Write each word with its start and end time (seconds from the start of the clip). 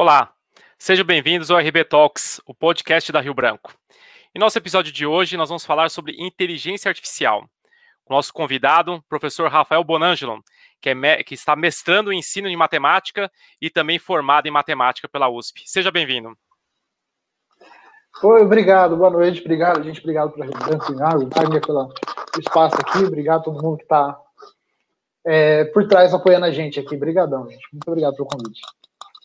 Olá, 0.00 0.32
sejam 0.78 1.04
bem-vindos 1.04 1.50
ao 1.50 1.58
RB 1.58 1.84
Talks, 1.84 2.40
o 2.46 2.54
podcast 2.54 3.12
da 3.12 3.20
Rio 3.20 3.34
Branco. 3.34 3.70
Em 4.34 4.38
nosso 4.38 4.56
episódio 4.56 4.90
de 4.90 5.04
hoje, 5.04 5.36
nós 5.36 5.50
vamos 5.50 5.62
falar 5.62 5.90
sobre 5.90 6.16
inteligência 6.18 6.88
artificial. 6.88 7.44
O 8.08 8.14
nosso 8.14 8.32
convidado, 8.32 9.04
professor 9.10 9.50
Rafael 9.50 9.84
Bonangelo, 9.84 10.42
que, 10.80 10.88
é 10.88 11.22
que 11.22 11.34
está 11.34 11.54
mestrando 11.54 12.10
em 12.10 12.20
ensino 12.20 12.48
de 12.48 12.56
matemática 12.56 13.30
e 13.60 13.68
também 13.68 13.98
formado 13.98 14.46
em 14.46 14.50
matemática 14.50 15.06
pela 15.06 15.28
USP. 15.28 15.64
Seja 15.66 15.90
bem-vindo. 15.90 16.34
Oi, 18.22 18.40
obrigado, 18.40 18.96
boa 18.96 19.10
noite, 19.10 19.42
obrigado, 19.42 19.84
gente, 19.84 20.00
obrigado 20.00 20.32
pela 20.32 20.46
Branco, 20.46 20.94
Wagner, 21.28 21.60
pelo 21.60 21.92
espaço 22.38 22.76
aqui, 22.76 23.04
obrigado 23.04 23.40
a 23.40 23.44
todo 23.44 23.62
mundo 23.62 23.76
que 23.76 23.82
está 23.82 24.18
é, 25.26 25.66
por 25.66 25.86
trás 25.86 26.14
apoiando 26.14 26.46
a 26.46 26.50
gente 26.50 26.80
aqui. 26.80 26.96
Obrigadão, 26.96 27.50
gente. 27.50 27.68
Muito 27.70 27.86
obrigado 27.86 28.16
pelo 28.16 28.28
convite. 28.28 28.62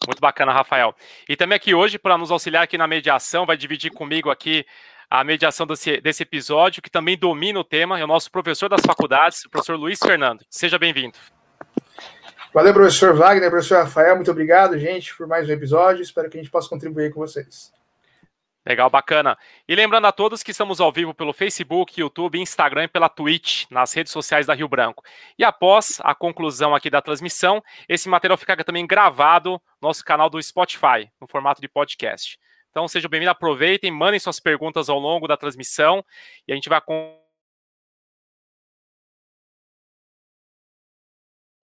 Muito 0.08 0.20
bacana, 0.20 0.52
Rafael. 0.52 0.96
E 1.28 1.36
também 1.36 1.56
aqui 1.56 1.74
hoje, 1.74 1.98
para 1.98 2.18
nos 2.18 2.32
auxiliar 2.32 2.64
aqui 2.64 2.78
na 2.78 2.88
mediação, 2.88 3.46
vai 3.46 3.58
dividir 3.58 3.92
comigo 3.92 4.30
aqui 4.30 4.66
a 5.10 5.24
mediação 5.24 5.66
desse, 5.68 6.02
desse 6.02 6.24
episódio, 6.24 6.82
que 6.82 6.90
também 6.90 7.18
domina 7.18 7.60
o 7.60 7.64
tema, 7.64 8.00
é 8.00 8.04
o 8.04 8.08
nosso 8.08 8.32
professor 8.32 8.70
das 8.70 8.82
faculdades, 8.82 9.46
o 9.46 9.50
professor 9.50 9.76
Luiz 9.76 10.00
Fernando. 10.00 10.44
Seja 10.50 10.78
bem-vindo. 10.78 11.18
Valeu, 12.54 12.74
professor 12.74 13.14
Wagner, 13.16 13.50
professor 13.50 13.80
Rafael, 13.80 14.16
muito 14.16 14.32
obrigado, 14.32 14.78
gente, 14.80 15.16
por 15.16 15.28
mais 15.28 15.48
um 15.48 15.52
episódio. 15.52 16.02
Espero 16.02 16.30
que 16.30 16.38
a 16.38 16.42
gente 16.42 16.52
possa 16.52 16.70
contribuir 16.70 17.14
com 17.14 17.20
vocês. 17.20 17.72
Legal, 18.68 18.90
bacana. 18.90 19.38
E 19.68 19.76
lembrando 19.76 20.08
a 20.08 20.12
todos 20.12 20.42
que 20.42 20.50
estamos 20.50 20.82
ao 20.82 20.92
vivo 20.92 21.14
pelo 21.14 21.32
Facebook, 21.34 22.00
YouTube, 22.02 22.40
Instagram 22.40 22.86
e 22.86 22.88
pela 22.88 23.08
Twitch, 23.08 23.66
nas 23.70 23.94
redes 23.94 24.12
sociais 24.12 24.48
da 24.48 24.56
Rio 24.56 24.68
Branco. 24.68 25.04
E 25.38 25.44
após 25.44 26.00
a 26.04 26.16
conclusão 26.16 26.74
aqui 26.74 26.90
da 26.90 27.00
transmissão, 27.00 27.64
esse 27.88 28.10
material 28.10 28.38
fica 28.38 28.64
também 28.64 28.88
gravado 28.88 29.62
no 29.80 29.88
nosso 29.88 30.04
canal 30.04 30.32
do 30.32 30.42
Spotify, 30.42 31.12
no 31.22 31.28
formato 31.28 31.62
de 31.62 31.68
podcast. 31.68 32.40
Então 32.72 32.88
sejam 32.88 33.08
bem-vindos, 33.08 33.32
aproveitem, 33.32 33.92
mandem 33.92 34.20
suas 34.20 34.40
perguntas 34.40 34.90
ao 34.90 34.98
longo 34.98 35.28
da 35.28 35.38
transmissão 35.38 36.04
e 36.48 36.52
a 36.52 36.56
gente 36.56 36.68
vai 36.68 36.82
com 36.82 37.16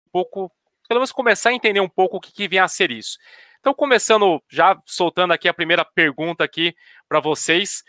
um 0.07 0.11
pouco, 0.11 0.51
pelo 0.89 1.01
menos 1.01 1.13
começar 1.13 1.51
a 1.51 1.53
entender 1.53 1.81
um 1.81 1.89
pouco 1.91 2.17
o 2.17 2.21
que, 2.21 2.33
que 2.33 2.49
vem 2.49 2.59
a 2.59 2.67
ser 2.67 2.91
isso. 2.91 3.19
Então, 3.61 3.75
começando, 3.75 4.43
já 4.51 4.81
soltando 4.85 5.33
aqui 5.33 5.49
a 5.49 5.55
primeira 5.55 5.85
pergunta 5.85 6.45
aqui 6.45 6.75
para 7.09 7.21
vocês. 7.21 7.83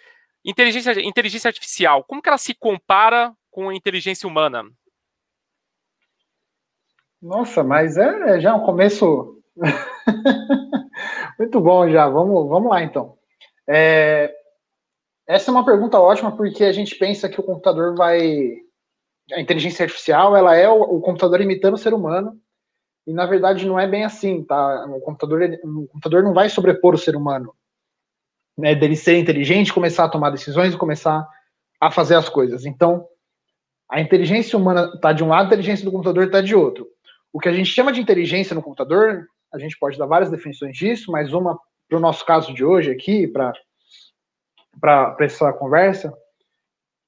Inteligência, 0.44 1.00
inteligência 1.02 1.50
artificial, 1.50 2.04
como 2.04 2.22
que 2.22 2.30
ela 2.30 2.38
se 2.38 2.54
compara 2.54 3.34
com 3.52 3.70
a 3.70 3.76
inteligência 3.76 4.28
humana? 4.28 4.64
Nossa, 7.22 7.64
mas 7.64 7.98
é, 7.98 8.38
é 8.38 8.40
já 8.40 8.56
um 8.56 8.66
começo 8.66 9.42
muito 11.38 11.60
bom 11.60 11.90
já. 11.90 12.08
Vamos, 12.08 12.48
vamos 12.48 12.70
lá 12.70 12.84
então. 12.84 13.18
É, 13.68 14.34
essa 15.28 15.52
é 15.52 15.54
uma 15.54 15.66
pergunta 15.66 16.00
ótima 16.00 16.36
porque 16.36 16.64
a 16.64 16.72
gente 16.72 16.96
pensa 16.96 17.28
que 17.28 17.40
o 17.40 17.44
computador 17.44 17.96
vai, 17.96 18.56
a 19.34 19.42
inteligência 19.42 19.84
artificial, 19.84 20.38
ela 20.38 20.56
é 20.56 20.70
o, 20.70 20.82
o 20.82 21.02
computador 21.02 21.42
imitando 21.42 21.74
o 21.74 21.78
ser 21.78 21.94
humano 21.94 22.40
e 23.08 23.14
na 23.14 23.26
verdade 23.26 23.66
não 23.66 23.80
é 23.80 23.88
bem 23.88 24.04
assim, 24.04 24.44
tá? 24.44 24.86
O 24.88 25.00
computador, 25.00 25.42
o 25.64 25.88
computador 25.88 26.22
não 26.22 26.34
vai 26.34 26.50
sobrepor 26.50 26.94
o 26.94 26.98
ser 26.98 27.16
humano, 27.16 27.56
né? 28.58 28.76
Dele 28.76 28.98
ser 28.98 29.18
inteligente, 29.18 29.74
começar 29.74 30.04
a 30.04 30.10
tomar 30.10 30.30
decisões 30.30 30.74
e 30.74 30.78
começar 30.78 31.26
a 31.80 31.90
fazer 31.90 32.16
as 32.16 32.28
coisas. 32.28 32.66
Então, 32.66 33.08
a 33.90 34.02
inteligência 34.02 34.60
humana 34.60 34.92
está 34.94 35.14
de 35.14 35.24
um 35.24 35.30
lado, 35.30 35.44
a 35.44 35.48
inteligência 35.48 35.86
do 35.86 35.92
computador 35.92 36.26
está 36.26 36.42
de 36.42 36.54
outro. 36.54 36.86
O 37.32 37.40
que 37.40 37.48
a 37.48 37.54
gente 37.54 37.72
chama 37.72 37.94
de 37.94 38.02
inteligência 38.02 38.54
no 38.54 38.62
computador, 38.62 39.26
a 39.54 39.58
gente 39.58 39.78
pode 39.80 39.98
dar 39.98 40.06
várias 40.06 40.30
definições 40.30 40.78
disso, 40.78 41.12
mas 41.12 41.32
uma 41.32 41.58
para 41.88 41.98
o 41.98 42.02
nosso 42.02 42.26
caso 42.26 42.54
de 42.54 42.66
hoje 42.66 42.92
aqui, 42.92 43.26
para 43.26 43.54
essa 45.22 45.54
conversa, 45.54 46.14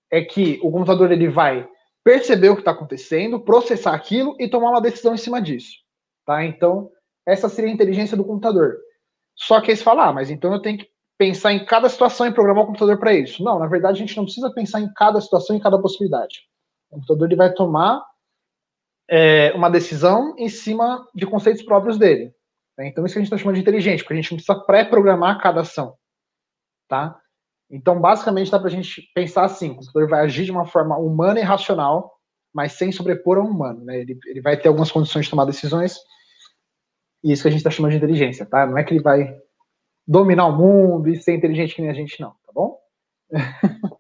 é 0.09 0.24
que 0.24 0.58
o 0.64 0.72
computador 0.72 1.12
ele 1.12 1.28
vai 1.28 1.68
perceber 2.02 2.50
o 2.50 2.56
que 2.56 2.62
está 2.62 2.72
acontecendo, 2.72 3.42
processar 3.42 3.94
aquilo 3.94 4.38
e 4.40 4.48
tomar 4.48 4.70
uma 4.70 4.82
decisão 4.82 5.14
em 5.14 5.18
cima 5.18 5.42
disso. 5.42 5.74
Tá? 6.29 6.45
Então, 6.45 6.91
essa 7.25 7.50
seria 7.50 7.72
a 7.72 7.73
inteligência 7.73 8.16
do 8.16 8.23
computador. 8.23 8.78
Só 9.35 9.59
que 9.59 9.72
aí 9.72 9.75
você 9.75 9.84
fala, 9.84 10.09
ah, 10.09 10.13
mas 10.13 10.29
então 10.29 10.53
eu 10.53 10.62
tenho 10.62 10.78
que 10.78 10.88
pensar 11.17 11.51
em 11.51 11.66
cada 11.66 11.90
situação 11.90 12.28
e 12.28 12.31
programar 12.31 12.66
o 12.66 12.67
computador 12.67 13.00
para 13.00 13.16
isso. 13.16 13.44
Não, 13.44 13.57
na 13.57 13.66
verdade, 13.66 13.97
a 13.97 14.06
gente 14.06 14.16
não 14.16 14.25
precisa 14.25 14.53
pensar 14.53 14.79
em 14.79 14.94
cada 14.94 15.19
situação 15.19 15.56
e 15.56 15.59
cada 15.59 15.81
possibilidade. 15.81 16.41
O 16.91 16.97
computador 16.97 17.28
ele 17.28 17.35
vai 17.35 17.51
tomar 17.51 18.06
é, 19.09 19.51
uma 19.56 19.72
decisão 19.72 20.35
em 20.38 20.47
cima 20.50 21.03
de 21.16 21.25
conceitos 21.25 21.63
próprios 21.63 21.97
dele. 21.97 22.31
Né? 22.78 22.90
Então, 22.90 23.03
isso 23.03 23.13
que 23.13 23.17
a 23.17 23.22
gente 23.23 23.34
está 23.34 23.38
chamando 23.40 23.56
de 23.56 23.61
inteligente, 23.61 24.03
porque 24.03 24.13
a 24.13 24.17
gente 24.17 24.29
não 24.29 24.38
precisa 24.38 24.59
pré-programar 24.66 25.41
cada 25.41 25.61
ação. 25.61 25.96
Tá? 26.88 27.19
Então, 27.72 28.00
basicamente, 28.00 28.51
dá 28.51 28.59
para 28.59 28.67
a 28.67 28.72
gente 28.72 29.01
pensar 29.16 29.46
assim: 29.46 29.72
o 29.72 29.75
computador 29.78 30.07
vai 30.07 30.25
agir 30.25 30.46
de 30.46 30.51
uma 30.51 30.67
forma 30.67 30.96
humana 30.96 31.40
e 31.40 31.44
racional, 31.44 32.13
mas 32.53 32.73
sem 32.73 32.91
sobrepor 32.91 33.40
ao 33.40 33.47
humano. 33.47 33.84
Né? 33.84 34.01
Ele, 34.01 34.19
ele 34.28 34.41
vai 34.41 34.56
ter 34.56 34.67
algumas 34.67 34.91
condições 34.91 35.25
de 35.25 35.31
tomar 35.31 35.46
decisões 35.46 35.97
isso 37.24 37.41
que 37.41 37.47
a 37.47 37.52
gente 37.52 37.59
está 37.59 37.69
chamando 37.69 37.91
de 37.91 37.97
inteligência, 37.97 38.46
tá? 38.46 38.66
Não 38.66 38.78
é 38.78 38.84
que 38.84 38.94
ele 38.94 39.02
vai 39.02 39.38
dominar 40.07 40.47
o 40.47 40.57
mundo 40.57 41.09
e 41.09 41.16
ser 41.16 41.35
inteligente 41.35 41.75
que 41.75 41.81
nem 41.81 41.91
a 41.91 41.94
gente, 41.94 42.19
não, 42.19 42.31
tá 42.31 42.52
bom? 42.53 42.80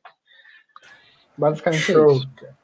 Basicamente 1.37 1.91
é 1.91 1.93
Show. 1.93 2.11
é 2.11 2.15
isso. 2.15 2.58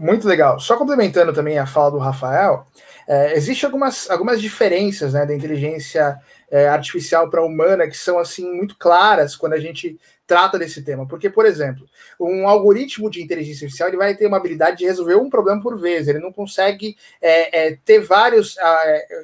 Muito 0.00 0.28
legal. 0.28 0.60
Só 0.60 0.76
complementando 0.76 1.32
também 1.32 1.58
a 1.58 1.66
fala 1.66 1.90
do 1.90 1.98
Rafael, 1.98 2.64
é, 3.08 3.34
existem 3.36 3.66
algumas, 3.66 4.08
algumas 4.08 4.40
diferenças 4.40 5.12
né, 5.12 5.26
da 5.26 5.34
inteligência 5.34 6.16
é, 6.48 6.68
artificial 6.68 7.28
para 7.28 7.40
a 7.40 7.44
humana 7.44 7.88
que 7.88 7.96
são 7.96 8.16
assim 8.16 8.48
muito 8.48 8.76
claras 8.78 9.34
quando 9.34 9.54
a 9.54 9.58
gente 9.58 9.98
trata 10.24 10.56
desse 10.56 10.82
tema. 10.84 11.04
Porque, 11.04 11.28
por 11.28 11.44
exemplo, 11.44 11.84
um 12.20 12.46
algoritmo 12.46 13.10
de 13.10 13.20
inteligência 13.20 13.64
artificial 13.64 13.88
ele 13.88 13.96
vai 13.96 14.14
ter 14.14 14.28
uma 14.28 14.36
habilidade 14.36 14.76
de 14.76 14.84
resolver 14.84 15.16
um 15.16 15.28
problema 15.28 15.60
por 15.60 15.76
vez. 15.76 16.06
Ele 16.06 16.20
não 16.20 16.32
consegue 16.32 16.96
é, 17.20 17.66
é, 17.66 17.78
ter 17.84 17.98
vários, 17.98 18.56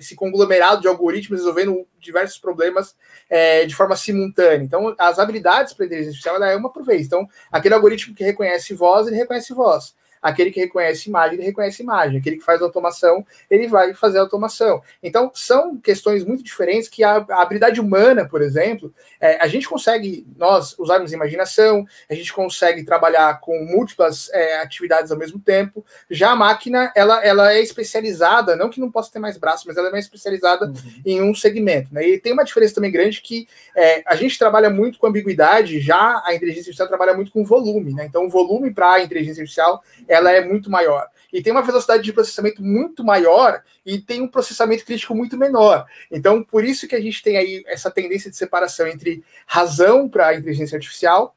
esse 0.01 0.17
conglomerado 0.17 0.81
de 0.81 0.89
algoritmos 0.89 1.39
resolvendo 1.39 1.87
diversos 2.01 2.39
problemas 2.39 2.97
é, 3.31 3.65
de 3.65 3.77
forma 3.77 3.95
simultânea. 3.95 4.65
Então, 4.65 4.93
as 4.99 5.21
habilidades 5.21 5.73
para 5.73 5.85
a 5.85 5.87
inteligência 5.87 6.11
artificial 6.11 6.43
é 6.43 6.57
uma 6.57 6.73
por 6.73 6.83
vez. 6.85 7.07
Então, 7.07 7.29
aquele 7.53 7.75
algoritmo 7.75 8.13
que 8.13 8.25
reconhece 8.25 8.75
voz, 8.75 9.07
ele 9.07 9.15
reconhece 9.15 9.55
voz. 9.55 9.95
Aquele 10.25 10.51
que 10.51 10.59
reconhece 10.59 11.11
imagem, 11.11 11.35
ele 11.35 11.47
reconhece 11.47 11.83
imagem. 11.83 12.19
Aquele 12.19 12.37
que 12.37 12.45
faz 12.45 12.63
automação, 12.63 13.27
ele 13.51 13.69
vai 13.69 13.93
fazer 13.93 14.19
automação. 14.19 14.81
Então, 15.03 15.31
são 15.35 15.77
questões 15.77 16.25
muito 16.25 16.43
diferentes 16.43 16.89
que 16.89 17.05
a, 17.05 17.25
a 17.29 17.43
habilidade 17.43 17.79
humana, 17.79 18.27
por 18.27 18.41
exemplo, 18.41 18.91
é, 19.21 19.37
a 19.37 19.47
gente 19.47 19.69
consegue, 19.69 20.27
nós 20.35 20.75
usarmos 20.79 21.13
imaginação, 21.13 21.87
a 22.09 22.15
gente 22.15 22.33
consegue 22.33 22.85
trabalhar 22.85 23.39
com 23.41 23.67
múltiplas 23.67 24.31
é, 24.33 24.63
atividades 24.63 25.13
ao 25.13 25.19
mesmo 25.19 25.39
tempo. 25.39 25.85
Já 26.11 26.31
a 26.31 26.37
máquina, 26.37 26.91
ela, 26.97 27.23
ela 27.23 27.53
é 27.53 27.61
especializada, 27.61 28.57
não 28.57 28.71
que 28.71 28.81
não 28.81 28.91
possa 28.91 29.13
ter 29.13 29.19
mais 29.19 29.37
braços, 29.37 29.67
mas 29.67 29.77
ela 29.77 29.89
é 29.89 29.93
mais 29.93 30.07
especializada 30.07 30.67
uhum. 30.67 30.75
em 31.05 31.23
um 31.23 31.35
segmento. 31.35 31.93
Né? 31.93 32.09
E 32.09 32.19
tem 32.19 32.33
uma 32.33 32.45
diferença 32.45 32.75
também 32.75 32.91
grande 32.91 33.21
que 33.21 33.47
é, 33.77 34.03
a 34.07 34.17
gente 34.17 34.39
trabalha 34.39 34.71
muito 34.71 34.99
com 34.99 35.07
ambiguidade, 35.07 35.81
já 35.81 36.23
a 36.25 36.35
inteligência 36.35 36.71
artificial 36.71 36.89
trabalha 36.89 37.13
muito 37.13 37.31
com 37.31 37.45
volume. 37.45 37.93
Né? 37.93 38.07
Então, 38.07 38.25
o 38.25 38.31
volume 38.31 38.73
para 38.73 38.95
a 38.95 39.03
inteligência 39.03 39.43
artificial 39.43 39.83
ela 40.15 40.31
é 40.31 40.45
muito 40.45 40.71
maior. 40.71 41.09
E 41.33 41.43
tem 41.43 41.53
uma 41.53 41.63
velocidade 41.63 42.03
de 42.03 42.13
processamento 42.13 42.63
muito 42.63 43.03
maior 43.03 43.63
e 43.85 43.99
tem 44.01 44.23
um 44.23 44.29
processamento 44.29 44.85
crítico 44.85 45.15
muito 45.15 45.37
menor. 45.37 45.85
Então, 46.11 46.43
por 46.43 46.65
isso 46.65 46.87
que 46.87 46.95
a 46.95 47.01
gente 47.01 47.23
tem 47.23 47.37
aí 47.37 47.65
essa 47.67 47.91
tendência 47.91 48.31
de 48.31 48.37
separação 48.37 48.87
entre 48.87 49.25
razão 49.47 50.09
para 50.09 50.29
a 50.29 50.35
inteligência 50.35 50.77
artificial 50.77 51.37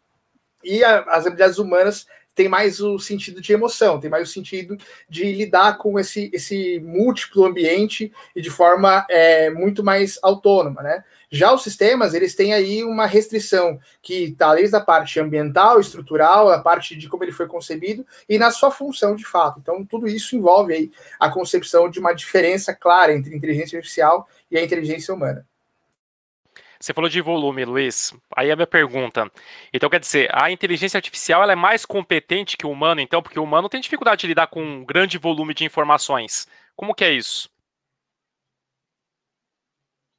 e 0.64 0.84
a, 0.84 1.00
as 1.02 1.26
habilidades 1.26 1.58
humanas 1.58 2.06
tem 2.38 2.48
mais 2.48 2.80
o 2.80 3.00
sentido 3.00 3.42
de 3.42 3.52
emoção, 3.52 4.00
tem 4.00 4.12
mais 4.12 4.30
o 4.30 4.31
sentido 4.31 4.78
de 5.10 5.34
lidar 5.34 5.80
com 5.80 6.00
esse, 6.00 6.30
esse 6.31 6.80
múltiplo 6.81 7.44
ambiente 7.44 8.13
e 8.36 8.42
de 8.42 8.51
forma 8.51 9.04
é, 9.10 9.50
muito 9.50 9.84
mais 9.84 10.19
autônoma, 10.22 10.84
né? 10.84 11.04
Já 11.31 11.51
os 11.51 11.63
sistemas, 11.63 12.13
eles 12.13 12.36
têm 12.36 12.54
aí 12.54 12.84
uma 12.84 13.07
restrição 13.07 13.80
que 14.04 14.25
está 14.25 14.54
desde 14.54 14.75
a 14.75 14.80
parte 14.80 15.19
ambiental, 15.19 15.80
estrutural, 15.80 16.50
a 16.50 16.60
parte 16.60 16.95
de 16.95 17.10
como 17.10 17.24
ele 17.24 17.31
foi 17.31 17.48
concebido 17.48 18.06
e 18.30 18.38
na 18.38 18.51
sua 18.51 18.69
função 18.69 19.16
de 19.16 19.25
fato. 19.25 19.60
Então, 19.60 19.84
tudo 19.84 20.07
isso 20.07 20.36
envolve 20.36 20.74
aí 20.74 20.92
a 21.19 21.30
concepção 21.31 21.89
de 21.89 22.00
uma 22.00 22.13
diferença 22.13 22.74
clara 22.74 23.13
entre 23.13 23.36
inteligência 23.36 23.78
artificial 23.78 24.30
e 24.51 24.57
a 24.57 24.63
inteligência 24.63 25.12
humana. 25.12 25.45
Você 26.79 26.94
falou 26.94 27.09
de 27.09 27.21
volume, 27.21 27.65
Luiz. 27.65 28.13
Aí 28.35 28.51
a 28.51 28.56
minha 28.56 28.68
pergunta. 28.68 29.31
Então, 29.74 29.89
quer 29.89 30.00
dizer, 30.00 30.29
a 30.33 30.51
inteligência 30.51 30.97
artificial 30.97 31.41
ela 31.41 31.53
é 31.53 31.56
mais 31.56 31.85
competente 31.85 32.56
que 32.57 32.65
o 32.65 32.71
humano, 32.71 33.01
então, 33.01 33.21
porque 33.21 33.39
o 33.39 33.44
humano 33.44 33.69
tem 33.69 33.81
dificuldade 33.81 34.21
de 34.21 34.27
lidar 34.27 34.47
com 34.47 34.62
um 34.62 34.85
grande 34.85 35.18
volume 35.18 35.53
de 35.53 35.65
informações. 35.65 36.47
Como 36.75 36.94
que 36.94 37.03
é 37.03 37.12
isso? 37.12 37.50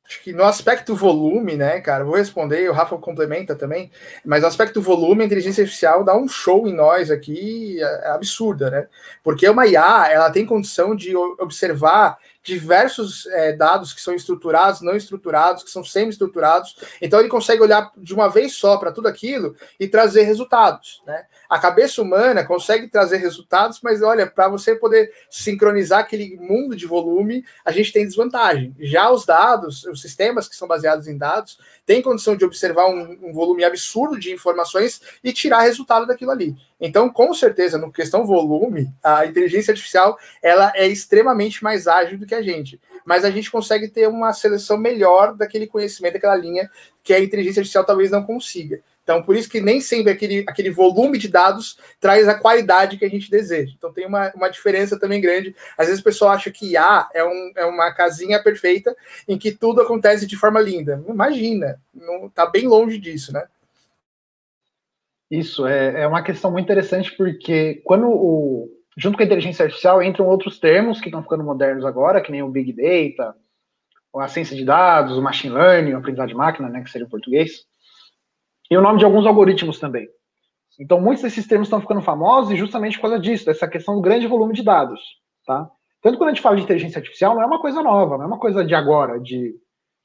Acho 0.09 0.23
que 0.23 0.33
no 0.33 0.43
aspecto 0.43 0.97
volume, 0.97 1.55
né, 1.55 1.83
cara, 1.83 2.03
vou 2.03 2.17
responder, 2.17 2.67
o 2.71 2.73
Rafa 2.73 2.97
complementa 2.97 3.55
também, 3.55 3.91
mas 4.25 4.41
no 4.41 4.49
aspecto 4.49 4.81
volume, 4.81 5.23
a 5.23 5.27
inteligência 5.27 5.61
artificial 5.61 6.03
dá 6.03 6.17
um 6.17 6.27
show 6.27 6.67
em 6.67 6.73
nós 6.73 7.11
aqui, 7.11 7.79
é, 7.79 8.07
é 8.07 8.11
absurda, 8.13 8.71
né? 8.71 8.89
Porque 9.23 9.47
uma 9.47 9.67
IA, 9.67 10.09
ela 10.11 10.31
tem 10.31 10.47
condição 10.47 10.97
de 10.97 11.15
observar 11.15 12.17
diversos 12.49 13.27
é, 13.27 13.53
dados 13.53 13.93
que 13.93 14.01
são 14.01 14.15
estruturados, 14.15 14.81
não 14.81 14.97
estruturados, 14.97 15.63
que 15.63 15.71
são 15.71 15.85
semi-estruturados. 15.85 16.77
Então 17.01 17.21
ele 17.21 17.29
consegue 17.29 17.63
olhar 17.63 17.93
de 17.97 18.15
uma 18.15 18.29
vez 18.29 18.55
só 18.55 18.79
para 18.79 18.91
tudo 18.91 19.07
aquilo 19.07 19.55
e 19.79 19.87
trazer 19.87 20.23
resultados. 20.23 21.03
Né? 21.07 21.27
A 21.49 21.59
cabeça 21.59 22.01
humana 22.01 22.45
consegue 22.45 22.89
trazer 22.89 23.19
resultados, 23.19 23.81
mas 23.83 24.03
olha, 24.03 24.27
para 24.27 24.49
você 24.49 24.75
poder 24.75 25.13
sincronizar 25.29 26.01
aquele 26.01 26.39
mundo 26.39 26.75
de 26.75 26.87
volume, 26.87 27.45
a 27.65 27.71
gente 27.71 27.93
tem 27.93 28.07
desvantagem. 28.07 28.75
Já 28.81 29.11
os 29.11 29.27
dados, 29.27 29.85
os 29.85 30.01
sistemas 30.01 30.49
que 30.49 30.57
são 30.57 30.67
baseados 30.67 31.07
em 31.07 31.19
dados, 31.19 31.59
têm 31.85 32.01
condição 32.01 32.35
de 32.35 32.47
observar 32.47 32.89
um, 32.89 33.19
um 33.23 33.33
volume 33.35 33.63
absurdo 33.63 34.19
de 34.19 34.33
informações 34.33 35.03
e 35.23 35.33
tirar 35.35 35.61
resultado 35.61 36.07
daquilo 36.07 36.31
ali. 36.31 36.57
Então, 36.81 37.09
com 37.09 37.35
certeza, 37.35 37.77
no 37.77 37.93
questão 37.93 38.25
volume, 38.25 38.93
a 39.03 39.27
inteligência 39.27 39.73
artificial 39.73 40.17
ela 40.43 40.73
é 40.75 40.87
extremamente 40.87 41.63
mais 41.63 41.89
ágil 41.89 42.19
do 42.19 42.27
que 42.27 42.35
a 42.35 42.43
gente. 42.43 42.81
Mas 43.05 43.25
a 43.25 43.31
gente 43.31 43.51
consegue 43.51 43.89
ter 43.89 44.07
uma 44.07 44.33
seleção 44.33 44.77
melhor 44.77 45.35
daquele 45.35 45.67
conhecimento, 45.67 46.15
daquela 46.15 46.37
linha 46.37 46.71
que 47.03 47.13
a 47.13 47.21
inteligência 47.21 47.61
artificial 47.61 47.85
talvez 47.85 48.11
não 48.11 48.23
consiga. 48.23 48.81
Então, 49.03 49.23
por 49.23 49.35
isso 49.35 49.49
que 49.49 49.59
nem 49.59 49.81
sempre 49.81 50.13
aquele, 50.13 50.45
aquele 50.47 50.71
volume 50.71 51.17
de 51.17 51.29
dados 51.29 51.79
traz 51.99 52.29
a 52.29 52.35
qualidade 52.35 52.99
que 52.99 53.07
a 53.07 53.09
gente 53.09 53.31
deseja. 53.31 53.73
Então, 53.75 53.91
tem 53.91 54.07
uma, 54.07 54.31
uma 54.35 54.51
diferença 54.51 54.99
também 54.99 55.19
grande. 55.19 55.57
Às 55.79 55.87
vezes 55.87 56.03
o 56.03 56.05
pessoal 56.05 56.33
acha 56.33 56.51
que 56.51 56.73
IA 56.73 57.09
é, 57.15 57.25
um, 57.25 57.53
é 57.57 57.65
uma 57.65 57.91
casinha 57.91 58.41
perfeita 58.43 58.95
em 59.27 59.39
que 59.39 59.51
tudo 59.51 59.81
acontece 59.81 60.27
de 60.27 60.37
forma 60.37 60.61
linda. 60.61 61.03
Imagina, 61.09 61.81
está 62.27 62.45
bem 62.45 62.69
longe 62.69 62.99
disso, 62.99 63.33
né? 63.33 63.45
Isso, 65.31 65.67
é, 65.67 66.03
é 66.03 66.07
uma 66.07 66.23
questão 66.23 66.51
muito 66.51 66.65
interessante, 66.65 67.15
porque 67.17 67.83
quando 67.85 68.07
o, 68.09 68.69
junto 68.97 69.17
com 69.17 69.23
a 69.23 69.27
inteligência 69.27 69.65
artificial 69.65 70.03
entram 70.03 70.27
outros 70.27 70.59
termos 70.59 71.01
que 71.01 71.09
estão 71.09 71.23
ficando 71.23 71.45
modernos 71.45 71.85
agora, 71.85 72.21
que 72.21 72.33
nem 72.33 72.43
o 72.43 72.49
Big 72.49 72.73
Data, 72.73 73.35
a 74.17 74.29
ciência 74.29 74.57
de 74.57 74.65
dados, 74.65 75.17
o 75.17 75.23
machine 75.23 75.55
learning, 75.55 75.93
o 75.93 75.99
aprendizado 75.99 76.29
de 76.29 76.35
máquina, 76.35 76.69
né, 76.69 76.83
que 76.83 76.91
seria 76.91 77.07
o 77.07 77.11
português, 77.11 77.67
e 78.71 78.77
o 78.77 78.81
nome 78.81 78.99
de 78.99 79.05
alguns 79.05 79.27
algoritmos 79.27 79.79
também. 79.79 80.09
Então, 80.81 81.01
muitos 81.01 81.23
desses 81.23 81.47
termos 81.47 81.67
estão 81.67 81.81
ficando 81.81 82.01
famosos 82.01 82.57
justamente 82.57 82.97
por 82.97 83.03
causa 83.03 83.19
disso, 83.19 83.47
dessa 83.47 83.69
questão 83.69 83.95
do 83.95 84.01
grande 84.01 84.27
volume 84.27 84.55
de 84.55 84.63
dados, 84.63 85.01
tá? 85.45 85.69
Tanto 86.01 86.17
quando 86.17 86.31
a 86.31 86.33
gente 86.33 86.43
fala 86.43 86.57
de 86.57 86.63
inteligência 86.63 86.99
artificial, 86.99 87.35
não 87.35 87.43
é 87.43 87.47
uma 87.47 87.61
coisa 87.61 87.83
nova, 87.83 88.17
não 88.17 88.25
é 88.25 88.27
uma 88.29 88.39
coisa 88.39 88.65
de 88.65 88.75
agora, 88.75 89.19
de 89.21 89.55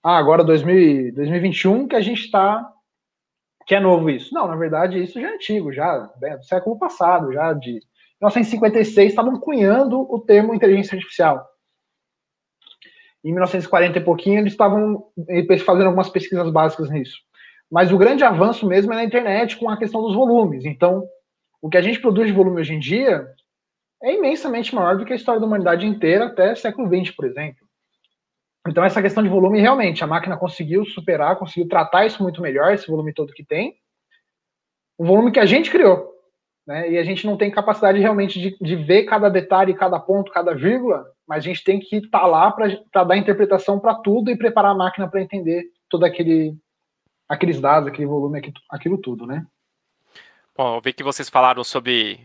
ah, 0.03 0.17
agora 0.17 0.43
2000, 0.43 1.13
2021 1.13 1.87
que 1.87 1.95
a 1.95 2.01
gente 2.01 2.25
está 2.25 2.67
que 3.65 3.75
é 3.75 3.79
novo 3.79 4.09
isso. 4.09 4.33
Não, 4.33 4.47
na 4.47 4.55
verdade, 4.55 5.01
isso 5.01 5.19
já 5.19 5.29
é 5.29 5.35
antigo, 5.35 5.71
já 5.71 6.09
né, 6.21 6.37
do 6.37 6.45
século 6.45 6.77
passado, 6.77 7.31
já 7.31 7.53
de 7.53 7.79
1956 8.21 9.09
estavam 9.09 9.39
cunhando 9.39 10.01
o 10.01 10.19
termo 10.19 10.53
inteligência 10.53 10.95
artificial. 10.95 11.45
Em 13.23 13.31
1940 13.31 13.97
e 13.97 14.03
pouquinho 14.03 14.39
eles 14.39 14.53
estavam 14.53 15.05
fazendo 15.65 15.85
algumas 15.85 16.09
pesquisas 16.09 16.49
básicas 16.49 16.89
nisso. 16.89 17.17
Mas 17.71 17.91
o 17.91 17.97
grande 17.97 18.23
avanço 18.23 18.67
mesmo 18.67 18.93
é 18.93 18.97
na 18.97 19.03
internet 19.03 19.57
com 19.57 19.69
a 19.69 19.77
questão 19.77 20.01
dos 20.01 20.15
volumes. 20.15 20.65
Então, 20.65 21.03
o 21.61 21.69
que 21.69 21.77
a 21.77 21.81
gente 21.81 21.99
produz 21.99 22.27
de 22.27 22.33
volume 22.33 22.61
hoje 22.61 22.73
em 22.73 22.79
dia 22.79 23.25
é 24.03 24.13
imensamente 24.13 24.75
maior 24.75 24.97
do 24.97 25.05
que 25.05 25.13
a 25.13 25.15
história 25.15 25.39
da 25.39 25.47
humanidade 25.47 25.87
inteira 25.87 26.25
até 26.25 26.53
século 26.55 26.87
XX, 26.87 27.15
por 27.15 27.25
exemplo. 27.25 27.62
Então, 28.67 28.83
essa 28.83 29.01
questão 29.01 29.21
de 29.21 29.29
volume, 29.29 29.59
realmente, 29.59 30.03
a 30.03 30.07
máquina 30.07 30.37
conseguiu 30.37 30.85
superar, 30.85 31.35
conseguiu 31.37 31.67
tratar 31.67 32.05
isso 32.05 32.23
muito 32.23 32.41
melhor, 32.41 32.73
esse 32.73 32.87
volume 32.87 33.13
todo 33.13 33.33
que 33.33 33.43
tem. 33.43 33.75
O 34.97 35.05
volume 35.05 35.31
que 35.31 35.39
a 35.39 35.45
gente 35.45 35.69
criou. 35.69 36.13
Né? 36.65 36.91
E 36.91 36.97
a 36.97 37.03
gente 37.03 37.25
não 37.25 37.35
tem 37.35 37.51
capacidade 37.51 37.99
realmente 37.99 38.39
de, 38.39 38.57
de 38.59 38.75
ver 38.75 39.03
cada 39.03 39.29
detalhe, 39.29 39.73
cada 39.73 39.99
ponto, 39.99 40.31
cada 40.31 40.53
vírgula, 40.53 41.05
mas 41.27 41.39
a 41.39 41.47
gente 41.47 41.63
tem 41.63 41.79
que 41.79 41.97
estar 41.97 42.21
tá 42.21 42.25
lá 42.25 42.51
para 42.51 43.03
dar 43.03 43.17
interpretação 43.17 43.79
para 43.79 43.95
tudo 43.95 44.31
e 44.31 44.37
preparar 44.37 44.71
a 44.71 44.75
máquina 44.75 45.09
para 45.09 45.21
entender 45.21 45.65
todo 45.89 46.05
aquele 46.05 46.57
aqueles 47.27 47.59
dados, 47.59 47.87
aquele 47.87 48.07
volume, 48.07 48.41
aquilo 48.69 48.97
tudo, 48.97 49.25
né? 49.25 49.45
Bom, 50.55 50.75
eu 50.75 50.81
vi 50.81 50.93
que 50.93 51.03
vocês 51.03 51.29
falaram 51.29 51.63
sobre, 51.63 52.19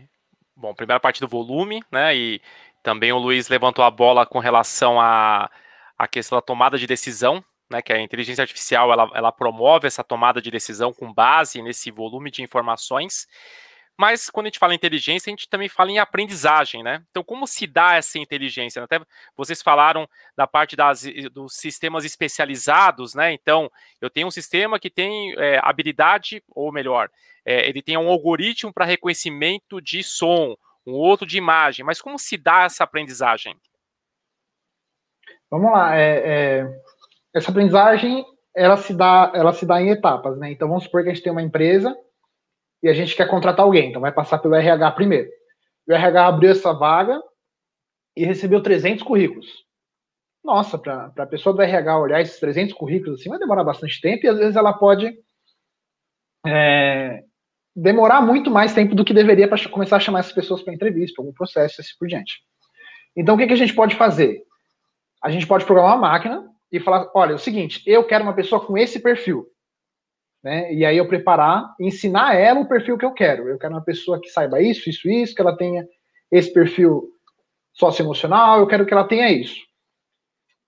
bom, 0.55 0.73
primeira 0.73 0.99
parte 0.99 1.19
do 1.19 1.27
volume, 1.27 1.83
né? 1.91 2.15
E 2.15 2.41
também 2.83 3.11
o 3.11 3.17
Luiz 3.17 3.49
levantou 3.49 3.83
a 3.83 3.89
bola 3.89 4.25
com 4.25 4.39
relação 4.39 5.01
a 5.01 5.49
a 5.99 6.07
questão 6.07 6.37
da 6.37 6.41
tomada 6.41 6.77
de 6.77 6.87
decisão, 6.87 7.43
né, 7.69 7.81
que 7.81 7.91
a 7.91 7.99
inteligência 7.99 8.41
artificial 8.41 8.91
ela, 8.91 9.11
ela 9.13 9.31
promove 9.33 9.85
essa 9.85 10.01
tomada 10.01 10.41
de 10.41 10.49
decisão 10.49 10.93
com 10.93 11.13
base 11.13 11.61
nesse 11.61 11.91
volume 11.91 12.31
de 12.31 12.41
informações. 12.41 13.27
Mas 13.97 14.29
quando 14.29 14.45
a 14.45 14.47
gente 14.47 14.59
fala 14.59 14.71
em 14.71 14.77
inteligência, 14.77 15.29
a 15.29 15.31
gente 15.31 15.49
também 15.49 15.67
fala 15.67 15.91
em 15.91 15.99
aprendizagem, 15.99 16.81
né? 16.81 17.03
Então, 17.09 17.21
como 17.21 17.45
se 17.45 17.67
dá 17.67 17.95
essa 17.95 18.17
inteligência? 18.17 18.81
Até 18.81 19.01
vocês 19.35 19.61
falaram 19.61 20.07
da 20.37 20.47
parte 20.47 20.73
das, 20.73 21.03
dos 21.33 21.55
sistemas 21.55 22.05
especializados, 22.05 23.13
né? 23.13 23.33
Então, 23.33 23.69
eu 23.99 24.09
tenho 24.09 24.27
um 24.27 24.31
sistema 24.31 24.79
que 24.79 24.89
tem 24.89 25.33
é, 25.37 25.59
habilidade, 25.61 26.41
ou 26.47 26.71
melhor, 26.71 27.09
é, 27.43 27.67
ele 27.67 27.81
tem 27.81 27.97
um 27.97 28.07
algoritmo 28.07 28.71
para 28.71 28.85
reconhecimento 28.85 29.81
de 29.81 30.01
som, 30.01 30.55
um 30.87 30.93
outro 30.93 31.27
de 31.27 31.37
imagem. 31.37 31.85
Mas 31.85 32.01
como 32.01 32.17
se 32.17 32.37
dá 32.37 32.63
essa 32.63 32.85
aprendizagem? 32.85 33.53
Vamos 35.49 35.71
lá, 35.71 35.97
é, 35.97 36.59
é, 36.59 36.81
essa 37.33 37.51
aprendizagem 37.51 38.23
ela 38.55 38.77
se 38.77 38.93
dá, 38.93 39.31
ela 39.33 39.53
se 39.53 39.65
dá 39.65 39.81
em 39.81 39.89
etapas, 39.89 40.37
né? 40.37 40.51
Então 40.51 40.67
vamos 40.67 40.83
supor 40.83 41.03
que 41.03 41.09
a 41.09 41.13
gente 41.13 41.23
tem 41.23 41.31
uma 41.31 41.41
empresa 41.41 41.95
e 42.83 42.89
a 42.89 42.93
gente 42.93 43.15
quer 43.15 43.27
contratar 43.27 43.65
alguém, 43.65 43.89
então 43.89 44.01
vai 44.01 44.11
passar 44.11 44.39
pelo 44.39 44.55
RH 44.55 44.91
primeiro. 44.91 45.29
O 45.87 45.93
RH 45.93 46.27
abriu 46.27 46.51
essa 46.51 46.73
vaga 46.73 47.21
e 48.15 48.25
recebeu 48.25 48.61
300 48.61 49.03
currículos. 49.03 49.47
Nossa, 50.43 50.77
para 50.77 51.11
a 51.17 51.25
pessoa 51.25 51.55
do 51.55 51.61
RH 51.61 51.99
olhar 51.99 52.21
esses 52.21 52.39
300 52.39 52.73
currículos 52.73 53.19
assim 53.19 53.29
vai 53.29 53.39
demorar 53.39 53.63
bastante 53.63 53.99
tempo 54.01 54.25
e 54.25 54.29
às 54.29 54.37
vezes 54.37 54.55
ela 54.55 54.73
pode 54.73 55.13
é, 56.45 57.23
demorar 57.75 58.21
muito 58.21 58.49
mais 58.49 58.73
tempo 58.73 58.95
do 58.95 59.05
que 59.05 59.13
deveria 59.13 59.47
para 59.47 59.69
começar 59.69 59.97
a 59.97 59.99
chamar 59.99 60.19
essas 60.19 60.33
pessoas 60.33 60.61
para 60.61 60.73
entrevista, 60.73 61.15
para 61.15 61.23
algum 61.23 61.33
processo, 61.33 61.81
assim 61.81 61.91
por 61.99 62.07
diante. 62.07 62.41
Então, 63.15 63.35
o 63.35 63.37
que, 63.37 63.47
que 63.47 63.53
a 63.53 63.57
gente 63.57 63.73
pode 63.73 63.95
fazer? 63.95 64.43
A 65.21 65.29
gente 65.29 65.47
pode 65.47 65.65
programar 65.65 65.95
uma 65.95 66.09
máquina 66.09 66.49
e 66.71 66.79
falar, 66.79 67.09
olha, 67.13 67.31
é 67.31 67.35
o 67.35 67.39
seguinte, 67.39 67.81
eu 67.85 68.03
quero 68.05 68.23
uma 68.23 68.33
pessoa 68.33 68.65
com 68.65 68.77
esse 68.77 68.99
perfil. 68.99 69.45
Né? 70.43 70.73
E 70.73 70.85
aí 70.85 70.97
eu 70.97 71.07
preparar, 71.07 71.73
ensinar 71.79 72.35
ela 72.35 72.61
o 72.61 72.67
perfil 72.67 72.97
que 72.97 73.05
eu 73.05 73.13
quero. 73.13 73.49
Eu 73.49 73.57
quero 73.57 73.73
uma 73.73 73.83
pessoa 73.83 74.19
que 74.21 74.29
saiba 74.29 74.61
isso, 74.61 74.89
isso, 74.89 75.09
isso, 75.09 75.35
que 75.35 75.41
ela 75.41 75.57
tenha 75.57 75.85
esse 76.31 76.53
perfil 76.53 77.09
socioemocional, 77.73 78.59
eu 78.59 78.67
quero 78.67 78.85
que 78.85 78.93
ela 78.93 79.07
tenha 79.07 79.31
isso. 79.31 79.59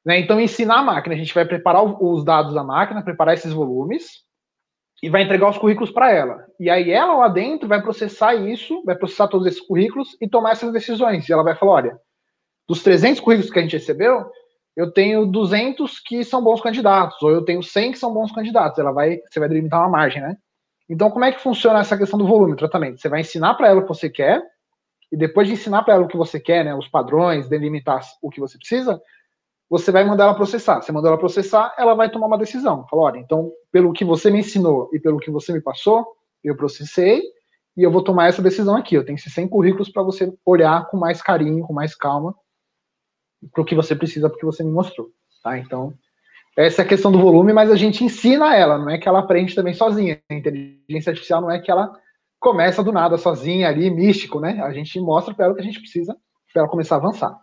Né? 0.06 0.20
Então, 0.20 0.40
ensinar 0.40 0.80
a 0.80 0.84
máquina, 0.84 1.16
a 1.16 1.18
gente 1.18 1.34
vai 1.34 1.46
preparar 1.46 1.84
os 1.84 2.24
dados 2.24 2.54
da 2.54 2.64
máquina, 2.64 3.04
preparar 3.04 3.36
esses 3.36 3.54
volumes, 3.54 4.24
e 5.02 5.10
vai 5.10 5.24
entregar 5.24 5.50
os 5.50 5.58
currículos 5.58 5.92
para 5.92 6.12
ela. 6.12 6.46
E 6.60 6.70
aí 6.70 6.92
ela 6.92 7.16
lá 7.16 7.28
dentro 7.28 7.68
vai 7.68 7.82
processar 7.82 8.36
isso, 8.36 8.84
vai 8.84 8.96
processar 8.96 9.28
todos 9.28 9.48
esses 9.48 9.60
currículos 9.60 10.16
e 10.22 10.30
tomar 10.30 10.52
essas 10.52 10.72
decisões. 10.72 11.28
E 11.28 11.34
ela 11.34 11.44
vai 11.44 11.56
falar, 11.56 11.72
olha, 11.72 12.00
dos 12.68 12.84
300 12.84 13.20
currículos 13.20 13.52
que 13.52 13.58
a 13.58 13.62
gente 13.64 13.78
recebeu, 13.78 14.30
eu 14.76 14.92
tenho 14.92 15.26
200 15.26 16.00
que 16.00 16.24
são 16.24 16.44
bons 16.44 16.62
candidatos, 16.62 17.22
ou 17.22 17.30
eu 17.32 17.44
tenho 17.44 17.62
100 17.62 17.92
que 17.92 18.00
são 18.00 18.14
bons 18.14 18.32
candidatos. 18.32 18.80
Ela 18.80 18.92
vai, 18.92 19.20
você 19.30 19.40
vai 19.40 19.50
delimitar 19.50 19.82
uma 19.82 19.90
margem, 19.90 20.22
né? 20.22 20.36
Então, 20.90 21.10
como 21.10 21.26
é 21.26 21.32
que 21.32 21.42
funciona 21.42 21.80
essa 21.80 21.98
questão 21.98 22.20
do 22.20 22.28
volume 22.28 22.56
tratamento? 22.56 23.00
Você 23.00 23.10
vai 23.10 23.22
ensinar 23.22 23.54
para 23.56 23.68
ela 23.68 23.80
o 23.80 23.84
que 23.84 23.90
você 23.90 24.10
quer, 24.10 24.42
e 25.12 25.18
depois 25.18 25.48
de 25.48 25.54
ensinar 25.54 25.84
para 25.84 25.96
ela 25.96 26.06
o 26.06 26.08
que 26.08 26.18
você 26.18 26.40
quer, 26.40 26.64
né, 26.64 26.74
os 26.74 26.88
padrões, 26.88 27.50
delimitar 27.50 28.02
o 28.22 28.30
que 28.30 28.40
você 28.40 28.58
precisa, 28.58 29.02
você 29.70 29.92
vai 29.92 30.04
mandar 30.04 30.26
ela 30.26 30.36
processar. 30.36 30.82
Você 30.82 30.92
mandou 30.92 31.10
ela 31.10 31.18
processar, 31.18 31.74
ela 31.78 31.94
vai 31.94 32.10
tomar 32.10 32.28
uma 32.28 32.38
decisão. 32.38 32.86
Fala, 32.90 33.04
olha, 33.04 33.18
então, 33.20 33.52
pelo 33.72 33.94
que 33.94 34.04
você 34.04 34.30
me 34.30 34.40
ensinou 34.40 34.90
e 34.94 35.00
pelo 35.00 35.18
que 35.18 35.32
você 35.32 35.54
me 35.54 35.62
passou, 35.62 36.06
eu 36.44 36.56
processei 36.56 37.22
e 37.78 37.84
eu 37.84 37.92
vou 37.92 38.04
tomar 38.04 38.28
essa 38.28 38.42
decisão 38.42 38.76
aqui. 38.76 38.96
Eu 38.96 39.06
tenho 39.06 39.16
esses 39.16 39.34
100 39.34 39.48
currículos 39.48 39.90
para 39.90 40.04
você 40.04 40.34
olhar 40.46 40.90
com 40.90 40.98
mais 40.98 41.22
carinho, 41.22 41.66
com 41.66 41.74
mais 41.74 41.96
calma 41.96 42.36
para 43.54 43.62
o 43.62 43.66
que 43.66 43.76
você 43.76 43.96
precisa, 43.96 44.30
porque 44.30 44.46
você 44.46 44.64
me 44.64 44.72
mostrou. 44.72 45.10
Tá? 45.44 45.58
Então, 45.58 45.94
essa 46.58 46.82
é 46.82 46.86
a 46.86 46.88
questão 46.88 47.12
do 47.12 47.20
volume, 47.20 47.54
mas 47.54 47.72
a 47.72 47.76
gente 47.76 48.04
ensina 48.04 48.56
ela, 48.56 48.78
não 48.78 48.90
é 48.90 48.98
que 48.98 49.08
ela 49.08 49.20
aprende 49.20 49.56
também 49.56 49.74
sozinha. 49.74 50.22
A 50.30 50.34
inteligência 50.34 51.12
artificial 51.12 51.42
não 51.42 51.52
é 51.52 51.60
que 51.60 51.72
ela 51.72 51.92
começa 52.40 52.84
do 52.84 52.92
nada 52.92 53.18
sozinha 53.18 53.70
ali, 53.70 53.90
místico, 53.90 54.40
né? 54.40 54.62
A 54.62 54.74
gente 54.74 55.00
mostra 55.00 55.34
para 55.34 55.46
ela 55.46 55.54
o 55.54 55.56
que 55.56 55.62
a 55.62 55.66
gente 55.66 55.80
precisa 55.80 56.16
para 56.52 56.64
ela 56.64 56.70
começar 56.70 56.96
a 56.96 56.98
avançar. 56.98 57.38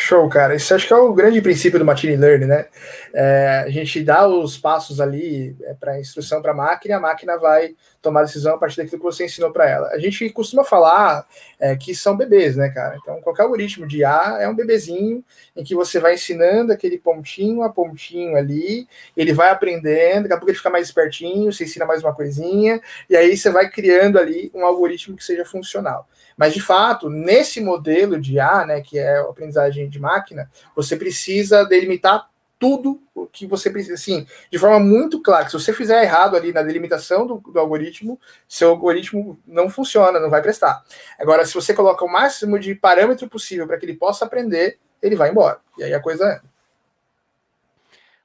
Show, 0.00 0.28
cara. 0.28 0.54
Isso 0.54 0.72
acho 0.72 0.86
que 0.86 0.92
é 0.92 0.96
o 0.96 1.12
grande 1.12 1.42
princípio 1.42 1.76
do 1.76 1.84
machine 1.84 2.16
learning, 2.16 2.46
né? 2.46 2.66
É, 3.12 3.64
a 3.66 3.68
gente 3.68 4.00
dá 4.04 4.28
os 4.28 4.56
passos 4.56 5.00
ali 5.00 5.56
é, 5.64 5.74
para 5.74 5.98
instrução 5.98 6.40
para 6.40 6.52
a 6.52 6.54
máquina, 6.54 6.96
a 6.96 7.00
máquina 7.00 7.36
vai 7.36 7.74
tomar 8.00 8.20
a 8.20 8.24
decisão 8.24 8.54
a 8.54 8.58
partir 8.58 8.76
daquilo 8.76 8.98
que 8.98 9.04
você 9.04 9.24
ensinou 9.24 9.50
para 9.50 9.68
ela. 9.68 9.88
A 9.88 9.98
gente 9.98 10.30
costuma 10.30 10.62
falar 10.62 11.26
é, 11.58 11.74
que 11.76 11.96
são 11.96 12.16
bebês, 12.16 12.54
né, 12.54 12.68
cara? 12.68 12.96
Então, 13.02 13.20
qualquer 13.22 13.42
algoritmo 13.42 13.88
de 13.88 13.98
IA 13.98 14.38
é 14.40 14.48
um 14.48 14.54
bebezinho 14.54 15.24
em 15.56 15.64
que 15.64 15.74
você 15.74 15.98
vai 15.98 16.14
ensinando 16.14 16.72
aquele 16.72 16.96
pontinho 16.96 17.62
a 17.62 17.68
pontinho 17.68 18.36
ali, 18.36 18.86
ele 19.16 19.32
vai 19.32 19.50
aprendendo, 19.50 20.22
daqui 20.22 20.34
a 20.34 20.36
pouco 20.36 20.50
ele 20.50 20.58
fica 20.58 20.70
mais 20.70 20.86
espertinho, 20.86 21.52
você 21.52 21.64
ensina 21.64 21.84
mais 21.84 22.04
uma 22.04 22.14
coisinha, 22.14 22.80
e 23.10 23.16
aí 23.16 23.36
você 23.36 23.50
vai 23.50 23.68
criando 23.68 24.16
ali 24.16 24.48
um 24.54 24.64
algoritmo 24.64 25.16
que 25.16 25.24
seja 25.24 25.44
funcional. 25.44 26.08
Mas, 26.36 26.54
de 26.54 26.60
fato, 26.60 27.10
nesse 27.10 27.60
modelo 27.60 28.20
de 28.20 28.38
A, 28.38 28.64
né, 28.64 28.80
que 28.80 28.96
é 28.96 29.16
a 29.16 29.22
aprendizagem 29.22 29.87
de 29.88 29.98
máquina, 29.98 30.50
você 30.74 30.96
precisa 30.96 31.64
delimitar 31.64 32.28
tudo 32.58 33.00
o 33.14 33.26
que 33.26 33.46
você 33.46 33.70
precisa, 33.70 33.94
assim, 33.94 34.26
de 34.50 34.58
forma 34.58 34.80
muito 34.80 35.22
clara. 35.22 35.48
Se 35.48 35.52
você 35.52 35.72
fizer 35.72 36.02
errado 36.02 36.36
ali 36.36 36.52
na 36.52 36.62
delimitação 36.62 37.26
do, 37.26 37.36
do, 37.38 37.58
algoritmo, 37.58 38.20
seu 38.48 38.70
algoritmo 38.70 39.38
não 39.46 39.70
funciona, 39.70 40.18
não 40.18 40.28
vai 40.28 40.42
prestar. 40.42 40.82
Agora, 41.18 41.46
se 41.46 41.54
você 41.54 41.72
coloca 41.72 42.04
o 42.04 42.10
máximo 42.10 42.58
de 42.58 42.74
parâmetro 42.74 43.28
possível 43.28 43.66
para 43.66 43.78
que 43.78 43.86
ele 43.86 43.94
possa 43.94 44.24
aprender, 44.24 44.78
ele 45.00 45.14
vai 45.14 45.30
embora. 45.30 45.60
E 45.78 45.84
aí 45.84 45.94
a 45.94 46.00
coisa 46.00 46.24
é. 46.24 46.40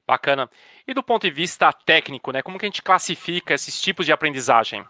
Bacana. 0.06 0.50
E 0.86 0.92
do 0.92 1.02
ponto 1.02 1.22
de 1.22 1.30
vista 1.30 1.72
técnico, 1.72 2.30
né? 2.32 2.42
Como 2.42 2.58
que 2.58 2.66
a 2.66 2.68
gente 2.68 2.82
classifica 2.82 3.54
esses 3.54 3.80
tipos 3.80 4.04
de 4.04 4.12
aprendizagem? 4.12 4.84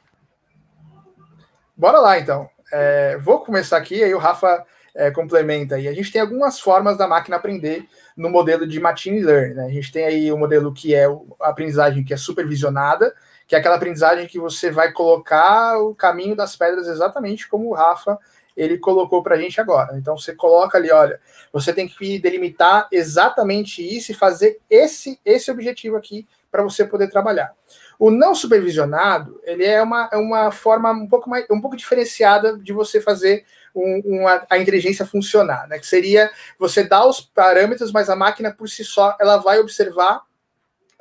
Bora 1.76 1.98
lá, 1.98 2.18
então. 2.18 2.50
É, 2.72 3.18
vou 3.18 3.40
começar 3.40 3.76
aqui, 3.76 4.02
aí 4.02 4.12
o 4.14 4.18
Rafa 4.18 4.66
é, 4.94 5.10
complementa 5.10 5.74
aí. 5.74 5.88
A 5.88 5.92
gente 5.92 6.12
tem 6.12 6.20
algumas 6.20 6.60
formas 6.60 6.96
da 6.96 7.08
máquina 7.08 7.36
aprender 7.36 7.88
no 8.16 8.30
modelo 8.30 8.66
de 8.66 8.78
machine 8.78 9.22
learning. 9.22 9.54
Né? 9.54 9.66
A 9.66 9.70
gente 9.70 9.90
tem 9.90 10.04
aí 10.04 10.32
o 10.32 10.38
modelo 10.38 10.72
que 10.72 10.94
é 10.94 11.06
a 11.06 11.48
aprendizagem 11.48 12.04
que 12.04 12.14
é 12.14 12.16
supervisionada, 12.16 13.14
que 13.46 13.54
é 13.54 13.58
aquela 13.58 13.76
aprendizagem 13.76 14.26
que 14.26 14.38
você 14.38 14.70
vai 14.70 14.92
colocar 14.92 15.78
o 15.78 15.94
caminho 15.94 16.36
das 16.36 16.56
pedras 16.56 16.86
exatamente 16.86 17.48
como 17.48 17.68
o 17.68 17.74
Rafa 17.74 18.18
ele 18.56 18.78
colocou 18.78 19.22
para 19.22 19.34
a 19.34 19.38
gente 19.38 19.60
agora. 19.60 19.98
Então 19.98 20.16
você 20.16 20.34
coloca 20.34 20.78
ali, 20.78 20.90
olha, 20.90 21.20
você 21.52 21.72
tem 21.72 21.88
que 21.88 22.18
delimitar 22.20 22.86
exatamente 22.92 23.82
isso 23.82 24.12
e 24.12 24.14
fazer 24.14 24.60
esse 24.70 25.18
esse 25.24 25.50
objetivo 25.50 25.96
aqui 25.96 26.26
para 26.50 26.62
você 26.62 26.84
poder 26.84 27.10
trabalhar. 27.10 27.52
O 27.98 28.10
não 28.10 28.34
supervisionado, 28.34 29.40
ele 29.44 29.64
é 29.64 29.82
uma, 29.82 30.08
é 30.12 30.16
uma 30.16 30.50
forma 30.50 30.90
um 30.92 31.08
pouco 31.08 31.28
mais 31.28 31.44
um 31.50 31.60
pouco 31.60 31.76
diferenciada 31.76 32.56
de 32.56 32.72
você 32.72 33.00
fazer 33.00 33.44
um, 33.74 34.02
uma, 34.04 34.46
a 34.48 34.58
inteligência 34.58 35.04
funcionar, 35.06 35.66
né? 35.68 35.78
Que 35.78 35.86
seria 35.86 36.30
você 36.58 36.84
dar 36.84 37.06
os 37.06 37.20
parâmetros, 37.20 37.92
mas 37.92 38.08
a 38.08 38.16
máquina 38.16 38.52
por 38.52 38.68
si 38.68 38.84
só 38.84 39.16
ela 39.20 39.38
vai 39.38 39.58
observar 39.58 40.22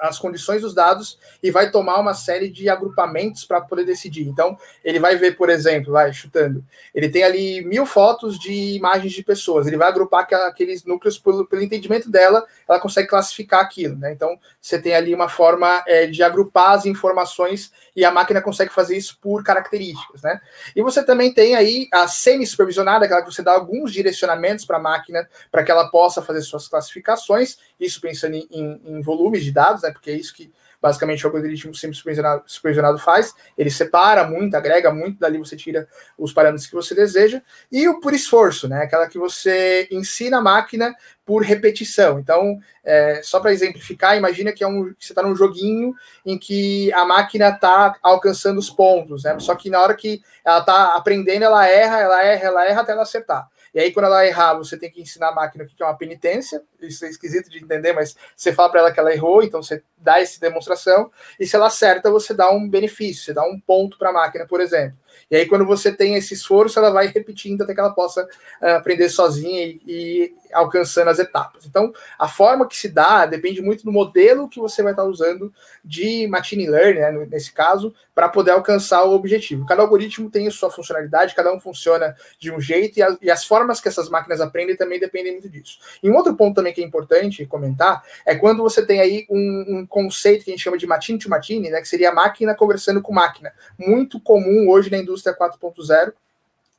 as 0.03 0.19
condições 0.19 0.61
dos 0.61 0.73
dados 0.73 1.17
e 1.41 1.49
vai 1.49 1.71
tomar 1.71 1.99
uma 1.99 2.13
série 2.13 2.49
de 2.49 2.67
agrupamentos 2.69 3.45
para 3.45 3.61
poder 3.61 3.85
decidir. 3.85 4.27
Então, 4.27 4.57
ele 4.83 4.99
vai 4.99 5.15
ver, 5.15 5.37
por 5.37 5.49
exemplo, 5.49 5.93
vai 5.93 6.11
chutando, 6.11 6.63
ele 6.93 7.09
tem 7.09 7.23
ali 7.23 7.63
mil 7.63 7.85
fotos 7.85 8.37
de 8.37 8.75
imagens 8.75 9.13
de 9.13 9.23
pessoas, 9.23 9.65
ele 9.65 9.77
vai 9.77 9.87
agrupar 9.87 10.27
aqueles 10.45 10.83
núcleos 10.83 11.17
pelo, 11.17 11.45
pelo 11.45 11.61
entendimento 11.61 12.09
dela, 12.09 12.45
ela 12.67 12.79
consegue 12.79 13.07
classificar 13.07 13.61
aquilo, 13.61 13.95
né? 13.97 14.11
Então, 14.11 14.37
você 14.59 14.79
tem 14.79 14.93
ali 14.93 15.13
uma 15.13 15.29
forma 15.29 15.83
é, 15.87 16.05
de 16.05 16.21
agrupar 16.21 16.71
as 16.71 16.85
informações 16.85 17.71
e 17.95 18.03
a 18.03 18.11
máquina 18.11 18.41
consegue 18.41 18.73
fazer 18.73 18.97
isso 18.97 19.17
por 19.21 19.43
características, 19.43 20.21
né? 20.21 20.41
E 20.75 20.81
você 20.81 21.03
também 21.03 21.33
tem 21.33 21.55
aí 21.55 21.87
a 21.91 22.07
semi-supervisionada, 22.07 23.05
aquela 23.05 23.21
que 23.21 23.31
você 23.31 23.43
dá 23.43 23.53
alguns 23.53 23.91
direcionamentos 23.91 24.65
para 24.65 24.77
a 24.77 24.81
máquina 24.81 25.27
para 25.51 25.63
que 25.63 25.71
ela 25.71 25.89
possa 25.89 26.21
fazer 26.21 26.41
suas 26.41 26.67
classificações, 26.67 27.57
isso 27.79 28.01
pensando 28.01 28.35
em, 28.35 28.47
em, 28.51 28.81
em 28.85 29.01
volumes 29.01 29.43
de 29.43 29.51
dados, 29.51 29.83
né? 29.83 29.91
Porque 29.91 30.11
é 30.11 30.15
isso 30.15 30.33
que 30.33 30.51
basicamente 30.83 31.25
o 31.25 31.29
algoritmo 31.29 31.73
sempre 31.73 31.95
supervisionado, 31.95 32.43
supervisionado 32.45 32.99
faz, 32.99 33.33
ele 33.57 33.69
separa 33.69 34.27
muito, 34.27 34.53
agrega 34.57 34.93
muito, 34.93 35.17
dali 35.17 35.37
você 35.37 35.55
tira 35.55 35.87
os 36.17 36.33
parâmetros 36.33 36.67
que 36.67 36.75
você 36.75 36.93
deseja, 36.93 37.41
e 37.71 37.87
o 37.87 38.01
por 38.01 38.13
esforço, 38.13 38.67
né? 38.67 38.83
Aquela 38.83 39.07
que 39.07 39.17
você 39.17 39.87
ensina 39.89 40.39
a 40.39 40.41
máquina 40.41 40.93
por 41.25 41.41
repetição. 41.41 42.19
Então, 42.19 42.59
é, 42.83 43.21
só 43.23 43.39
para 43.39 43.53
exemplificar, 43.53 44.17
imagina 44.17 44.51
que, 44.51 44.61
é 44.61 44.67
um, 44.67 44.93
que 44.93 45.05
você 45.05 45.13
está 45.13 45.23
num 45.23 45.37
joguinho 45.37 45.95
em 46.25 46.37
que 46.37 46.91
a 46.91 47.05
máquina 47.05 47.47
está 47.47 47.95
alcançando 48.03 48.57
os 48.57 48.69
pontos, 48.69 49.23
né? 49.23 49.39
Só 49.39 49.55
que 49.55 49.69
na 49.69 49.81
hora 49.81 49.93
que 49.93 50.21
ela 50.43 50.59
está 50.59 50.97
aprendendo, 50.97 51.45
ela 51.45 51.65
erra, 51.65 51.99
ela 52.01 52.23
erra, 52.23 52.45
ela 52.45 52.65
erra 52.65 52.81
até 52.81 52.91
ela 52.91 53.03
acertar. 53.03 53.47
E 53.73 53.79
aí, 53.79 53.91
quando 53.91 54.05
ela 54.05 54.25
errar, 54.25 54.53
você 54.53 54.77
tem 54.77 54.91
que 54.91 55.01
ensinar 55.01 55.29
a 55.29 55.33
máquina 55.33 55.63
o 55.63 55.67
que 55.67 55.81
é 55.81 55.85
uma 55.85 55.97
penitência. 55.97 56.61
Isso 56.79 57.03
é 57.05 57.09
esquisito 57.09 57.49
de 57.49 57.63
entender, 57.63 57.91
mas 57.91 58.15
você 58.35 58.53
fala 58.53 58.69
para 58.69 58.81
ela 58.81 58.91
que 58.91 58.99
ela 58.99 59.13
errou, 59.13 59.41
então 59.41 59.63
você 59.63 59.81
dá 59.97 60.19
essa 60.19 60.39
demonstração. 60.39 61.11
E 61.39 61.47
se 61.47 61.55
ela 61.55 61.67
acerta, 61.67 62.11
você 62.11 62.33
dá 62.33 62.51
um 62.51 62.69
benefício, 62.69 63.23
você 63.23 63.33
dá 63.33 63.43
um 63.43 63.59
ponto 63.59 63.97
para 63.97 64.09
a 64.09 64.13
máquina, 64.13 64.45
por 64.45 64.61
exemplo. 64.61 64.97
E 65.29 65.35
aí, 65.35 65.45
quando 65.45 65.65
você 65.65 65.91
tem 65.91 66.15
esse 66.15 66.33
esforço, 66.33 66.79
ela 66.79 66.91
vai 66.91 67.07
repetindo 67.07 67.61
até 67.61 67.73
que 67.73 67.79
ela 67.79 67.93
possa 67.93 68.23
uh, 68.23 68.65
aprender 68.77 69.09
sozinha 69.09 69.65
e, 69.65 69.81
e, 69.87 70.33
alcançando 70.53 71.09
as 71.09 71.19
etapas. 71.19 71.65
Então, 71.65 71.91
a 72.17 72.27
forma 72.27 72.67
que 72.67 72.77
se 72.77 72.89
dá 72.89 73.25
depende 73.25 73.61
muito 73.61 73.83
do 73.83 73.91
modelo 73.91 74.47
que 74.47 74.59
você 74.59 74.83
vai 74.83 74.93
estar 74.93 75.03
usando 75.03 75.53
de 75.83 76.27
machine 76.27 76.67
learning, 76.67 76.99
né, 76.99 77.27
nesse 77.29 77.51
caso, 77.51 77.93
para 78.13 78.29
poder 78.29 78.51
alcançar 78.51 79.03
o 79.03 79.13
objetivo. 79.13 79.65
Cada 79.65 79.81
algoritmo 79.81 80.29
tem 80.29 80.47
a 80.47 80.51
sua 80.51 80.69
funcionalidade, 80.69 81.35
cada 81.35 81.51
um 81.51 81.59
funciona 81.59 82.15
de 82.39 82.51
um 82.51 82.61
jeito, 82.61 82.99
e, 82.99 83.03
a, 83.03 83.17
e 83.21 83.31
as 83.31 83.43
formas 83.43 83.81
que 83.81 83.87
essas 83.87 84.09
máquinas 84.09 84.39
aprendem 84.39 84.75
também 84.75 84.99
dependem 84.99 85.33
muito 85.33 85.49
disso. 85.49 85.79
E 86.01 86.09
um 86.09 86.15
outro 86.15 86.35
ponto 86.35 86.55
também 86.55 86.73
que 86.73 86.81
é 86.81 86.85
importante 86.85 87.45
comentar 87.45 88.03
é 88.25 88.35
quando 88.35 88.61
você 88.61 88.85
tem 88.85 89.01
aí 89.01 89.25
um, 89.29 89.79
um 89.79 89.85
conceito 89.85 90.45
que 90.45 90.51
a 90.51 90.53
gente 90.53 90.63
chama 90.63 90.77
de 90.77 90.85
machine 90.85 91.17
to 91.17 91.29
machine, 91.29 91.69
né, 91.69 91.81
que 91.81 91.87
seria 91.87 92.11
máquina 92.11 92.53
conversando 92.53 93.01
com 93.01 93.11
máquina, 93.11 93.51
muito 93.77 94.19
comum 94.19 94.69
hoje 94.69 94.91
na 94.91 94.97
indústria 95.03 95.35
4.0, 95.35 96.13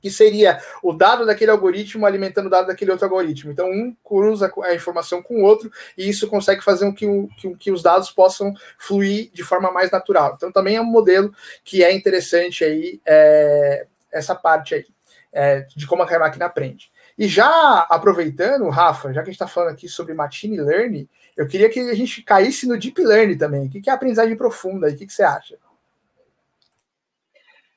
que 0.04 0.10
seria 0.10 0.60
o 0.82 0.92
dado 0.92 1.24
daquele 1.24 1.50
algoritmo 1.50 2.04
alimentando 2.04 2.46
o 2.48 2.50
dado 2.50 2.66
daquele 2.66 2.90
outro 2.90 3.06
algoritmo. 3.06 3.50
Então, 3.50 3.70
um 3.70 3.96
cruza 4.04 4.52
a 4.62 4.74
informação 4.74 5.22
com 5.22 5.36
o 5.36 5.42
outro 5.42 5.72
e 5.96 6.06
isso 6.06 6.28
consegue 6.28 6.62
fazer 6.62 6.84
com 6.84 6.94
que, 6.94 7.06
o, 7.06 7.26
que, 7.38 7.56
que 7.56 7.70
os 7.70 7.82
dados 7.82 8.10
possam 8.10 8.52
fluir 8.76 9.30
de 9.32 9.42
forma 9.42 9.72
mais 9.72 9.90
natural. 9.90 10.34
Então, 10.36 10.52
também 10.52 10.76
é 10.76 10.80
um 10.80 10.84
modelo 10.84 11.34
que 11.64 11.82
é 11.82 11.90
interessante 11.90 12.62
aí, 12.64 13.00
é, 13.06 13.86
essa 14.12 14.34
parte 14.34 14.74
aí, 14.74 14.86
é, 15.32 15.60
de 15.74 15.86
como 15.86 16.02
a 16.02 16.18
máquina 16.18 16.44
aprende. 16.44 16.92
E 17.16 17.26
já 17.26 17.86
aproveitando, 17.88 18.68
Rafa, 18.68 19.08
já 19.08 19.22
que 19.22 19.30
a 19.30 19.32
gente 19.32 19.36
está 19.36 19.48
falando 19.48 19.72
aqui 19.72 19.88
sobre 19.88 20.12
machine 20.12 20.60
learning, 20.60 21.08
eu 21.34 21.48
queria 21.48 21.70
que 21.70 21.80
a 21.80 21.94
gente 21.94 22.22
caísse 22.22 22.66
no 22.66 22.78
deep 22.78 23.02
learning 23.02 23.38
também. 23.38 23.66
O 23.68 23.70
que 23.70 23.88
é 23.88 23.92
aprendizagem 23.92 24.36
profunda? 24.36 24.88
O 24.88 24.94
que, 24.94 25.06
que 25.06 25.12
você 25.14 25.22
acha? 25.22 25.56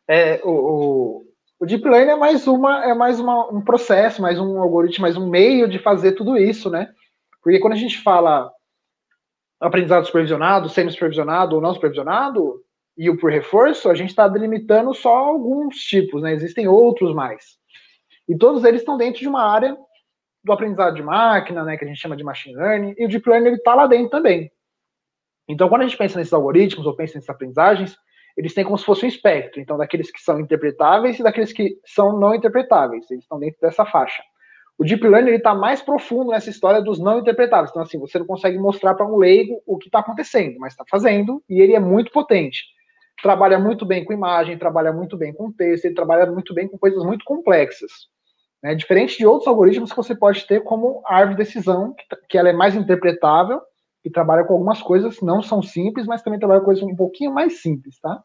É, 0.07 0.41
o, 0.43 0.49
o, 0.49 1.25
o, 1.59 1.65
deep 1.65 1.87
learning 1.87 2.11
é 2.11 2.15
mais 2.15 2.47
uma 2.47 2.85
é 2.85 2.93
mais 2.93 3.19
uma, 3.19 3.51
um 3.51 3.61
processo, 3.61 4.21
mais 4.21 4.39
um 4.39 4.61
algoritmo, 4.61 5.01
mais 5.01 5.17
um 5.17 5.29
meio 5.29 5.67
de 5.67 5.79
fazer 5.79 6.13
tudo 6.13 6.37
isso, 6.37 6.69
né? 6.69 6.89
Porque 7.43 7.59
quando 7.59 7.73
a 7.73 7.77
gente 7.77 8.01
fala 8.01 8.51
aprendizado 9.59 10.05
supervisionado, 10.05 10.69
semi-supervisionado 10.69 11.55
ou 11.55 11.61
não 11.61 11.73
supervisionado, 11.73 12.61
e 12.97 13.09
o 13.09 13.17
por 13.17 13.31
reforço, 13.31 13.89
a 13.89 13.95
gente 13.95 14.09
está 14.09 14.27
delimitando 14.27 14.93
só 14.93 15.15
alguns 15.15 15.77
tipos, 15.77 16.21
né? 16.21 16.33
Existem 16.33 16.67
outros 16.67 17.13
mais. 17.13 17.57
E 18.27 18.37
todos 18.37 18.63
eles 18.63 18.81
estão 18.81 18.97
dentro 18.97 19.21
de 19.21 19.27
uma 19.27 19.43
área 19.43 19.77
do 20.43 20.53
aprendizado 20.53 20.95
de 20.95 21.03
máquina, 21.03 21.63
né, 21.63 21.77
que 21.77 21.83
a 21.83 21.87
gente 21.87 21.99
chama 21.99 22.15
de 22.15 22.23
machine 22.23 22.55
learning, 22.55 22.95
e 22.97 23.05
o 23.05 23.09
deep 23.09 23.27
learning 23.29 23.53
está 23.53 23.75
lá 23.75 23.85
dentro 23.85 24.09
também. 24.09 24.51
Então, 25.47 25.69
quando 25.69 25.81
a 25.81 25.87
gente 25.87 25.97
pensa 25.97 26.17
nesses 26.17 26.33
algoritmos 26.33 26.85
ou 26.85 26.95
pensa 26.95 27.15
nessas 27.15 27.29
aprendizagens, 27.29 27.97
eles 28.37 28.53
têm 28.53 28.63
como 28.63 28.77
se 28.77 28.85
fosse 28.85 29.03
um 29.03 29.09
espectro, 29.09 29.59
então 29.59 29.77
daqueles 29.77 30.11
que 30.11 30.21
são 30.21 30.39
interpretáveis 30.39 31.19
e 31.19 31.23
daqueles 31.23 31.51
que 31.51 31.79
são 31.83 32.19
não 32.19 32.35
interpretáveis, 32.35 33.09
eles 33.09 33.23
estão 33.23 33.39
dentro 33.39 33.59
dessa 33.59 33.83
faixa. 33.83 34.21
O 34.77 34.83
deep 34.83 35.05
learning 35.07 35.31
está 35.31 35.55
mais 35.55 35.81
profundo 35.81 36.29
nessa 36.29 36.51
história 36.51 36.79
dos 36.79 36.99
não 36.99 37.17
interpretáveis, 37.17 37.71
então 37.71 37.81
assim, 37.81 37.97
você 37.97 38.19
não 38.19 38.27
consegue 38.27 38.59
mostrar 38.59 38.93
para 38.93 39.07
um 39.07 39.17
leigo 39.17 39.59
o 39.65 39.75
que 39.77 39.87
está 39.87 39.99
acontecendo, 39.99 40.59
mas 40.59 40.73
está 40.73 40.85
fazendo, 40.87 41.43
e 41.49 41.59
ele 41.59 41.73
é 41.73 41.79
muito 41.79 42.11
potente. 42.11 42.63
Trabalha 43.23 43.57
muito 43.57 43.83
bem 43.83 44.05
com 44.05 44.13
imagem, 44.13 44.59
trabalha 44.59 44.93
muito 44.93 45.17
bem 45.17 45.33
com 45.33 45.51
texto, 45.51 45.85
ele 45.85 45.95
trabalha 45.95 46.31
muito 46.31 46.53
bem 46.53 46.67
com 46.67 46.77
coisas 46.77 47.03
muito 47.03 47.25
complexas. 47.25 47.91
Né? 48.61 48.75
Diferente 48.75 49.17
de 49.17 49.25
outros 49.25 49.47
algoritmos 49.47 49.89
que 49.89 49.97
você 49.97 50.15
pode 50.15 50.45
ter 50.45 50.63
como 50.63 51.01
árvore 51.07 51.35
de 51.35 51.43
decisão, 51.43 51.95
que, 51.95 52.15
que 52.29 52.37
ela 52.37 52.49
é 52.49 52.53
mais 52.53 52.75
interpretável, 52.75 53.59
e 54.05 54.11
trabalha 54.11 54.43
com 54.45 54.53
algumas 54.53 54.81
coisas, 54.81 55.19
não 55.21 55.41
são 55.41 55.61
simples, 55.61 56.05
mas 56.05 56.21
também 56.21 56.39
trabalha 56.39 56.61
com 56.61 56.67
coisas 56.67 56.83
um 56.83 56.95
pouquinho 56.95 57.33
mais 57.33 57.61
simples, 57.61 57.99
tá? 57.99 58.23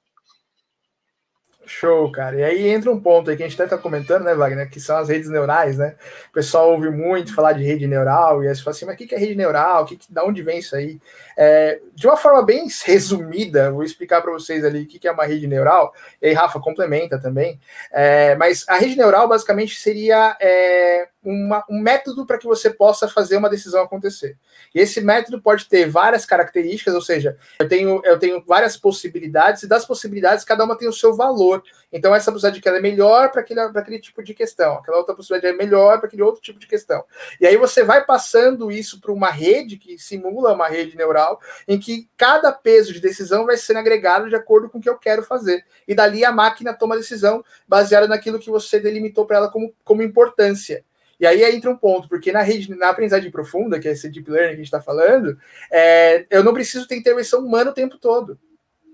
Show, 1.64 2.10
cara. 2.10 2.36
E 2.36 2.42
aí 2.44 2.68
entra 2.68 2.90
um 2.90 3.00
ponto 3.00 3.30
aí 3.30 3.36
que 3.36 3.42
a 3.42 3.48
gente 3.48 3.60
até 3.60 3.76
tá 3.76 3.80
comentando, 3.80 4.24
né, 4.24 4.34
Wagner, 4.34 4.68
que 4.68 4.80
são 4.80 4.96
as 4.96 5.08
redes 5.08 5.30
neurais, 5.30 5.78
né? 5.78 5.94
O 6.28 6.32
pessoal 6.32 6.70
ouve 6.72 6.90
muito 6.90 7.34
falar 7.34 7.52
de 7.52 7.62
rede 7.62 7.86
neural 7.86 8.42
e 8.42 8.48
aí 8.48 8.54
você 8.54 8.62
fala 8.62 8.74
assim, 8.74 8.84
mas 8.84 8.94
o 8.94 8.98
que 8.98 9.14
é 9.14 9.18
rede 9.18 9.36
neural? 9.36 9.84
O 9.84 9.86
que, 9.86 9.98
da 10.10 10.24
onde 10.24 10.42
vem 10.42 10.58
isso 10.58 10.74
aí? 10.74 11.00
É, 11.36 11.80
de 11.94 12.06
uma 12.06 12.16
forma 12.16 12.42
bem 12.42 12.66
resumida, 12.84 13.70
vou 13.70 13.84
explicar 13.84 14.20
para 14.20 14.32
vocês 14.32 14.64
ali 14.64 14.82
o 14.82 14.86
que 14.86 15.06
é 15.06 15.12
uma 15.12 15.24
rede 15.24 15.46
neural, 15.46 15.92
e 16.20 16.28
aí 16.28 16.32
Rafa 16.32 16.60
complementa 16.60 17.18
também. 17.18 17.60
É, 17.92 18.34
mas 18.36 18.64
a 18.68 18.76
rede 18.76 18.96
neural 18.96 19.28
basicamente 19.28 19.78
seria 19.78 20.36
é, 20.40 21.08
uma, 21.22 21.64
um 21.68 21.80
método 21.80 22.26
para 22.26 22.38
que 22.38 22.46
você 22.46 22.70
possa 22.70 23.08
fazer 23.08 23.36
uma 23.36 23.50
decisão 23.50 23.82
acontecer. 23.82 24.36
E 24.74 24.80
esse 24.80 25.00
método 25.00 25.40
pode 25.40 25.68
ter 25.68 25.88
várias 25.88 26.24
características, 26.24 26.94
ou 26.94 27.02
seja, 27.02 27.36
eu 27.60 27.68
tenho, 27.68 28.00
eu 28.04 28.18
tenho 28.18 28.42
várias 28.46 28.76
possibilidades, 28.76 29.62
e 29.62 29.68
das 29.68 29.84
possibilidades, 29.84 30.44
cada 30.44 30.64
uma 30.64 30.76
tem 30.76 30.88
o 30.88 30.92
seu 30.92 31.14
valor. 31.14 31.62
Então, 31.92 32.14
essa 32.14 32.32
possibilidade 32.32 32.62
que 32.62 32.68
ela 32.68 32.78
é 32.78 32.80
melhor 32.80 33.30
para 33.30 33.42
aquele, 33.42 33.60
aquele 33.60 33.98
tipo 33.98 34.22
de 34.22 34.32
questão, 34.32 34.74
aquela 34.74 34.96
outra 34.96 35.14
possibilidade 35.14 35.54
é 35.54 35.56
melhor 35.56 35.98
para 35.98 36.06
aquele 36.06 36.22
outro 36.22 36.40
tipo 36.40 36.58
de 36.58 36.66
questão. 36.66 37.04
E 37.40 37.46
aí 37.46 37.56
você 37.56 37.84
vai 37.84 38.04
passando 38.04 38.72
isso 38.72 39.00
para 39.00 39.12
uma 39.12 39.30
rede 39.30 39.76
que 39.76 39.98
simula 39.98 40.54
uma 40.54 40.68
rede 40.68 40.96
neural, 40.96 41.40
em 41.68 41.78
que 41.78 42.08
cada 42.16 42.50
peso 42.50 42.92
de 42.92 43.00
decisão 43.00 43.44
vai 43.44 43.56
sendo 43.56 43.78
agregado 43.78 44.28
de 44.28 44.34
acordo 44.34 44.70
com 44.70 44.78
o 44.78 44.80
que 44.80 44.88
eu 44.88 44.98
quero 44.98 45.22
fazer. 45.22 45.64
E 45.86 45.94
dali 45.94 46.24
a 46.24 46.32
máquina 46.32 46.72
toma 46.72 46.94
a 46.94 46.98
decisão 46.98 47.44
baseada 47.68 48.08
naquilo 48.08 48.38
que 48.38 48.50
você 48.50 48.80
delimitou 48.80 49.26
para 49.26 49.36
ela 49.36 49.50
como, 49.50 49.74
como 49.84 50.02
importância. 50.02 50.84
E 51.20 51.26
aí 51.26 51.44
entra 51.44 51.70
um 51.70 51.76
ponto, 51.76 52.08
porque 52.08 52.32
na 52.32 52.42
rede, 52.42 52.74
na 52.74 52.88
aprendizagem 52.88 53.30
profunda, 53.30 53.78
que 53.78 53.86
é 53.86 53.92
esse 53.92 54.08
deep 54.08 54.28
learning 54.28 54.48
que 54.48 54.54
a 54.54 54.56
gente 54.56 54.66
está 54.66 54.80
falando, 54.80 55.38
é, 55.70 56.26
eu 56.28 56.42
não 56.42 56.52
preciso 56.52 56.84
ter 56.88 56.96
intervenção 56.96 57.44
humana 57.44 57.70
o 57.70 57.74
tempo 57.74 57.96
todo. 57.96 58.36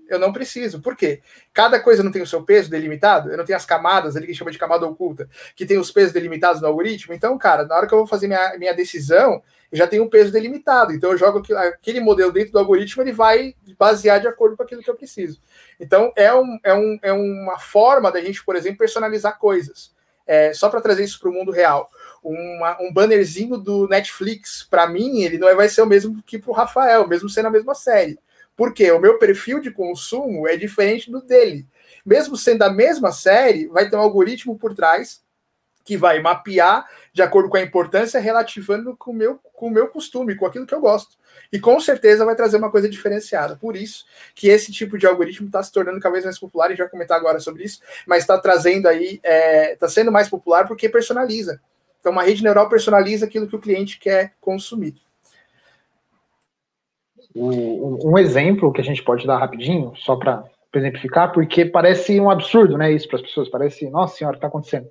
Eu 0.09 0.19
não 0.19 0.33
preciso. 0.33 0.81
Por 0.81 0.95
quê? 0.95 1.21
Cada 1.53 1.79
coisa 1.79 2.03
não 2.03 2.11
tem 2.11 2.21
o 2.21 2.27
seu 2.27 2.43
peso 2.43 2.69
delimitado, 2.69 3.31
eu 3.31 3.37
não 3.37 3.45
tenho 3.45 3.57
as 3.57 3.65
camadas 3.65 4.15
ali 4.15 4.27
que 4.27 4.33
chama 4.33 4.51
de 4.51 4.57
camada 4.57 4.85
oculta, 4.85 5.29
que 5.55 5.65
tem 5.65 5.77
os 5.77 5.91
pesos 5.91 6.11
delimitados 6.11 6.61
no 6.61 6.67
algoritmo. 6.67 7.13
Então, 7.13 7.37
cara, 7.37 7.65
na 7.65 7.75
hora 7.75 7.87
que 7.87 7.93
eu 7.93 7.99
vou 7.99 8.07
fazer 8.07 8.27
minha, 8.27 8.57
minha 8.57 8.73
decisão, 8.73 9.41
eu 9.71 9.77
já 9.77 9.87
tenho 9.87 10.03
um 10.03 10.09
peso 10.09 10.31
delimitado. 10.31 10.91
Então, 10.91 11.11
eu 11.11 11.17
jogo 11.17 11.41
aquele 11.55 11.99
modelo 11.99 12.31
dentro 12.31 12.51
do 12.51 12.59
algoritmo, 12.59 13.03
ele 13.03 13.13
vai 13.13 13.55
basear 13.77 14.19
de 14.19 14.27
acordo 14.27 14.57
com 14.57 14.63
aquilo 14.63 14.81
que 14.81 14.89
eu 14.89 14.95
preciso. 14.95 15.39
Então, 15.79 16.11
é, 16.15 16.33
um, 16.33 16.59
é, 16.63 16.73
um, 16.73 16.99
é 17.03 17.13
uma 17.13 17.59
forma 17.59 18.11
da 18.11 18.19
gente, 18.19 18.43
por 18.43 18.55
exemplo, 18.55 18.79
personalizar 18.79 19.37
coisas. 19.37 19.97
É, 20.25 20.53
só 20.53 20.69
para 20.69 20.81
trazer 20.81 21.03
isso 21.03 21.19
para 21.19 21.29
o 21.29 21.33
mundo 21.33 21.51
real 21.51 21.89
uma, 22.23 22.77
um 22.81 22.91
bannerzinho 22.91 23.57
do 23.57 23.87
Netflix, 23.87 24.65
para 24.69 24.87
mim, 24.87 25.21
ele 25.21 25.37
não 25.37 25.55
vai 25.55 25.69
ser 25.69 25.81
o 25.81 25.85
mesmo 25.85 26.21
que 26.23 26.37
para 26.37 26.51
o 26.51 26.53
Rafael, 26.53 27.07
mesmo 27.07 27.29
sendo 27.29 27.47
a 27.47 27.51
mesma 27.51 27.73
série. 27.73 28.19
Porque 28.59 28.91
o 28.91 28.99
meu 28.99 29.17
perfil 29.17 29.61
de 29.61 29.71
consumo 29.71 30.45
é 30.45 30.57
diferente 30.57 31.09
do 31.09 31.21
dele. 31.21 31.65
Mesmo 32.05 32.35
sendo 32.35 32.63
a 32.63 32.69
mesma 32.69 33.09
série, 33.09 33.67
vai 33.67 33.89
ter 33.89 33.95
um 33.95 34.01
algoritmo 34.01 34.59
por 34.59 34.75
trás 34.75 35.23
que 35.85 35.95
vai 35.95 36.21
mapear 36.21 36.85
de 37.13 37.21
acordo 37.21 37.47
com 37.47 37.55
a 37.55 37.61
importância, 37.61 38.19
relativando 38.19 38.97
com 38.97 39.11
o 39.11 39.13
meu, 39.13 39.39
com 39.53 39.67
o 39.67 39.71
meu 39.71 39.87
costume, 39.87 40.35
com 40.35 40.45
aquilo 40.45 40.65
que 40.65 40.75
eu 40.75 40.81
gosto. 40.81 41.15
E 41.53 41.57
com 41.57 41.79
certeza 41.79 42.25
vai 42.25 42.35
trazer 42.35 42.57
uma 42.57 42.69
coisa 42.69 42.89
diferenciada. 42.89 43.55
Por 43.55 43.77
isso 43.77 44.05
que 44.35 44.49
esse 44.49 44.73
tipo 44.73 44.97
de 44.97 45.07
algoritmo 45.07 45.47
está 45.47 45.63
se 45.63 45.71
tornando 45.71 46.01
cada 46.01 46.11
vez 46.11 46.25
mais 46.25 46.37
popular, 46.37 46.65
a 46.65 46.69
gente 46.71 46.79
vai 46.79 46.89
comentar 46.89 47.17
agora 47.17 47.39
sobre 47.39 47.63
isso, 47.63 47.79
mas 48.05 48.23
está 48.23 48.37
trazendo 48.37 48.89
aí, 48.89 49.21
está 49.23 49.29
é, 49.29 49.75
tá 49.77 49.87
sendo 49.87 50.11
mais 50.11 50.27
popular 50.27 50.67
porque 50.67 50.89
personaliza. 50.89 51.61
Então, 52.01 52.11
uma 52.11 52.23
rede 52.23 52.43
neural 52.43 52.67
personaliza 52.67 53.25
aquilo 53.25 53.47
que 53.47 53.55
o 53.55 53.61
cliente 53.61 53.97
quer 53.97 54.33
consumir. 54.41 54.95
Um, 57.35 58.17
exemplo 58.17 58.71
que 58.71 58.81
a 58.81 58.83
gente 58.83 59.03
pode 59.03 59.25
dar 59.27 59.37
rapidinho, 59.37 59.93
só 59.97 60.15
para 60.15 60.43
exemplificar, 60.73 61.31
porque 61.31 61.65
parece 61.65 62.19
um 62.19 62.29
absurdo, 62.29 62.77
né? 62.77 62.91
Isso 62.91 63.07
para 63.07 63.17
as 63.17 63.21
pessoas, 63.23 63.49
parece, 63.49 63.89
nossa 63.89 64.17
senhora, 64.17 64.35
o 64.35 64.39
que 64.39 64.45
está 64.45 64.47
acontecendo? 64.47 64.87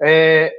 É, 0.00 0.52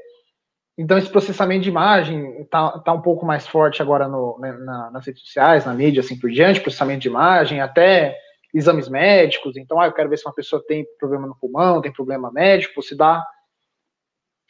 então, 0.77 0.97
esse 0.97 1.09
processamento 1.09 1.63
de 1.63 1.69
imagem 1.69 2.41
está 2.41 2.79
tá 2.79 2.93
um 2.93 3.01
pouco 3.01 3.25
mais 3.25 3.45
forte 3.45 3.81
agora 3.81 4.07
no, 4.07 4.37
né, 4.39 4.51
na, 4.53 4.91
nas 4.91 5.05
redes 5.05 5.21
sociais, 5.21 5.65
na 5.65 5.73
mídia, 5.73 5.99
assim 5.99 6.17
por 6.17 6.31
diante, 6.31 6.61
processamento 6.61 7.01
de 7.01 7.09
imagem, 7.09 7.61
até 7.61 8.17
exames 8.53 8.89
médicos. 8.89 9.55
Então, 9.57 9.79
ah, 9.79 9.87
eu 9.87 9.93
quero 9.93 10.09
ver 10.09 10.17
se 10.17 10.25
uma 10.25 10.33
pessoa 10.33 10.63
tem 10.65 10.85
problema 10.99 11.27
no 11.27 11.35
pulmão, 11.35 11.81
tem 11.81 11.91
problema 11.91 12.31
médico, 12.31 12.81
se 12.81 12.95
dá 12.95 13.23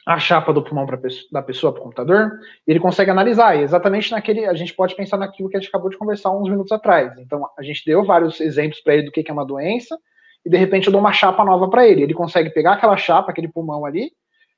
a 0.06 0.18
chapa 0.18 0.52
do 0.52 0.62
pulmão 0.62 0.86
pra, 0.86 0.98
da 1.32 1.42
pessoa 1.42 1.72
para 1.72 1.80
o 1.80 1.84
computador, 1.84 2.32
e 2.66 2.70
ele 2.70 2.80
consegue 2.80 3.10
analisar. 3.10 3.56
E 3.56 3.62
exatamente 3.62 4.10
naquele, 4.10 4.44
a 4.44 4.54
gente 4.54 4.74
pode 4.74 4.94
pensar 4.94 5.16
naquilo 5.16 5.48
que 5.48 5.56
a 5.56 5.60
gente 5.60 5.68
acabou 5.68 5.88
de 5.88 5.96
conversar 5.96 6.30
uns 6.30 6.48
minutos 6.48 6.72
atrás. 6.72 7.16
Então, 7.18 7.48
a 7.58 7.62
gente 7.62 7.82
deu 7.86 8.04
vários 8.04 8.40
exemplos 8.40 8.80
para 8.80 8.94
ele 8.94 9.04
do 9.04 9.12
que 9.12 9.24
é 9.26 9.32
uma 9.32 9.46
doença, 9.46 9.98
e 10.44 10.50
de 10.50 10.58
repente 10.58 10.86
eu 10.86 10.92
dou 10.92 11.00
uma 11.00 11.12
chapa 11.12 11.42
nova 11.44 11.68
para 11.70 11.86
ele. 11.86 12.02
Ele 12.02 12.12
consegue 12.12 12.50
pegar 12.50 12.74
aquela 12.74 12.96
chapa, 12.96 13.30
aquele 13.30 13.48
pulmão 13.48 13.86
ali, 13.86 14.12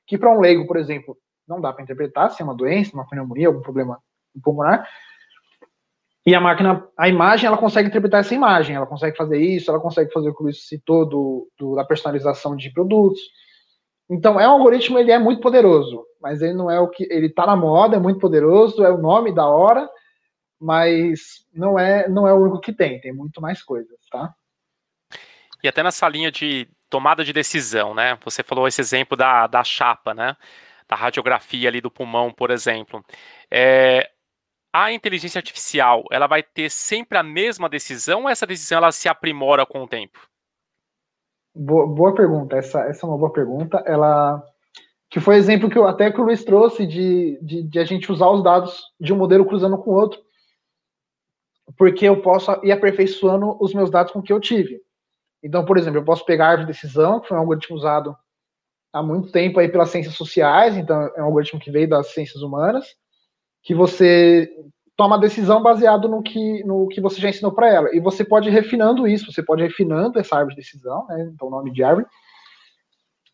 que 0.05 0.17
para 0.17 0.31
um 0.31 0.39
leigo, 0.39 0.67
por 0.67 0.75
exemplo, 0.75 1.17
não 1.47 1.61
dá 1.61 1.71
para 1.71 1.83
interpretar 1.83 2.29
se 2.29 2.41
é 2.41 2.45
uma 2.45 2.55
doença, 2.55 2.93
uma 2.93 3.07
pneumonia, 3.07 3.47
algum 3.47 3.61
problema 3.61 3.99
pulmonar. 4.43 4.85
E 6.25 6.35
a 6.35 6.41
máquina, 6.41 6.85
a 6.97 7.07
imagem, 7.07 7.47
ela 7.47 7.57
consegue 7.57 7.87
interpretar 7.87 8.19
essa 8.19 8.35
imagem, 8.35 8.75
ela 8.75 8.85
consegue 8.85 9.15
fazer 9.15 9.39
isso, 9.39 9.71
ela 9.71 9.79
consegue 9.79 10.11
fazer 10.11 10.29
o 10.29 10.35
que 10.35 10.41
o 10.41 10.43
Luiz 10.43 10.67
citou 10.67 11.07
do, 11.07 11.49
do 11.57 11.73
da 11.73 11.85
personalização 11.85 12.53
de 12.53 12.69
produtos 12.69 13.21
então, 14.09 14.39
é 14.39 14.47
um 14.47 14.51
algoritmo, 14.51 14.97
ele 14.97 15.11
é 15.11 15.19
muito 15.19 15.41
poderoso, 15.41 16.05
mas 16.21 16.41
ele 16.41 16.53
não 16.53 16.71
é 16.71 16.79
o 16.79 16.87
que. 16.87 17.03
Ele 17.11 17.27
está 17.27 17.45
na 17.45 17.55
moda, 17.55 17.97
é 17.97 17.99
muito 17.99 18.19
poderoso, 18.19 18.83
é 18.83 18.89
o 18.89 18.97
nome 18.97 19.33
da 19.33 19.45
hora, 19.45 19.89
mas 20.59 21.45
não 21.53 21.77
é, 21.77 22.07
não 22.07 22.27
é 22.27 22.33
o 22.33 22.37
único 22.37 22.61
que 22.61 22.73
tem, 22.73 23.01
tem 23.01 23.13
muito 23.13 23.41
mais 23.41 23.61
coisas, 23.61 23.97
tá? 24.09 24.33
E 25.63 25.67
até 25.67 25.83
nessa 25.83 26.07
linha 26.07 26.31
de 26.31 26.67
tomada 26.89 27.23
de 27.23 27.33
decisão, 27.33 27.93
né? 27.93 28.17
Você 28.23 28.43
falou 28.43 28.67
esse 28.67 28.79
exemplo 28.79 29.17
da, 29.17 29.45
da 29.47 29.63
chapa, 29.63 30.13
né? 30.13 30.37
Da 30.87 30.95
radiografia 30.95 31.67
ali 31.67 31.81
do 31.81 31.91
pulmão, 31.91 32.31
por 32.31 32.49
exemplo. 32.49 33.03
É, 33.51 34.09
a 34.71 34.91
inteligência 34.91 35.39
artificial, 35.39 36.05
ela 36.11 36.27
vai 36.27 36.41
ter 36.43 36.69
sempre 36.69 37.17
a 37.17 37.23
mesma 37.23 37.67
decisão 37.67 38.23
ou 38.23 38.29
essa 38.29 38.47
decisão 38.47 38.77
ela 38.77 38.91
se 38.91 39.09
aprimora 39.09 39.65
com 39.65 39.83
o 39.83 39.87
tempo? 39.87 40.29
Boa, 41.59 41.87
boa, 41.87 42.13
pergunta. 42.13 42.55
Essa, 42.55 42.81
essa 42.81 43.05
é 43.05 43.09
uma 43.09 43.17
boa 43.17 43.33
pergunta. 43.33 43.81
Ela 43.85 44.43
que 45.09 45.19
foi 45.19 45.37
exemplo 45.37 45.69
que 45.69 45.77
eu, 45.77 45.87
até 45.87 46.11
que 46.11 46.19
o 46.19 46.23
Luiz 46.23 46.43
trouxe 46.43 46.85
de, 46.85 47.39
de, 47.41 47.63
de, 47.63 47.79
a 47.79 47.85
gente 47.85 48.11
usar 48.11 48.29
os 48.29 48.43
dados 48.43 48.83
de 48.99 49.13
um 49.13 49.15
modelo 49.15 49.45
cruzando 49.45 49.77
com 49.77 49.91
outro, 49.91 50.21
porque 51.77 52.05
eu 52.05 52.21
posso 52.21 52.51
ir 52.63 52.71
aperfeiçoando 52.71 53.57
os 53.59 53.73
meus 53.73 53.89
dados 53.89 54.11
com 54.11 54.19
o 54.19 54.21
que 54.21 54.33
eu 54.33 54.39
tive. 54.39 54.81
Então, 55.41 55.63
por 55.63 55.77
exemplo, 55.77 55.99
eu 55.99 56.03
posso 56.03 56.25
pegar 56.25 56.47
a 56.47 56.49
árvore 56.49 56.67
de 56.67 56.73
decisão, 56.73 57.21
que 57.21 57.29
foi 57.29 57.37
um 57.37 57.39
algoritmo 57.39 57.75
usado 57.75 58.15
há 58.91 59.01
muito 59.01 59.31
tempo 59.31 59.59
aí 59.59 59.69
pelas 59.69 59.89
ciências 59.89 60.15
sociais, 60.15 60.75
então 60.75 61.09
é 61.15 61.21
um 61.21 61.25
algoritmo 61.25 61.59
que 61.59 61.71
veio 61.71 61.87
das 61.87 62.07
ciências 62.13 62.43
humanas, 62.43 62.85
que 63.63 63.73
você 63.73 64.51
toma 64.97 65.19
decisão 65.19 65.61
baseado 65.61 66.09
no 66.09 66.23
que, 66.23 66.63
no 66.63 66.87
que 66.87 66.99
você 66.99 67.21
já 67.21 67.29
ensinou 67.29 67.51
para 67.51 67.71
ela. 67.71 67.95
E 67.95 67.99
você 67.99 68.25
pode 68.25 68.49
ir 68.49 68.51
refinando 68.51 69.07
isso, 69.07 69.31
você 69.31 69.43
pode 69.43 69.61
ir 69.61 69.67
refinando 69.67 70.19
essa 70.19 70.35
árvore 70.35 70.55
de 70.55 70.61
decisão, 70.61 71.05
né, 71.07 71.29
então 71.31 71.47
o 71.47 71.51
nome 71.51 71.71
de 71.71 71.83
árvore, 71.83 72.07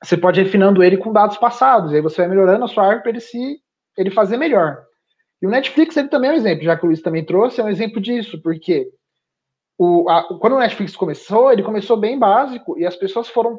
você 0.04 0.18
pode 0.18 0.42
ir 0.42 0.44
refinando 0.44 0.84
ele 0.84 0.98
com 0.98 1.14
dados 1.14 1.38
passados, 1.38 1.92
e 1.92 1.96
aí 1.96 2.02
você 2.02 2.18
vai 2.18 2.28
melhorando 2.28 2.66
a 2.66 2.68
sua 2.68 2.84
árvore 2.84 3.04
para 3.04 3.10
ele, 3.12 3.22
se, 3.22 3.62
ele 3.98 4.12
fazer 4.12 4.36
melhor. 4.36 4.84
E 5.42 5.48
o 5.48 5.50
Netflix 5.50 5.96
ele 5.96 6.10
também 6.10 6.30
é 6.30 6.34
um 6.34 6.36
exemplo, 6.36 6.66
já 6.66 6.78
que 6.78 6.84
o 6.84 6.88
Luiz 6.88 7.02
também 7.02 7.26
trouxe, 7.26 7.62
é 7.62 7.64
um 7.64 7.70
exemplo 7.70 8.02
disso, 8.02 8.42
porque 8.42 8.92
o, 9.78 10.10
a, 10.10 10.38
quando 10.40 10.58
o 10.58 10.60
Netflix 10.60 10.98
começou, 10.98 11.50
ele 11.50 11.64
começou 11.64 11.96
bem 11.96 12.20
básico, 12.20 12.78
e 12.78 12.86
as 12.86 12.98
pessoas 12.98 13.30
foram 13.30 13.58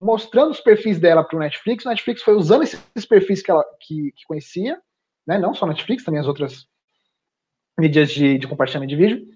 mostrando 0.00 0.50
os 0.50 0.60
perfis 0.60 0.98
dela 0.98 1.22
para 1.22 1.36
o 1.36 1.40
Netflix, 1.40 1.84
o 1.84 1.88
Netflix 1.88 2.22
foi 2.22 2.34
usando 2.34 2.64
esses 2.64 3.06
perfis 3.08 3.40
que 3.40 3.52
ela 3.52 3.64
que, 3.80 4.12
que 4.16 4.24
conhecia, 4.26 4.80
né, 5.24 5.38
não 5.38 5.54
só 5.54 5.64
Netflix, 5.64 6.02
também 6.02 6.20
as 6.20 6.26
outras 6.26 6.66
mídias 7.78 8.10
de, 8.10 8.38
de 8.38 8.46
compartilhamento 8.48 8.90
de 8.90 8.96
vídeo. 8.96 9.26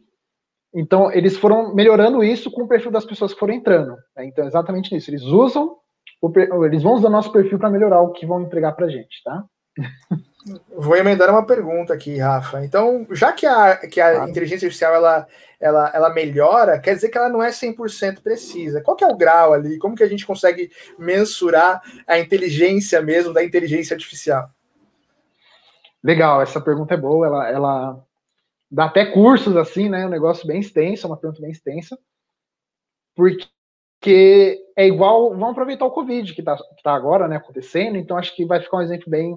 Então, 0.75 1.13
eles 1.13 1.37
foram 1.37 1.75
melhorando 1.75 2.25
isso 2.25 2.51
com 2.51 2.63
o 2.63 2.69
perfil 2.69 2.91
das 2.91 3.05
pessoas 3.05 3.33
que 3.33 3.39
foram 3.39 3.55
entrando. 3.55 3.97
Né? 4.17 4.25
Então, 4.25 4.47
exatamente 4.47 4.95
isso. 4.97 5.11
Eles 5.11 5.23
usam, 5.23 5.77
o, 6.21 6.65
eles 6.65 6.83
vão 6.83 6.95
usar 6.95 7.11
nosso 7.11 7.31
perfil 7.31 7.59
para 7.59 7.71
melhorar 7.71 8.01
o 8.01 8.13
que 8.13 8.27
vão 8.27 8.41
entregar 8.41 8.73
para 8.73 8.87
a 8.87 8.91
gente, 8.91 9.23
tá? 9.23 9.45
Vou 10.77 10.97
emendar 10.97 11.31
uma 11.31 11.47
pergunta 11.47 11.95
aqui, 11.95 12.19
Rafa. 12.19 12.65
Então, 12.65 13.07
já 13.13 13.33
que 13.33 13.47
a, 13.47 13.77
que 13.77 14.01
a 14.01 14.13
claro. 14.13 14.31
inteligência 14.31 14.67
artificial 14.67 14.93
ela, 14.93 15.27
ela, 15.61 15.93
ela 15.95 16.11
melhora, 16.11 16.81
quer 16.81 16.97
dizer 16.97 17.11
que 17.11 17.17
ela 17.17 17.29
não 17.29 17.41
é 17.41 17.51
100% 17.51 18.21
precisa. 18.23 18.83
Qual 18.83 18.97
que 18.97 19.05
é 19.05 19.07
o 19.07 19.17
grau 19.17 19.53
ali? 19.53 19.79
Como 19.79 19.95
que 19.95 20.03
a 20.03 20.09
gente 20.09 20.27
consegue 20.27 20.69
mensurar 20.99 21.81
a 22.09 22.19
inteligência 22.19 23.01
mesmo 23.01 23.33
da 23.33 23.45
inteligência 23.45 23.95
artificial? 23.95 24.51
Legal, 26.03 26.43
essa 26.43 26.61
pergunta 26.61 26.95
é 26.95 26.97
boa. 26.97 27.25
Ela, 27.25 27.49
ela 27.49 28.05
dá 28.73 28.87
até 28.87 29.05
cursos 29.05 29.55
assim, 29.55 29.91
né? 29.91 30.07
Um 30.07 30.11
negócio 30.11 30.47
bem 30.47 30.59
extenso, 30.59 31.07
uma 31.07 31.19
pergunta 31.19 31.43
bem 31.43 31.51
extensa. 31.51 31.99
Porque 33.15 34.65
é 34.75 34.87
igual, 34.87 35.31
vamos 35.31 35.51
aproveitar 35.51 35.85
o 35.85 35.91
Covid 35.91 36.33
que 36.35 36.41
está 36.41 36.57
tá 36.83 36.95
agora, 36.95 37.29
né, 37.29 37.37
acontecendo, 37.37 37.99
então 37.99 38.17
acho 38.17 38.35
que 38.35 38.47
vai 38.47 38.61
ficar 38.61 38.79
um 38.79 38.83
exemplo 38.83 39.11
bem 39.11 39.37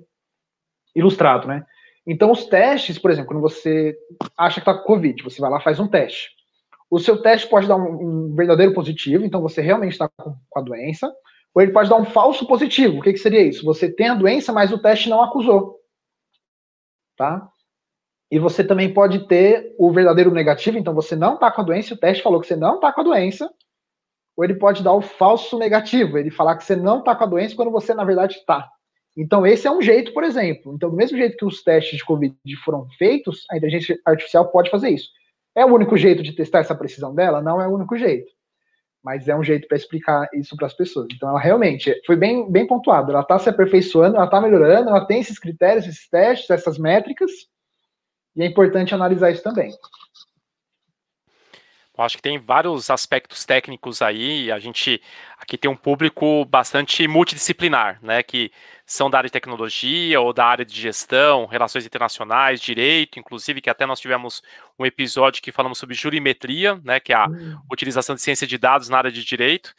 ilustrado, 0.95 1.47
né? 1.47 1.65
Então, 2.07 2.31
os 2.31 2.45
testes, 2.45 2.97
por 2.97 3.11
exemplo, 3.11 3.31
quando 3.31 3.41
você 3.41 3.97
acha 4.37 4.61
que 4.61 4.69
está 4.69 4.73
com 4.73 4.87
Covid, 4.87 5.21
você 5.23 5.41
vai 5.41 5.49
lá 5.49 5.59
faz 5.59 5.79
um 5.79 5.87
teste. 5.87 6.29
O 6.89 6.99
seu 6.99 7.21
teste 7.21 7.49
pode 7.49 7.67
dar 7.67 7.75
um, 7.75 8.29
um 8.29 8.35
verdadeiro 8.35 8.73
positivo, 8.73 9.25
então 9.25 9.41
você 9.41 9.59
realmente 9.59 9.93
está 9.93 10.07
com, 10.07 10.35
com, 10.49 10.59
a 10.59 10.61
doença, 10.61 11.13
ou 11.53 11.61
ele 11.61 11.73
pode 11.73 11.89
dar 11.89 11.97
um 11.97 12.05
falso 12.05 12.47
positivo. 12.47 12.99
O 12.99 13.01
que, 13.01 13.11
que 13.11 13.19
seria 13.19 13.41
isso? 13.41 13.65
Você 13.65 13.91
tem 13.91 14.07
a 14.07 14.15
doença, 14.15 14.53
mas 14.53 14.71
o 14.71 14.77
teste 14.77 15.09
não 15.09 15.21
acusou. 15.21 15.79
Tá? 17.17 17.49
E 18.31 18.39
você 18.39 18.63
também 18.63 18.93
pode 18.93 19.27
ter 19.27 19.73
o 19.77 19.91
verdadeiro 19.91 20.31
negativo, 20.31 20.77
então 20.77 20.93
você 20.93 21.15
não 21.15 21.35
está 21.35 21.51
com 21.51 21.61
a 21.61 21.63
doença, 21.63 21.93
o 21.93 21.97
teste 21.97 22.23
falou 22.23 22.41
que 22.41 22.47
você 22.47 22.55
não 22.55 22.75
está 22.75 22.91
com 22.91 23.01
a 23.01 23.03
doença, 23.03 23.49
ou 24.35 24.43
ele 24.43 24.55
pode 24.55 24.83
dar 24.83 24.93
o 24.93 25.01
falso 25.01 25.57
negativo, 25.57 26.17
ele 26.17 26.31
falar 26.31 26.57
que 26.57 26.63
você 26.63 26.75
não 26.75 26.99
está 26.99 27.15
com 27.15 27.23
a 27.23 27.27
doença 27.27 27.55
quando 27.55 27.71
você, 27.71 27.93
na 27.93 28.03
verdade, 28.03 28.35
está. 28.35 28.67
Então, 29.17 29.47
esse 29.47 29.65
é 29.65 29.71
um 29.71 29.81
jeito, 29.81 30.13
por 30.13 30.23
exemplo. 30.23 30.73
Então, 30.75 30.89
do 30.89 30.95
mesmo 30.95 31.17
jeito 31.17 31.37
que 31.37 31.45
os 31.45 31.63
testes 31.63 31.97
de 31.97 32.05
Covid 32.05 32.35
foram 32.65 32.85
feitos, 32.97 33.45
a 33.49 33.57
inteligência 33.57 33.97
artificial 34.05 34.51
pode 34.51 34.69
fazer 34.69 34.89
isso. 34.89 35.09
É 35.55 35.65
o 35.65 35.73
único 35.73 35.95
jeito 35.95 36.21
de 36.21 36.33
testar 36.33 36.59
essa 36.59 36.75
precisão 36.75 37.15
dela? 37.15 37.41
Não 37.41 37.61
é 37.61 37.67
o 37.67 37.73
único 37.73 37.95
jeito. 37.95 38.29
Mas 39.01 39.29
é 39.29 39.35
um 39.35 39.43
jeito 39.43 39.69
para 39.69 39.77
explicar 39.77 40.27
isso 40.33 40.57
para 40.57 40.67
as 40.67 40.73
pessoas. 40.73 41.07
Então, 41.13 41.29
ela 41.29 41.39
realmente 41.39 41.95
foi 42.05 42.17
bem, 42.17 42.51
bem 42.51 42.67
pontuado. 42.67 43.11
Ela 43.11 43.21
está 43.21 43.39
se 43.39 43.47
aperfeiçoando, 43.47 44.17
ela 44.17 44.25
está 44.25 44.41
melhorando, 44.41 44.89
ela 44.89 45.05
tem 45.05 45.21
esses 45.21 45.39
critérios, 45.39 45.87
esses 45.87 46.09
testes, 46.09 46.49
essas 46.49 46.77
métricas. 46.77 47.31
E 48.35 48.43
é 48.43 48.45
importante 48.45 48.93
analisar 48.93 49.31
isso 49.31 49.43
também. 49.43 49.71
Eu 51.97 52.03
acho 52.03 52.17
que 52.17 52.21
tem 52.21 52.37
vários 52.37 52.89
aspectos 52.89 53.45
técnicos 53.45 54.01
aí. 54.01 54.51
A 54.51 54.59
gente 54.59 55.01
aqui 55.39 55.57
tem 55.57 55.71
um 55.71 55.77
público 55.77 56.43
bastante 56.43 57.07
multidisciplinar, 57.07 57.99
né? 58.03 58.21
Que 58.21 58.51
são 58.85 59.09
da 59.09 59.19
área 59.19 59.29
de 59.29 59.33
tecnologia 59.33 60.19
ou 60.19 60.33
da 60.33 60.45
área 60.45 60.65
de 60.65 60.79
gestão, 60.79 61.45
relações 61.45 61.85
internacionais, 61.85 62.59
direito, 62.59 63.17
inclusive, 63.17 63.61
que 63.61 63.69
até 63.69 63.85
nós 63.85 64.01
tivemos 64.01 64.43
um 64.77 64.85
episódio 64.85 65.41
que 65.41 65.53
falamos 65.53 65.77
sobre 65.77 65.95
jurimetria, 65.95 66.75
né? 66.83 66.99
Que 66.99 67.13
é 67.13 67.15
a 67.15 67.27
uhum. 67.27 67.57
utilização 67.71 68.13
de 68.13 68.21
ciência 68.21 68.45
de 68.45 68.57
dados 68.57 68.89
na 68.89 68.97
área 68.97 69.11
de 69.11 69.23
direito. 69.23 69.73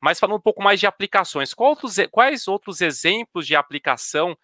Mas 0.00 0.18
falando 0.18 0.38
um 0.38 0.42
pouco 0.42 0.60
mais 0.60 0.80
de 0.80 0.88
aplicações, 0.88 1.54
quais 1.54 1.70
outros, 1.70 1.96
quais 2.10 2.48
outros 2.48 2.80
exemplos 2.80 3.46
de 3.46 3.54
aplicação 3.54 4.36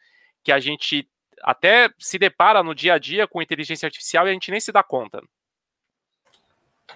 que 0.44 0.52
a 0.52 0.60
gente 0.60 1.08
até 1.42 1.90
se 1.98 2.18
depara 2.18 2.62
no 2.62 2.74
dia 2.74 2.94
a 2.94 2.98
dia 2.98 3.26
com 3.26 3.42
inteligência 3.42 3.86
artificial 3.86 4.26
e 4.26 4.30
a 4.30 4.32
gente 4.32 4.50
nem 4.50 4.60
se 4.60 4.72
dá 4.72 4.82
conta? 4.82 5.20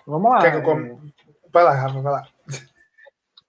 Vamos 0.07 0.31
lá. 0.31 0.41
Quer 0.41 0.53
que 0.53 0.57
eu 0.59 0.63
come... 0.63 1.13
Vai 1.53 1.65
lá, 1.65 1.75
Rafa, 1.75 2.01
vai 2.01 2.13
lá. 2.13 2.29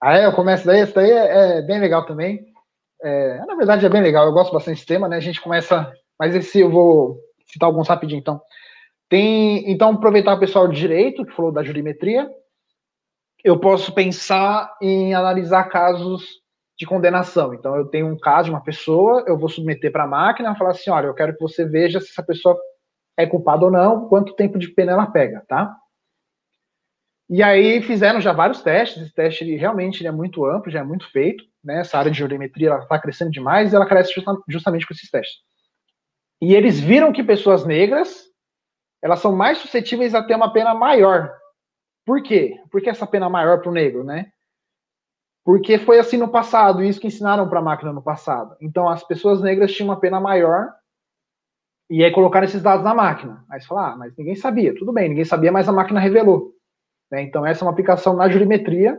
Ah, 0.01 0.17
é, 0.17 0.25
eu 0.25 0.33
começo 0.33 0.65
daí, 0.65 0.79
esse 0.79 0.95
daí 0.95 1.11
é, 1.11 1.59
é 1.59 1.61
bem 1.61 1.79
legal 1.79 2.05
também. 2.05 2.51
É, 3.03 3.37
na 3.45 3.55
verdade 3.55 3.85
é 3.85 3.89
bem 3.89 4.01
legal, 4.01 4.25
eu 4.25 4.33
gosto 4.33 4.51
bastante 4.51 4.75
desse 4.75 4.85
tema, 4.87 5.07
né? 5.07 5.17
A 5.17 5.21
gente 5.21 5.39
começa, 5.39 5.91
mas 6.19 6.35
esse 6.35 6.59
eu 6.59 6.71
vou 6.71 7.19
citar 7.45 7.67
alguns 7.67 7.87
rapidinho, 7.87 8.19
então. 8.19 8.41
Tem, 9.07 9.69
então, 9.69 9.91
aproveitar 9.91 10.33
o 10.33 10.39
pessoal 10.39 10.67
de 10.67 10.79
direito, 10.79 11.25
que 11.25 11.33
falou 11.33 11.51
da 11.51 11.63
jurimetria, 11.63 12.29
eu 13.43 13.59
posso 13.59 13.93
pensar 13.93 14.75
em 14.81 15.13
analisar 15.13 15.65
casos 15.65 16.40
de 16.81 16.87
condenação. 16.87 17.53
Então, 17.53 17.75
eu 17.75 17.85
tenho 17.85 18.07
um 18.07 18.17
caso 18.17 18.45
de 18.45 18.51
uma 18.51 18.63
pessoa, 18.63 19.23
eu 19.27 19.37
vou 19.37 19.47
submeter 19.47 19.91
para 19.91 20.05
a 20.05 20.07
máquina 20.07 20.51
e 20.51 20.57
falar 20.57 20.71
assim: 20.71 20.89
olha, 20.89 21.05
eu 21.05 21.13
quero 21.13 21.31
que 21.35 21.39
você 21.39 21.63
veja 21.63 21.99
se 21.99 22.09
essa 22.09 22.23
pessoa 22.23 22.59
é 23.15 23.27
culpada 23.27 23.65
ou 23.65 23.71
não, 23.71 24.09
quanto 24.09 24.35
tempo 24.35 24.57
de 24.57 24.67
pena 24.67 24.93
ela 24.93 25.05
pega, 25.05 25.45
tá? 25.47 25.77
E 27.29 27.43
aí 27.43 27.83
fizeram 27.83 28.19
já 28.19 28.33
vários 28.33 28.63
testes, 28.63 29.03
esse 29.03 29.13
teste 29.13 29.43
ele, 29.43 29.57
realmente 29.57 30.01
ele 30.01 30.07
é 30.07 30.11
muito 30.11 30.43
amplo, 30.43 30.71
já 30.71 30.79
é 30.79 30.83
muito 30.83 31.09
feito, 31.11 31.43
né? 31.63 31.81
Essa 31.81 31.99
área 31.99 32.09
de 32.09 32.17
geometria 32.17 32.75
está 32.77 32.97
crescendo 32.97 33.29
demais 33.29 33.71
e 33.71 33.75
ela 33.75 33.85
cresce 33.85 34.11
justamente 34.49 34.87
com 34.87 34.93
esses 34.95 35.09
testes. 35.09 35.37
E 36.41 36.55
eles 36.55 36.79
viram 36.79 37.13
que 37.13 37.23
pessoas 37.23 37.63
negras 37.63 38.25
elas 39.03 39.19
são 39.19 39.35
mais 39.35 39.59
suscetíveis 39.59 40.15
a 40.15 40.23
ter 40.23 40.33
uma 40.33 40.51
pena 40.51 40.73
maior. 40.73 41.31
Por 42.07 42.23
quê? 42.23 42.55
Por 42.71 42.81
que 42.81 42.89
essa 42.89 43.05
pena 43.05 43.29
maior 43.29 43.61
para 43.61 43.69
o 43.69 43.73
negro, 43.73 44.03
né? 44.03 44.31
Porque 45.43 45.79
foi 45.79 45.99
assim 45.99 46.17
no 46.17 46.27
passado, 46.27 46.83
isso 46.83 46.99
que 46.99 47.07
ensinaram 47.07 47.49
para 47.49 47.59
a 47.59 47.63
máquina 47.63 47.91
no 47.91 48.01
passado. 48.01 48.55
Então 48.61 48.87
as 48.87 49.03
pessoas 49.03 49.41
negras 49.41 49.71
tinham 49.71 49.89
uma 49.89 49.99
pena 49.99 50.19
maior 50.19 50.69
e 51.89 52.03
aí 52.03 52.11
colocaram 52.11 52.45
esses 52.45 52.61
dados 52.61 52.85
na 52.85 52.93
máquina. 52.93 53.43
Aí 53.49 53.59
você 53.59 53.67
fala, 53.67 53.91
ah, 53.91 53.97
mas 53.97 54.15
ninguém 54.15 54.35
sabia. 54.35 54.73
Tudo 54.73 54.93
bem, 54.93 55.09
ninguém 55.09 55.25
sabia, 55.25 55.51
mas 55.51 55.67
a 55.67 55.73
máquina 55.73 55.99
revelou. 55.99 56.53
Né? 57.11 57.23
Então, 57.23 57.45
essa 57.45 57.63
é 57.63 57.65
uma 57.65 57.71
aplicação 57.71 58.15
na 58.15 58.29
jurimetria, 58.29 58.97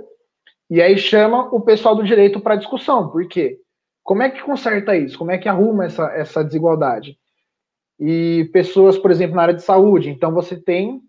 e 0.69 0.83
aí 0.83 0.99
chama 0.99 1.49
o 1.55 1.61
pessoal 1.63 1.97
do 1.97 2.05
direito 2.05 2.39
para 2.39 2.57
discussão. 2.57 3.11
Por 3.11 3.27
quê? 3.27 3.59
Como 4.03 4.23
é 4.23 4.31
que 4.31 4.43
conserta 4.43 4.95
isso? 4.95 5.17
Como 5.17 5.31
é 5.31 5.39
que 5.39 5.49
arruma 5.49 5.87
essa, 5.87 6.05
essa 6.13 6.45
desigualdade? 6.45 7.17
E 7.99 8.51
pessoas, 8.53 8.99
por 8.99 9.11
exemplo, 9.11 9.37
na 9.37 9.43
área 9.43 9.55
de 9.55 9.63
saúde, 9.63 10.11
então 10.11 10.33
você 10.33 10.61
tem 10.61 11.01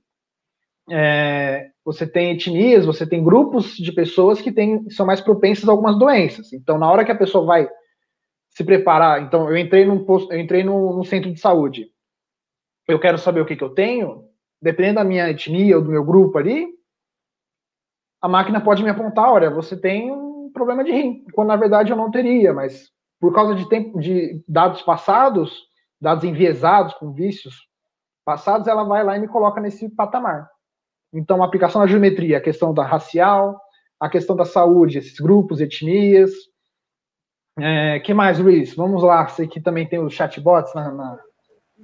é, 0.89 1.69
você 1.85 2.07
tem 2.07 2.31
etnias, 2.31 2.85
você 2.85 3.05
tem 3.05 3.23
grupos 3.23 3.75
de 3.75 3.91
pessoas 3.91 4.41
que 4.41 4.53
são 4.89 5.05
mais 5.05 5.19
propensas 5.19 5.67
a 5.67 5.71
algumas 5.71 5.97
doenças. 5.97 6.53
Então, 6.53 6.77
na 6.77 6.89
hora 6.89 7.03
que 7.03 7.11
a 7.11 7.17
pessoa 7.17 7.45
vai 7.45 7.69
se 8.49 8.63
preparar, 8.63 9.21
então 9.21 9.49
eu 9.49 9.57
entrei 9.57 9.85
num 9.85 10.05
posto, 10.05 10.31
eu 10.31 10.39
entrei 10.39 10.63
num, 10.63 10.93
num 10.93 11.03
centro 11.03 11.33
de 11.33 11.39
saúde, 11.39 11.87
eu 12.87 12.99
quero 12.99 13.17
saber 13.17 13.41
o 13.41 13.45
que, 13.45 13.55
que 13.55 13.63
eu 13.63 13.73
tenho, 13.73 14.25
dependendo 14.61 14.95
da 14.95 15.03
minha 15.03 15.29
etnia 15.29 15.77
ou 15.77 15.83
do 15.83 15.89
meu 15.89 16.03
grupo 16.03 16.37
ali, 16.37 16.67
a 18.21 18.27
máquina 18.27 18.61
pode 18.61 18.83
me 18.83 18.89
apontar, 18.89 19.31
olha, 19.31 19.49
você 19.49 19.75
tem 19.75 20.11
um 20.11 20.49
problema 20.53 20.83
de 20.83 20.91
rim, 20.91 21.25
quando 21.33 21.49
na 21.49 21.55
verdade 21.55 21.91
eu 21.91 21.97
não 21.97 22.11
teria, 22.11 22.53
mas 22.53 22.89
por 23.19 23.33
causa 23.33 23.55
de, 23.55 23.67
tempo, 23.67 23.99
de 23.99 24.43
dados 24.47 24.81
passados, 24.81 25.63
dados 25.99 26.23
enviesados 26.23 26.93
com 26.93 27.11
vícios 27.11 27.67
passados, 28.23 28.67
ela 28.67 28.83
vai 28.83 29.03
lá 29.03 29.17
e 29.17 29.19
me 29.19 29.27
coloca 29.27 29.59
nesse 29.59 29.89
patamar. 29.89 30.49
Então, 31.13 31.41
a 31.41 31.45
aplicação 31.45 31.81
da 31.81 31.87
geometria, 31.87 32.37
a 32.37 32.41
questão 32.41 32.73
da 32.73 32.83
racial, 32.83 33.61
a 33.99 34.09
questão 34.09 34.35
da 34.35 34.45
saúde, 34.45 34.97
esses 34.97 35.19
grupos, 35.19 35.61
etnias. 35.61 36.31
É, 37.59 37.99
que 37.99 38.13
mais, 38.13 38.39
Luiz? 38.39 38.75
Vamos 38.75 39.03
lá, 39.03 39.27
sei 39.27 39.47
que 39.47 39.61
também 39.61 39.87
tem 39.87 39.99
os 39.99 40.13
chatbots 40.13 40.73
na, 40.73 40.91
na... 40.91 41.19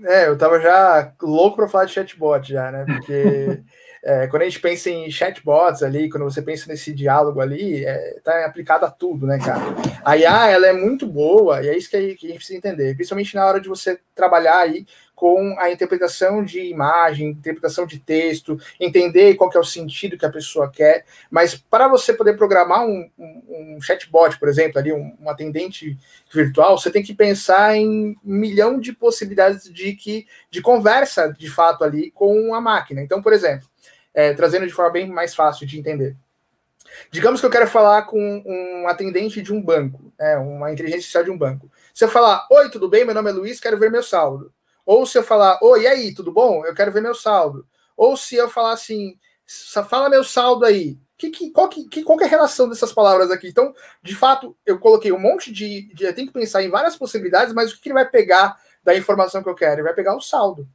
É, 0.06 0.28
eu 0.28 0.38
tava 0.38 0.60
já 0.60 1.14
louco 1.22 1.58
para 1.58 1.68
falar 1.68 1.86
de 1.86 1.92
chatbot 1.92 2.48
já, 2.48 2.72
né? 2.72 2.86
Porque 2.86 3.64
É, 4.02 4.28
quando 4.28 4.44
a 4.44 4.46
gente 4.46 4.62
pensa 4.62 4.90
em 4.90 5.12
chatbots 5.12 5.84
ali, 5.84 6.10
quando 6.10 6.24
você 6.24 6.42
pensa 6.42 6.66
nesse 6.68 6.94
diálogo 6.94 7.42
ali, 7.42 7.84
é, 7.86 8.20
aplicado 8.46 8.86
a 8.86 8.92
tudo, 8.92 9.28
né, 9.28 9.38
cara? 9.40 9.62
A 10.06 10.18
IA, 10.18 10.48
ela 10.48 10.68
é 10.68 10.74
muito 10.74 11.06
boa, 11.06 11.62
e 11.62 11.68
é 11.68 11.78
isso 11.78 11.90
que 11.90 11.98
a 11.98 12.02
gente 12.02 12.34
precisa 12.36 12.58
entender, 12.58 12.96
principalmente 12.96 13.36
na 13.36 13.46
hora 13.46 13.60
de 13.60 13.68
você 13.68 14.00
trabalhar 14.16 14.58
aí 14.58 14.86
com 15.20 15.54
a 15.60 15.70
interpretação 15.70 16.46
de 16.46 16.62
imagem, 16.62 17.32
interpretação 17.32 17.86
de 17.86 18.00
texto, 18.00 18.58
entender 18.80 19.36
qual 19.36 19.50
que 19.50 19.58
é 19.58 19.60
o 19.60 19.66
sentido 19.66 20.18
que 20.18 20.26
a 20.26 20.32
pessoa 20.32 20.72
quer, 20.72 21.04
mas 21.30 21.56
para 21.56 21.90
você 21.90 22.14
poder 22.14 22.38
programar 22.38 22.86
um, 22.86 23.12
um, 23.20 23.76
um 23.76 23.82
chatbot, 23.82 24.40
por 24.40 24.48
exemplo, 24.48 24.80
ali, 24.80 24.94
um, 24.94 25.18
um, 25.20 25.30
atendente 25.30 25.98
virtual, 26.34 26.78
você 26.78 26.90
tem 26.90 27.04
que 27.04 27.14
pensar 27.14 27.76
em 27.76 28.16
um 28.16 28.16
milhão 28.24 28.80
de 28.80 28.94
possibilidades 28.94 29.66
de, 29.66 29.92
que, 29.92 30.26
de 30.50 30.62
conversa, 30.62 31.36
de 31.38 31.50
fato, 31.50 31.84
ali 31.84 32.12
com 32.12 32.56
a 32.56 32.62
máquina. 32.62 33.02
Então, 33.02 33.22
por 33.22 33.34
exemplo, 33.34 33.68
é, 34.14 34.34
trazendo 34.34 34.66
de 34.68 34.72
forma 34.72 34.92
bem 34.92 35.10
mais 35.10 35.36
fácil 35.36 35.68
de 35.68 35.78
entender. 35.78 36.16
Digamos 37.12 37.42
que 37.42 37.46
eu 37.46 37.52
quero 37.52 37.68
falar 37.68 38.04
com 38.04 38.42
um 38.46 38.88
atendente 38.88 39.42
de 39.42 39.52
um 39.52 39.62
banco, 39.62 40.14
é, 40.18 40.38
uma 40.38 40.72
inteligência 40.72 41.00
artificial 41.00 41.24
de 41.26 41.32
um 41.32 41.38
banco. 41.38 41.70
Se 41.94 42.06
eu 42.06 42.10
falar, 42.10 42.48
oi, 42.50 42.70
tudo 42.70 42.88
bem? 42.88 43.04
Meu 43.04 43.14
nome 43.14 43.30
é 43.30 43.34
Luiz, 43.34 43.60
quero 43.60 43.78
ver 43.78 43.92
meu 43.92 44.02
saldo. 44.02 44.50
Ou 44.90 45.06
se 45.06 45.20
eu 45.20 45.24
falar, 45.24 45.60
oi, 45.62 45.84
e 45.84 45.88
aí, 45.88 46.16
tudo 46.16 46.32
bom? 46.32 46.66
Eu 46.66 46.74
quero 46.74 46.92
ver 46.92 47.00
meu 47.00 47.14
saldo. 47.14 47.64
Ou 47.96 48.18
se 48.18 48.36
eu 48.36 48.50
falar 48.50 48.74
assim, 48.74 49.20
fala 49.88 50.10
meu 50.10 50.24
saldo 50.24 50.66
aí. 50.66 50.98
Que, 51.16 51.30
que, 51.30 51.52
qual, 51.52 51.70
que, 51.70 52.02
qual 52.02 52.18
que 52.18 52.24
é 52.24 52.28
a 52.28 52.30
relação 52.30 52.68
dessas 52.68 52.92
palavras 52.92 53.30
aqui? 53.30 53.50
Então, 53.50 53.72
de 54.02 54.16
fato, 54.16 54.58
eu 54.66 54.80
coloquei 54.80 55.12
um 55.12 55.20
monte 55.20 55.52
de. 55.52 55.94
de 55.94 56.06
eu 56.06 56.16
tenho 56.16 56.26
que 56.26 56.34
pensar 56.34 56.64
em 56.64 56.72
várias 56.72 56.96
possibilidades, 56.96 57.54
mas 57.54 57.72
o 57.72 57.76
que, 57.76 57.82
que 57.82 57.90
ele 57.90 57.94
vai 57.94 58.10
pegar 58.10 58.58
da 58.84 58.98
informação 58.98 59.44
que 59.44 59.50
eu 59.50 59.54
quero? 59.54 59.76
Ele 59.76 59.84
vai 59.84 59.94
pegar 59.94 60.16
o 60.16 60.22
saldo. 60.22 60.68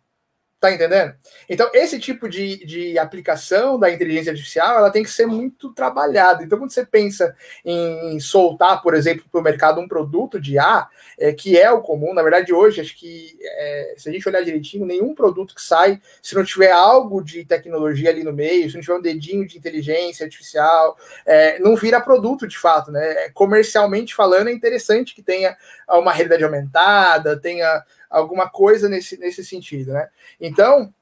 Tá 0.64 0.72
entendendo? 0.72 1.12
Então, 1.46 1.68
esse 1.74 2.00
tipo 2.00 2.26
de, 2.26 2.64
de 2.64 2.98
aplicação 2.98 3.78
da 3.78 3.90
inteligência 3.90 4.32
artificial, 4.32 4.78
ela 4.78 4.90
tem 4.90 5.02
que 5.02 5.10
ser 5.10 5.26
muito 5.26 5.74
trabalhada. 5.74 6.42
Então, 6.42 6.58
quando 6.58 6.70
você 6.70 6.86
pensa 6.86 7.36
em 7.62 8.18
soltar, 8.18 8.80
por 8.80 8.94
exemplo, 8.94 9.26
para 9.30 9.40
o 9.42 9.44
mercado 9.44 9.78
um 9.78 9.86
produto 9.86 10.40
de 10.40 10.58
A, 10.58 10.88
é, 11.18 11.34
que 11.34 11.58
é 11.58 11.70
o 11.70 11.82
comum, 11.82 12.14
na 12.14 12.22
verdade, 12.22 12.50
hoje, 12.50 12.80
acho 12.80 12.96
que, 12.96 13.36
é, 13.42 13.94
se 13.98 14.08
a 14.08 14.12
gente 14.12 14.26
olhar 14.26 14.42
direitinho, 14.42 14.86
nenhum 14.86 15.14
produto 15.14 15.54
que 15.54 15.60
sai, 15.60 16.00
se 16.22 16.34
não 16.34 16.42
tiver 16.42 16.72
algo 16.72 17.22
de 17.22 17.44
tecnologia 17.44 18.08
ali 18.08 18.24
no 18.24 18.32
meio, 18.32 18.70
se 18.70 18.76
não 18.76 18.80
tiver 18.80 18.96
um 18.96 19.02
dedinho 19.02 19.46
de 19.46 19.58
inteligência 19.58 20.24
artificial, 20.24 20.96
é, 21.26 21.58
não 21.58 21.76
vira 21.76 22.00
produto 22.00 22.48
de 22.48 22.56
fato, 22.56 22.90
né? 22.90 23.26
É, 23.26 23.28
comercialmente 23.28 24.14
falando, 24.14 24.48
é 24.48 24.52
interessante 24.52 25.14
que 25.14 25.22
tenha 25.22 25.54
uma 25.86 26.10
realidade 26.10 26.42
aumentada, 26.42 27.38
tenha 27.38 27.84
alguma 28.10 28.48
coisa 28.48 28.88
nesse, 28.88 29.18
nesse 29.18 29.44
sentido, 29.44 29.92
né? 29.92 30.08
Então, 30.40 30.92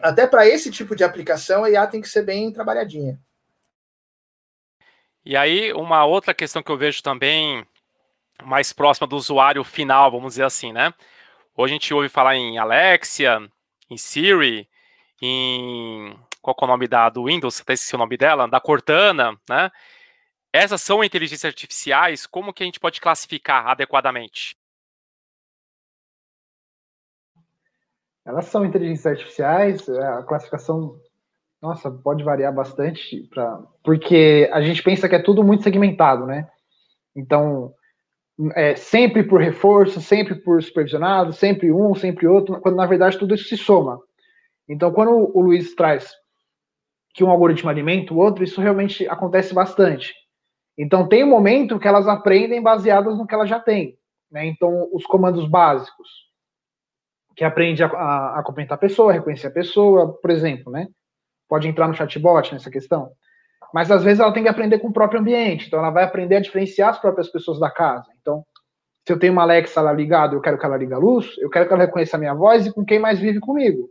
até 0.00 0.26
para 0.26 0.46
esse 0.46 0.70
tipo 0.70 0.94
de 0.94 1.04
aplicação, 1.04 1.64
a 1.64 1.70
IA 1.70 1.86
tem 1.86 2.00
que 2.00 2.08
ser 2.08 2.22
bem 2.22 2.52
trabalhadinha. 2.52 3.18
E 5.24 5.36
aí, 5.36 5.72
uma 5.72 6.04
outra 6.04 6.32
questão 6.32 6.62
que 6.62 6.70
eu 6.70 6.76
vejo 6.76 7.02
também 7.02 7.66
mais 8.44 8.72
próxima 8.72 9.06
do 9.06 9.16
usuário 9.16 9.64
final, 9.64 10.10
vamos 10.10 10.34
dizer 10.34 10.44
assim, 10.44 10.72
né? 10.72 10.92
Hoje 11.56 11.72
a 11.72 11.76
gente 11.76 11.94
ouve 11.94 12.08
falar 12.08 12.36
em 12.36 12.58
Alexia, 12.58 13.40
em 13.90 13.96
Siri, 13.96 14.68
em 15.20 16.16
qual 16.42 16.56
é 16.60 16.64
o 16.64 16.68
nome 16.68 16.86
da 16.86 17.08
do 17.08 17.24
Windows, 17.24 17.60
até 17.60 17.72
esqueci 17.72 17.94
o 17.94 17.98
nome 17.98 18.16
dela, 18.16 18.46
da 18.46 18.60
Cortana, 18.60 19.36
né? 19.48 19.70
Essas 20.52 20.80
são 20.82 21.02
inteligências 21.02 21.44
artificiais, 21.44 22.26
como 22.26 22.52
que 22.52 22.62
a 22.62 22.66
gente 22.66 22.80
pode 22.80 23.00
classificar 23.00 23.66
adequadamente? 23.68 24.56
Elas 28.26 28.46
são 28.46 28.64
inteligências 28.64 29.06
artificiais, 29.06 29.88
é, 29.88 30.04
a 30.04 30.22
classificação, 30.22 30.96
nossa, 31.62 31.90
pode 31.90 32.24
variar 32.24 32.52
bastante, 32.52 33.22
pra, 33.30 33.62
porque 33.84 34.50
a 34.52 34.60
gente 34.60 34.82
pensa 34.82 35.08
que 35.08 35.14
é 35.14 35.22
tudo 35.22 35.44
muito 35.44 35.62
segmentado, 35.62 36.26
né? 36.26 36.48
Então, 37.14 37.72
é, 38.54 38.74
sempre 38.74 39.22
por 39.22 39.40
reforço, 39.40 40.00
sempre 40.00 40.34
por 40.34 40.60
supervisionado, 40.60 41.32
sempre 41.32 41.72
um, 41.72 41.94
sempre 41.94 42.26
outro, 42.26 42.60
quando 42.60 42.76
na 42.76 42.84
verdade 42.84 43.18
tudo 43.18 43.34
isso 43.34 43.48
se 43.48 43.56
soma. 43.56 44.00
Então, 44.68 44.92
quando 44.92 45.10
o 45.32 45.40
Luiz 45.40 45.74
traz 45.74 46.12
que 47.14 47.22
um 47.22 47.30
algoritmo 47.30 47.70
alimenta 47.70 48.12
o 48.12 48.18
outro, 48.18 48.44
isso 48.44 48.60
realmente 48.60 49.08
acontece 49.08 49.54
bastante. 49.54 50.12
Então, 50.76 51.08
tem 51.08 51.24
um 51.24 51.30
momento 51.30 51.78
que 51.78 51.88
elas 51.88 52.06
aprendem 52.06 52.60
baseadas 52.60 53.16
no 53.16 53.26
que 53.26 53.34
elas 53.34 53.48
já 53.48 53.58
têm. 53.58 53.96
Né? 54.30 54.46
Então, 54.46 54.88
os 54.92 55.06
comandos 55.06 55.48
básicos, 55.48 56.25
que 57.36 57.44
aprende 57.44 57.84
a, 57.84 57.86
a, 57.86 58.40
a 58.40 58.42
comentar 58.42 58.76
a 58.76 58.80
pessoa, 58.80 59.12
reconhecer 59.12 59.48
a 59.48 59.52
pessoa, 59.52 60.18
por 60.20 60.30
exemplo, 60.30 60.72
né? 60.72 60.88
Pode 61.48 61.68
entrar 61.68 61.86
no 61.86 61.94
chatbot 61.94 62.52
nessa 62.52 62.70
questão. 62.70 63.10
Mas 63.72 63.90
às 63.90 64.02
vezes 64.02 64.20
ela 64.20 64.32
tem 64.32 64.42
que 64.42 64.48
aprender 64.48 64.78
com 64.78 64.88
o 64.88 64.92
próprio 64.92 65.20
ambiente. 65.20 65.66
Então 65.66 65.78
ela 65.78 65.90
vai 65.90 66.04
aprender 66.04 66.36
a 66.36 66.40
diferenciar 66.40 66.90
as 66.90 66.98
próprias 66.98 67.28
pessoas 67.28 67.60
da 67.60 67.70
casa. 67.70 68.06
Então, 68.20 68.42
se 69.06 69.12
eu 69.12 69.18
tenho 69.18 69.34
uma 69.34 69.42
Alexa 69.42 69.80
lá 69.82 69.92
ligada, 69.92 70.34
eu 70.34 70.40
quero 70.40 70.58
que 70.58 70.64
ela 70.64 70.78
ligue 70.78 70.94
a 70.94 70.98
luz, 70.98 71.36
eu 71.38 71.50
quero 71.50 71.68
que 71.68 71.74
ela 71.74 71.84
reconheça 71.84 72.16
a 72.16 72.18
minha 72.18 72.34
voz 72.34 72.66
e 72.66 72.72
com 72.72 72.84
quem 72.84 72.98
mais 72.98 73.20
vive 73.20 73.38
comigo. 73.38 73.90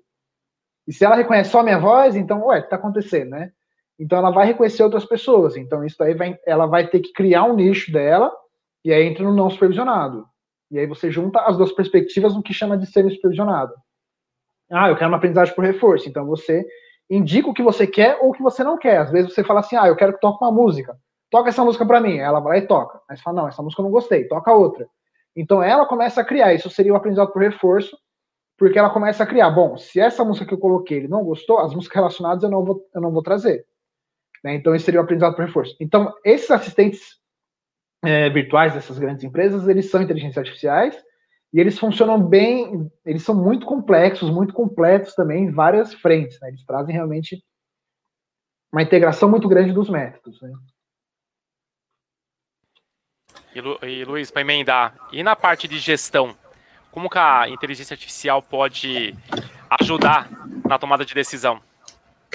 E 0.87 0.91
se 0.91 1.05
ela 1.05 1.15
reconhece 1.15 1.51
só 1.51 1.59
a 1.59 1.63
minha 1.63 1.79
voz, 1.79 2.15
então, 2.15 2.45
ué, 2.47 2.57
o 2.57 2.61
que 2.61 2.65
está 2.65 2.75
acontecendo, 2.75 3.29
né? 3.29 3.51
Então 3.97 4.17
ela 4.17 4.31
vai 4.31 4.47
reconhecer 4.47 4.83
outras 4.83 5.05
pessoas. 5.05 5.55
Então 5.55 5.85
isso 5.85 6.01
aí 6.03 6.13
vai, 6.13 6.37
ela 6.45 6.65
vai 6.65 6.87
ter 6.87 6.99
que 6.99 7.13
criar 7.13 7.43
um 7.43 7.55
nicho 7.55 7.91
dela 7.91 8.31
e 8.83 8.91
aí 8.91 9.05
entra 9.05 9.23
no 9.23 9.33
não 9.33 9.49
supervisionado. 9.49 10.25
E 10.71 10.79
aí 10.79 10.87
você 10.87 11.11
junta 11.11 11.39
as 11.41 11.57
duas 11.57 11.71
perspectivas 11.71 12.33
no 12.33 12.43
que 12.43 12.53
chama 12.53 12.77
de 12.77 12.85
semi-supervisionado. 12.85 13.73
Ah, 14.71 14.89
eu 14.89 14.95
quero 14.95 15.09
uma 15.09 15.17
aprendizagem 15.17 15.53
por 15.53 15.63
reforço. 15.63 16.09
Então 16.09 16.25
você 16.25 16.65
indica 17.09 17.49
o 17.49 17.53
que 17.53 17.61
você 17.61 17.85
quer 17.85 18.17
ou 18.21 18.29
o 18.29 18.33
que 18.33 18.41
você 18.41 18.63
não 18.63 18.77
quer. 18.77 18.97
Às 18.97 19.11
vezes 19.11 19.33
você 19.33 19.43
fala 19.43 19.59
assim, 19.59 19.75
ah, 19.75 19.87
eu 19.87 19.95
quero 19.95 20.13
que 20.13 20.19
toque 20.19 20.43
uma 20.43 20.51
música. 20.51 20.97
Toca 21.29 21.49
essa 21.49 21.63
música 21.63 21.85
para 21.85 22.01
mim. 22.01 22.17
Ela 22.17 22.39
vai 22.39 22.59
e 22.59 22.67
toca. 22.67 22.99
Aí 23.09 23.15
você 23.15 23.23
fala, 23.23 23.41
não, 23.41 23.47
essa 23.47 23.61
música 23.61 23.81
eu 23.81 23.85
não 23.85 23.91
gostei. 23.91 24.27
Toca 24.27 24.53
outra. 24.53 24.87
Então 25.35 25.61
ela 25.61 25.85
começa 25.85 26.21
a 26.21 26.25
criar. 26.25 26.53
Isso 26.53 26.69
seria 26.69 26.93
o 26.93 26.95
aprendizado 26.95 27.31
por 27.31 27.41
reforço 27.41 27.97
porque 28.57 28.79
ela 28.79 28.89
começa 28.89 29.23
a 29.23 29.27
criar. 29.27 29.49
Bom, 29.51 29.77
se 29.77 29.99
essa 29.99 30.23
música 30.23 30.45
que 30.45 30.53
eu 30.53 30.57
coloquei 30.57 30.97
ele 30.97 31.07
não 31.07 31.23
gostou, 31.23 31.59
as 31.59 31.73
músicas 31.75 31.95
relacionadas 31.95 32.43
eu 32.43 32.49
não 32.49 32.63
vou, 32.63 32.87
eu 32.93 33.01
não 33.01 33.11
vou 33.11 33.21
trazer. 33.21 33.65
Né? 34.43 34.55
Então, 34.55 34.73
esse 34.73 34.85
seria 34.85 35.01
o 35.01 35.03
aprendizado 35.03 35.35
por 35.35 35.45
reforço. 35.45 35.75
Então, 35.79 36.13
esses 36.23 36.49
assistentes 36.49 37.19
é, 38.05 38.29
virtuais 38.29 38.73
dessas 38.73 38.99
grandes 38.99 39.23
empresas, 39.23 39.67
eles 39.67 39.89
são 39.89 40.01
inteligências 40.01 40.37
artificiais 40.37 40.95
e 41.53 41.59
eles 41.59 41.79
funcionam 41.79 42.21
bem, 42.21 42.91
eles 43.05 43.23
são 43.23 43.35
muito 43.35 43.65
complexos, 43.65 44.29
muito 44.29 44.53
completos 44.53 45.13
também 45.15 45.45
em 45.45 45.51
várias 45.51 45.93
frentes. 45.93 46.39
Né? 46.41 46.49
Eles 46.49 46.65
trazem 46.65 46.93
realmente 46.93 47.43
uma 48.71 48.81
integração 48.81 49.29
muito 49.29 49.47
grande 49.47 49.71
dos 49.71 49.89
métodos. 49.89 50.41
Né? 50.41 50.51
E, 53.55 53.85
e 53.87 54.03
Luiz, 54.03 54.29
para 54.29 54.41
emendar, 54.41 54.95
e 55.13 55.23
na 55.23 55.35
parte 55.35 55.67
de 55.67 55.79
gestão, 55.79 56.35
como 56.91 57.09
que 57.09 57.17
a 57.17 57.47
inteligência 57.49 57.93
artificial 57.93 58.41
pode 58.41 59.15
ajudar 59.79 60.29
na 60.67 60.77
tomada 60.77 61.05
de 61.05 61.13
decisão? 61.13 61.61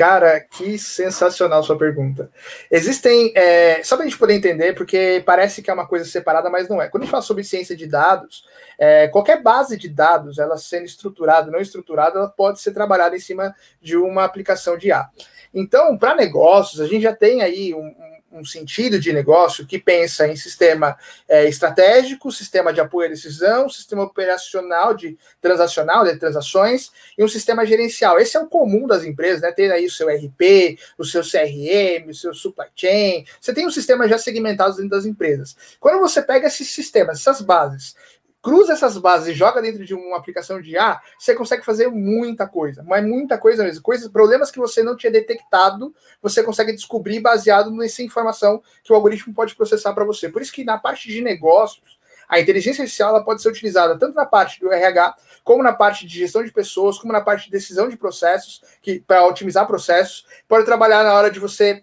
Cara, 0.01 0.41
que 0.41 0.79
sensacional 0.79 1.63
sua 1.63 1.77
pergunta. 1.77 2.31
Existem, 2.71 3.35
é, 3.37 3.83
só 3.85 3.97
para 3.97 4.07
a 4.07 4.09
gente 4.09 4.19
poder 4.19 4.33
entender, 4.33 4.75
porque 4.75 5.23
parece 5.27 5.61
que 5.61 5.71
é 5.71 5.75
uma 5.75 5.87
coisa 5.87 6.07
separada, 6.07 6.49
mas 6.49 6.71
não 6.71 6.81
é. 6.81 6.89
Quando 6.89 7.03
a 7.03 7.05
gente 7.05 7.11
fala 7.11 7.23
sobre 7.23 7.45
ciência 7.45 7.77
de 7.77 7.87
dados, 7.87 8.47
é, 8.79 9.09
qualquer 9.09 9.43
base 9.43 9.77
de 9.77 9.91
dados, 9.91 10.39
ela 10.39 10.57
sendo 10.57 10.87
estruturada 10.87 11.49
ou 11.49 11.53
não 11.53 11.61
estruturada, 11.61 12.19
ela 12.19 12.31
pode 12.31 12.63
ser 12.63 12.73
trabalhada 12.73 13.15
em 13.15 13.21
cima 13.21 13.55
de 13.79 13.95
uma 13.95 14.25
aplicação 14.25 14.79
de 14.79 14.89
IA. 14.89 15.07
Então, 15.53 15.99
para 15.99 16.15
negócios, 16.15 16.81
a 16.81 16.87
gente 16.87 17.03
já 17.03 17.15
tem 17.15 17.43
aí 17.43 17.75
um, 17.75 17.85
um 17.85 18.20
sentido 18.45 18.99
de 18.99 19.13
negócio 19.13 19.67
que 19.67 19.79
pensa 19.79 20.29
em 20.29 20.37
sistema 20.37 20.97
é, 21.29 21.49
estratégico, 21.49 22.31
sistema 22.31 22.73
de 22.73 22.81
apoio 22.81 23.07
à 23.07 23.11
decisão, 23.11 23.69
sistema 23.69 24.03
operacional 24.03 24.95
de 24.95 25.19
transacional, 25.41 26.05
de 26.05 26.17
transações, 26.17 26.91
e 27.19 27.25
um 27.25 27.29
sistema 27.29 27.67
gerencial. 27.67 28.19
Esse 28.19 28.37
é 28.37 28.41
o 28.41 28.47
comum 28.47 28.87
das 28.87 29.05
empresas, 29.05 29.41
né? 29.41 29.51
Ter 29.53 29.73
aí 29.73 29.87
o 29.87 29.91
seu 29.91 30.09
RP, 30.09 30.79
o 30.97 31.05
seu 31.05 31.23
CRM, 31.23 32.09
o 32.09 32.15
seu 32.15 32.33
supply 32.33 32.69
chain. 32.75 33.25
Você 33.41 33.53
tem 33.53 33.67
um 33.67 33.71
sistema 33.71 34.09
já 34.09 34.19
segmentado 34.19 34.77
dentro 34.77 34.91
das 34.91 35.07
empresas. 35.07 35.57
Quando 35.79 36.01
você 36.01 36.23
pega 36.23 36.47
esses 36.47 36.71
sistemas, 36.71 37.21
essas 37.21 37.41
bases, 37.41 37.95
cruza 38.43 38.73
essas 38.73 38.97
bases 38.97 39.29
e 39.29 39.35
joga 39.35 39.61
dentro 39.61 39.85
de 39.85 39.95
uma 39.95 40.17
aplicação 40.17 40.61
de 40.61 40.71
IA, 40.71 41.01
você 41.19 41.35
consegue 41.35 41.65
fazer 41.65 41.89
muita 41.89 42.47
coisa, 42.47 42.83
mas 42.83 43.05
muita 43.05 43.37
coisa 43.37 43.63
mesmo. 43.63 43.83
Coisas, 43.83 44.09
problemas 44.09 44.51
que 44.51 44.59
você 44.59 44.83
não 44.83 44.97
tinha 44.97 45.13
detectado, 45.13 45.95
você 46.23 46.43
consegue 46.43 46.73
descobrir 46.73 47.21
baseado 47.21 47.71
nessa 47.71 48.03
informação 48.03 48.63
que 48.83 48.93
o 48.93 48.97
algoritmo 48.97 49.35
pode 49.35 49.55
processar 49.55 49.93
para 49.93 50.05
você. 50.05 50.29
Por 50.29 50.41
isso 50.41 50.53
que 50.53 50.65
na 50.65 50.79
parte 50.79 51.09
de 51.09 51.21
negócios, 51.21 51.99
a 52.29 52.39
inteligência 52.39 52.83
artificial 52.83 53.23
pode 53.25 53.43
ser 53.43 53.49
utilizada 53.49 53.99
tanto 53.99 54.15
na 54.15 54.25
parte 54.25 54.61
do 54.61 54.73
RH, 54.73 55.17
como 55.43 55.63
na 55.63 55.73
parte 55.73 56.07
de 56.07 56.19
gestão 56.19 56.45
de 56.45 56.53
pessoas, 56.53 56.97
como 56.97 57.13
na 57.13 57.21
parte 57.21 57.47
de 57.47 57.51
decisão 57.51 57.89
de 57.89 57.97
processos, 57.97 58.63
que 58.81 59.01
para 59.01 59.27
otimizar 59.27 59.67
processos, 59.67 60.25
pode 60.49 60.65
trabalhar 60.65 61.03
na 61.03 61.13
hora 61.13 61.31
de 61.31 61.41
você 61.41 61.83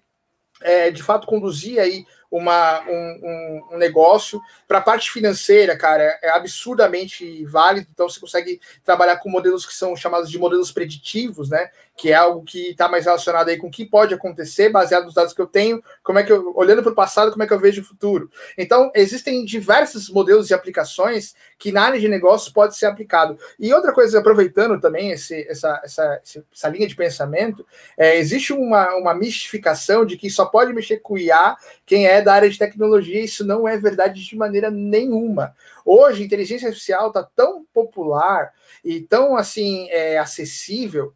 é, 0.62 0.89
de 0.89 1.04
fato 1.04 1.28
conduzir 1.28 1.80
aí 1.80 2.06
uma, 2.29 2.81
um, 2.87 3.61
um, 3.71 3.77
negócio. 3.77 4.41
Para 4.67 4.79
a 4.79 4.81
parte 4.81 5.11
financeira, 5.11 5.77
cara, 5.77 6.03
é 6.21 6.29
absurdamente 6.29 7.45
válido. 7.45 7.87
Então, 7.91 8.07
você 8.07 8.19
consegue 8.19 8.59
trabalhar 8.83 9.17
com 9.17 9.29
modelos 9.29 9.65
que 9.65 9.73
são 9.73 9.95
chamados 9.95 10.29
de 10.29 10.37
modelos 10.37 10.71
preditivos, 10.71 11.49
né? 11.49 11.69
Que 11.95 12.11
é 12.11 12.15
algo 12.15 12.43
que 12.43 12.71
está 12.71 12.87
mais 12.87 13.05
relacionado 13.05 13.49
aí 13.49 13.57
com 13.57 13.67
o 13.67 13.71
que 13.71 13.85
pode 13.85 14.13
acontecer, 14.13 14.69
baseado 14.69 15.05
nos 15.05 15.13
dados 15.13 15.33
que 15.33 15.41
eu 15.41 15.47
tenho, 15.47 15.81
como 16.03 16.19
é 16.19 16.23
que 16.23 16.31
eu, 16.31 16.53
olhando 16.55 16.83
para 16.83 16.91
o 16.91 16.95
passado, 16.95 17.31
como 17.31 17.43
é 17.43 17.47
que 17.47 17.53
eu 17.53 17.59
vejo 17.59 17.81
o 17.81 17.85
futuro. 17.85 18.29
Então, 18.57 18.91
existem 18.93 19.43
diversos 19.45 20.09
modelos 20.09 20.47
de 20.47 20.53
aplicações 20.53 21.33
que 21.57 21.71
na 21.71 21.83
área 21.83 21.99
de 21.99 22.07
negócios 22.07 22.51
pode 22.51 22.75
ser 22.75 22.85
aplicado. 22.85 23.39
E 23.57 23.73
outra 23.73 23.93
coisa, 23.93 24.19
aproveitando 24.19 24.79
também 24.79 25.11
esse, 25.11 25.47
essa, 25.49 25.81
essa, 25.83 26.21
essa 26.53 26.69
linha 26.69 26.87
de 26.87 26.95
pensamento, 26.95 27.65
é, 27.97 28.17
existe 28.17 28.53
uma, 28.53 28.95
uma 28.95 29.13
mistificação 29.13 30.05
de 30.05 30.17
que 30.17 30.29
só 30.29 30.45
pode 30.45 30.73
mexer 30.73 30.97
com 30.97 31.17
IA 31.17 31.55
quem 31.85 32.05
é 32.05 32.16
da 32.21 32.34
área 32.34 32.49
de 32.49 32.58
tecnologia, 32.58 33.23
isso 33.23 33.45
não 33.45 33.67
é 33.67 33.77
verdade 33.77 34.23
de 34.23 34.36
maneira 34.36 34.69
nenhuma. 34.69 35.56
Hoje, 35.86 36.23
inteligência 36.23 36.67
artificial 36.67 37.08
está 37.08 37.23
tão 37.23 37.65
popular 37.73 38.53
e 38.84 39.01
tão 39.01 39.36
assim 39.36 39.88
é, 39.89 40.17
acessível 40.17 41.13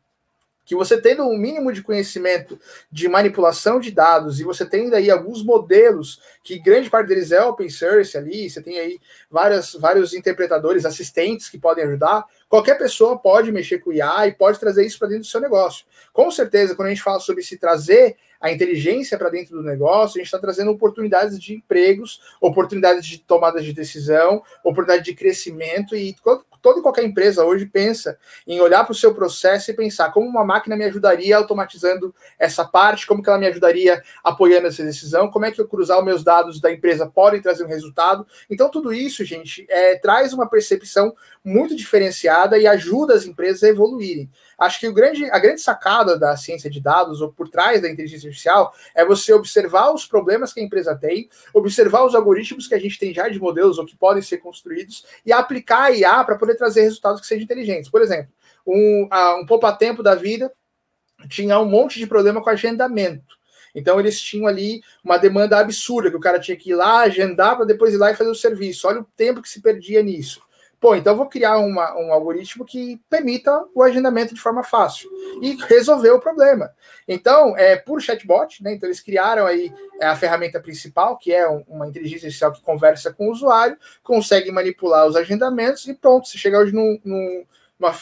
que 0.72 0.76
você 0.76 1.02
tendo 1.02 1.24
um 1.24 1.38
mínimo 1.38 1.74
de 1.74 1.84
conhecimento 1.84 2.58
de 2.90 3.10
manipulação 3.10 3.78
de 3.78 3.92
dados 3.92 4.40
e 4.40 4.46
você 4.46 4.66
tendo 4.66 4.96
aí 4.96 5.12
alguns 5.12 5.44
modelos, 5.44 6.22
que 6.42 6.58
grande 6.58 6.90
parte 6.90 7.08
deles 7.08 7.32
é 7.34 7.44
open 7.44 7.70
source 7.70 8.18
ali, 8.18 8.50
você 8.50 8.62
tem 8.62 8.80
aí 8.80 8.98
várias, 9.30 9.74
vários 9.74 10.14
interpretadores, 10.14 10.86
assistentes 10.86 11.50
que 11.50 11.60
podem 11.60 11.84
ajudar, 11.84 12.24
qualquer 12.48 12.78
pessoa 12.78 13.20
pode 13.20 13.52
mexer 13.52 13.80
com 13.80 13.90
o 13.90 13.94
IA 13.94 14.28
e 14.28 14.32
pode 14.34 14.62
trazer 14.62 14.86
isso 14.86 14.98
para 14.98 15.10
dentro 15.10 15.24
do 15.24 15.30
seu 15.30 15.42
negócio. 15.42 15.86
Com 16.14 16.32
certeza, 16.32 16.74
quando 16.74 16.88
a 16.88 16.92
gente 16.92 17.04
fala 17.04 17.20
sobre 17.20 17.44
se 17.44 17.58
trazer 17.58 18.16
a 18.42 18.52
inteligência 18.52 19.18
para 19.18 19.30
dentro 19.30 19.56
do 19.56 19.64
negócio, 19.64 20.18
a 20.18 20.20
gente 20.20 20.26
está 20.26 20.40
trazendo 20.40 20.72
oportunidades 20.72 21.40
de 21.40 21.54
empregos, 21.54 22.20
oportunidades 22.42 23.06
de 23.06 23.20
tomada 23.20 23.62
de 23.62 23.72
decisão, 23.72 24.42
oportunidade 24.64 25.06
de 25.06 25.14
crescimento 25.14 25.96
e 25.96 26.16
toda 26.62 26.80
e 26.80 26.82
qualquer 26.82 27.04
empresa 27.04 27.44
hoje 27.44 27.66
pensa 27.66 28.18
em 28.46 28.60
olhar 28.60 28.84
para 28.84 28.92
o 28.92 28.96
seu 28.96 29.14
processo 29.14 29.72
e 29.72 29.74
pensar 29.74 30.12
como 30.12 30.28
uma 30.28 30.46
máquina 30.46 30.76
me 30.76 30.86
ajudaria 30.86 31.38
automatizando 31.38 32.14
essa 32.38 32.64
parte, 32.64 33.08
como 33.08 33.22
que 33.22 33.30
ela 33.30 33.40
me 33.40 33.48
ajudaria 33.48 34.02
apoiando 34.24 34.68
essa 34.68 34.84
decisão, 34.84 35.30
como 35.30 35.46
é 35.46 35.52
que 35.52 35.60
eu 35.60 35.68
cruzar 35.68 36.00
os 36.00 36.06
meus 36.06 36.24
dados 36.24 36.60
da 36.60 36.72
empresa 36.72 37.08
pode 37.08 37.42
trazer 37.42 37.64
um 37.64 37.68
resultado. 37.68 38.26
Então, 38.50 38.70
tudo 38.70 38.94
isso, 38.94 39.26
gente, 39.26 39.66
é, 39.70 39.98
traz 39.98 40.34
uma 40.34 40.48
percepção 40.48 41.14
muito 41.44 41.76
diferenciada 41.76 42.58
e 42.58 42.68
ajuda 42.68 43.16
as 43.16 43.26
empresas 43.26 43.64
a 43.64 43.70
evoluírem. 43.70 44.30
Acho 44.62 44.80
que 44.80 44.88
o 44.88 44.94
grande, 44.94 45.26
a 45.32 45.40
grande 45.40 45.60
sacada 45.60 46.20
da 46.20 46.38
ciência 46.38 46.70
de 46.70 46.80
dados, 46.80 47.20
ou 47.20 47.34
por 47.34 47.50
trás 47.50 47.82
da 47.82 47.90
inteligência 47.90 48.28
artificial, 48.28 48.72
é 48.94 49.04
você 49.04 49.34
observar 49.34 49.92
os 49.92 50.06
problemas 50.06 50.54
que 50.54 50.60
a 50.60 50.64
empresa 50.64 50.96
tem, 50.96 51.28
observar 51.52 52.06
os 52.06 52.14
algoritmos 52.14 52.68
que 52.68 52.76
a 52.76 52.80
gente 52.80 53.00
tem 53.00 53.12
já 53.12 53.28
de 53.28 53.40
modelos 53.40 53.80
ou 53.80 53.88
que 53.88 53.98
podem 53.98 54.22
ser 54.22 54.38
construídos 54.38 55.04
e 55.26 55.34
aplicar 55.34 55.86
a 55.86 55.92
IA 55.92 56.24
para 56.24 56.38
poder 56.38 56.54
trazer 56.58 56.82
resultados 56.82 57.20
que 57.20 57.26
sejam 57.26 57.44
inteligentes. 57.44 57.90
Por 57.90 58.04
exemplo, 58.04 58.32
um, 58.64 59.10
um 59.40 59.48
poupa-tempo 59.48 60.04
da 60.04 60.14
vida 60.14 60.54
tinha 61.28 61.60
um 61.60 61.66
monte 61.66 61.98
de 61.98 62.06
problema 62.06 62.40
com 62.40 62.52
agendamento. 62.52 63.42
Então 63.74 64.00
eles 64.00 64.22
tinham 64.22 64.46
ali 64.46 64.80
uma 65.04 65.18
demanda 65.18 65.58
absurda, 65.58 66.12
que 66.12 66.18
o 66.18 66.22
cara 66.22 66.40
tinha 66.40 66.56
que 66.56 66.70
ir 66.70 66.76
lá, 66.76 67.00
agendar 67.00 67.56
para 67.56 67.66
depois 67.66 67.96
ir 67.96 67.98
lá 67.98 68.12
e 68.12 68.16
fazer 68.16 68.30
o 68.30 68.36
serviço. 68.36 68.88
Olha 68.88 69.02
o 69.02 69.08
tempo 69.18 69.42
que 69.42 69.50
se 69.50 69.60
perdia 69.60 70.04
nisso. 70.04 70.40
Pô, 70.82 70.96
então 70.96 71.14
eu 71.14 71.18
vou 71.18 71.28
criar 71.28 71.60
uma, 71.60 71.96
um 71.96 72.12
algoritmo 72.12 72.66
que 72.66 73.00
permita 73.08 73.64
o 73.76 73.84
agendamento 73.84 74.34
de 74.34 74.42
forma 74.42 74.64
fácil 74.64 75.08
e 75.40 75.56
resolver 75.70 76.10
o 76.10 76.20
problema. 76.20 76.72
Então, 77.08 77.56
é 77.56 77.76
por 77.76 78.02
chatbot, 78.02 78.64
né? 78.64 78.74
Então 78.74 78.90
eles 78.90 79.00
criaram 79.00 79.46
aí 79.46 79.72
é, 80.02 80.08
a 80.08 80.16
ferramenta 80.16 80.60
principal, 80.60 81.20
que 81.20 81.32
é 81.32 81.48
uma 81.68 81.88
inteligência 81.88 82.26
artificial 82.26 82.52
que 82.52 82.64
conversa 82.64 83.14
com 83.14 83.28
o 83.28 83.32
usuário, 83.32 83.78
consegue 84.02 84.52
manipular 84.52 85.06
os 85.06 85.16
agendamentos 85.16 85.88
e 85.88 85.94
pronto, 85.94 86.28
você 86.28 86.40
chega 86.40 86.58
hoje 86.58 86.74
num, 86.74 87.00
num 87.06 87.46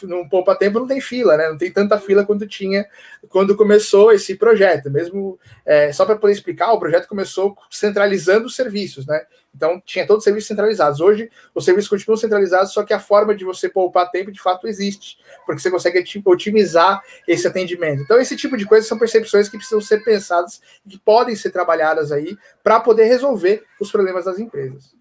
num 0.04 0.28
poupa-tempo 0.28 0.80
não 0.80 0.88
tem 0.88 1.00
fila, 1.02 1.38
né? 1.38 1.50
Não 1.50 1.58
tem 1.58 1.72
tanta 1.72 2.00
fila 2.00 2.26
quanto 2.26 2.48
tinha 2.48 2.86
quando 3.30 3.56
começou 3.56 4.12
esse 4.12 4.36
projeto. 4.36 4.90
Mesmo 4.90 5.40
é, 5.66 5.92
só 5.92 6.06
para 6.06 6.16
poder 6.16 6.34
explicar, 6.34 6.72
o 6.72 6.80
projeto 6.80 7.08
começou 7.08 7.58
centralizando 7.70 8.48
os 8.48 8.56
serviços, 8.56 9.06
né? 9.06 9.26
Então 9.56 9.82
tinha 9.84 10.06
todos 10.06 10.22
os 10.22 10.24
serviços 10.24 10.48
centralizados. 10.48 11.00
Hoje 11.00 11.30
os 11.54 11.66
serviços 11.66 11.90
continuam 11.90 12.18
centralizados, 12.18 12.72
só 12.72 12.84
que 12.84 12.94
a 12.94 13.00
forma 13.00 13.34
de 13.34 13.44
você 13.44 13.68
poupar 13.68 14.12
tempo 14.12 14.32
de 14.32 14.42
fato 14.42 14.68
existe, 14.68 15.18
porque 15.46 15.62
você 15.62 15.72
consegue 15.72 16.04
otimizar 16.26 17.02
esse 17.28 17.48
atendimento. 17.48 18.02
Então 18.02 18.20
esse 18.20 18.36
tipo 18.36 18.56
de 18.56 18.66
coisas 18.66 18.88
são 18.88 18.98
percepções 18.98 19.50
que 19.50 19.58
precisam 19.58 19.82
ser 19.82 20.04
pensadas 20.04 20.62
e 20.86 20.90
que 20.90 21.00
podem 21.00 21.36
ser 21.36 21.50
trabalhadas 21.50 22.12
aí 22.12 22.38
para 22.64 22.80
poder 22.80 23.06
resolver 23.06 23.64
os 23.80 23.92
problemas 23.92 24.26
das 24.26 24.40
empresas. 24.40 24.96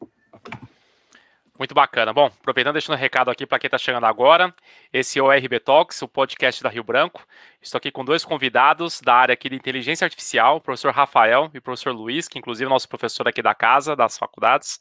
Muito 1.59 1.75
bacana. 1.75 2.13
Bom, 2.13 2.27
aproveitando, 2.27 2.75
deixando 2.75 2.95
um 2.95 3.01
recado 3.01 3.33
aqui 3.33 3.45
para 3.45 3.59
quem 3.59 3.67
está 3.67 3.77
chegando 3.77 4.05
agora. 4.05 4.55
Esse 4.93 5.19
é 5.19 5.23
o 5.23 5.29
RB 5.29 5.59
Talks, 5.59 6.01
o 6.03 6.07
podcast 6.07 6.63
da 6.63 6.69
Rio 6.69 6.85
Branco. 6.85 7.27
Estou 7.61 7.79
aqui 7.79 7.91
com 7.91 8.05
dois 8.05 8.25
convidados 8.25 9.01
da 9.01 9.13
área 9.13 9.33
aqui 9.33 9.49
de 9.49 9.57
inteligência 9.57 10.05
artificial, 10.05 10.59
o 10.59 10.61
professor 10.61 10.95
Rafael 10.95 11.51
e 11.53 11.59
o 11.59 11.63
professor 11.63 11.91
Luiz, 11.91 12.29
que 12.29 12.39
inclusive 12.39 12.65
é 12.65 12.71
nosso 12.71 12.89
professor 12.89 13.27
aqui 13.27 13.43
da 13.43 13.57
casa, 13.57 13.97
das 13.97 14.17
faculdades. 14.17 14.79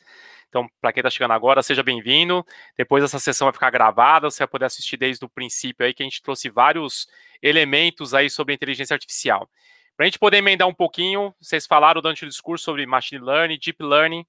Então, 0.49 0.69
para 0.79 0.93
quem 0.93 1.01
está 1.01 1.09
chegando 1.09 1.31
agora, 1.31 1.63
seja 1.63 1.81
bem-vindo. 1.81 2.45
Depois 2.77 3.03
essa 3.03 3.17
sessão 3.17 3.47
vai 3.47 3.53
ficar 3.53 3.71
gravada, 3.71 4.29
você 4.29 4.37
vai 4.37 4.47
poder 4.47 4.65
assistir 4.65 4.97
desde 4.97 5.25
o 5.25 5.29
princípio 5.29 5.83
aí, 5.83 5.95
que 5.95 6.03
a 6.03 6.05
gente 6.05 6.21
trouxe 6.21 6.47
vários 6.47 7.07
elementos 7.41 8.13
aí 8.13 8.29
sobre 8.29 8.53
inteligência 8.53 8.93
artificial. 8.93 9.49
Para 9.95 10.05
a 10.05 10.07
gente 10.07 10.19
poder 10.19 10.37
emendar 10.37 10.67
um 10.67 10.75
pouquinho, 10.75 11.33
vocês 11.41 11.65
falaram 11.65 12.03
durante 12.03 12.23
o 12.23 12.29
discurso 12.29 12.65
sobre 12.65 12.85
machine 12.85 13.19
learning, 13.19 13.57
deep 13.57 13.83
learning, 13.83 14.23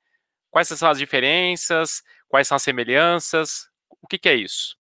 quais 0.51 0.69
são 0.69 0.89
as 0.89 0.99
diferenças, 0.99 2.03
Quais 2.29 2.47
são 2.47 2.57
as 2.57 2.63
semelhanças? 2.63 3.69
O 4.03 4.07
que, 4.07 4.19
que 4.19 4.29
é 4.29 4.35
isso? 4.35 4.77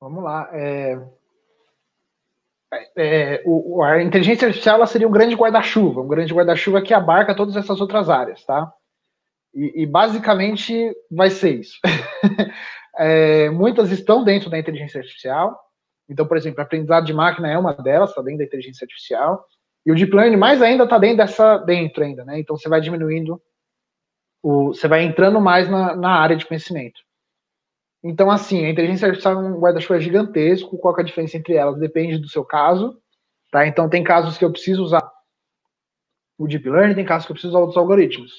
Vamos 0.00 0.22
lá. 0.22 0.48
É... 0.52 0.98
É, 2.96 3.42
o, 3.46 3.82
a 3.82 4.02
inteligência 4.02 4.48
artificial 4.48 4.84
seria 4.86 5.06
um 5.06 5.12
grande 5.12 5.36
guarda-chuva, 5.36 6.00
um 6.00 6.08
grande 6.08 6.34
guarda-chuva 6.34 6.82
que 6.82 6.92
abarca 6.92 7.34
todas 7.34 7.56
essas 7.56 7.80
outras 7.80 8.10
áreas, 8.10 8.44
tá? 8.44 8.70
E, 9.54 9.82
e 9.82 9.86
basicamente 9.86 10.94
vai 11.10 11.30
ser 11.30 11.60
isso. 11.60 11.78
é, 12.98 13.48
muitas 13.50 13.90
estão 13.90 14.24
dentro 14.24 14.50
da 14.50 14.58
inteligência 14.58 15.00
artificial. 15.00 15.58
Então, 16.08 16.26
por 16.26 16.36
exemplo, 16.36 16.60
aprendizado 16.60 17.06
de 17.06 17.14
máquina 17.14 17.50
é 17.50 17.56
uma 17.56 17.72
delas, 17.72 18.10
está 18.10 18.20
dentro 18.20 18.38
da 18.38 18.44
inteligência 18.44 18.84
artificial. 18.84 19.44
E 19.84 19.92
o 19.92 19.94
deep 19.94 20.14
learning 20.14 20.36
mais 20.36 20.60
ainda 20.60 20.84
está 20.84 20.98
dentro 20.98 21.18
dessa 21.18 21.58
dentro 21.58 22.02
ainda, 22.02 22.24
né? 22.24 22.38
Então 22.38 22.56
você 22.56 22.68
vai 22.68 22.80
diminuindo 22.80 23.40
o, 24.46 24.68
você 24.68 24.86
vai 24.86 25.02
entrando 25.02 25.40
mais 25.40 25.68
na, 25.68 25.96
na 25.96 26.10
área 26.10 26.36
de 26.36 26.46
conhecimento. 26.46 27.00
Então, 28.04 28.30
assim, 28.30 28.64
a 28.64 28.70
inteligência 28.70 29.08
artificial 29.08 29.34
é 29.34 29.38
um 29.38 29.58
guarda-chuva 29.58 29.98
gigantesco. 29.98 30.78
Qual 30.78 30.96
é 30.96 31.00
a 31.00 31.04
diferença 31.04 31.36
entre 31.36 31.54
elas? 31.54 31.80
Depende 31.80 32.16
do 32.18 32.28
seu 32.28 32.44
caso. 32.44 32.96
Tá? 33.50 33.66
Então, 33.66 33.88
tem 33.88 34.04
casos 34.04 34.38
que 34.38 34.44
eu 34.44 34.52
preciso 34.52 34.84
usar 34.84 35.02
o 36.38 36.46
Deep 36.46 36.68
Learning, 36.68 36.94
tem 36.94 37.04
casos 37.04 37.26
que 37.26 37.32
eu 37.32 37.34
preciso 37.34 37.50
usar 37.54 37.58
outros 37.58 37.76
algoritmos. 37.76 38.30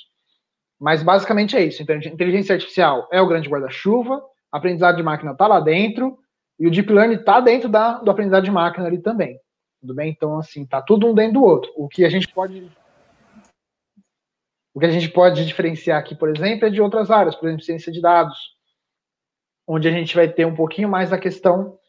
Mas, 0.79 1.03
basicamente, 1.03 1.57
é 1.57 1.65
isso. 1.65 1.83
Então, 1.83 1.97
inteligência 1.97 2.55
artificial 2.55 3.09
é 3.11 3.21
o 3.21 3.27
grande 3.27 3.49
guarda-chuva, 3.49 4.23
aprendizado 4.49 4.95
de 4.95 5.03
máquina 5.03 5.33
está 5.33 5.45
lá 5.45 5.59
dentro, 5.59 6.17
e 6.57 6.67
o 6.67 6.71
Deep 6.71 6.89
Learning 6.89 7.15
está 7.15 7.41
dentro 7.41 7.67
da, 7.67 7.97
do 7.97 8.09
aprendizado 8.09 8.45
de 8.45 8.51
máquina 8.51 8.87
ali 8.87 8.99
também. 8.99 9.37
Tudo 9.81 9.93
bem? 9.93 10.09
Então, 10.09 10.39
assim, 10.39 10.65
tá 10.65 10.81
tudo 10.81 11.05
um 11.05 11.13
dentro 11.13 11.33
do 11.33 11.43
outro. 11.43 11.69
O 11.75 11.89
que 11.89 12.05
a 12.05 12.09
gente 12.09 12.29
pode 12.29 12.71
o 14.77 14.79
que 14.79 14.85
a 14.85 14.91
gente 14.91 15.09
pode 15.09 15.43
diferenciar 15.43 15.99
aqui, 15.99 16.13
por 16.13 16.29
exemplo, 16.29 16.67
é 16.67 16.69
de 16.69 16.79
outras 16.79 17.09
áreas, 17.09 17.35
por 17.35 17.47
exemplo, 17.47 17.65
ciência 17.65 17.91
de 17.91 17.99
dados, 17.99 18.37
onde 19.67 19.87
a 19.87 19.91
gente 19.91 20.15
vai 20.15 20.31
ter 20.31 20.45
um 20.45 20.53
pouquinho 20.53 20.87
mais 20.87 21.09
da 21.09 21.17
questão 21.17 21.79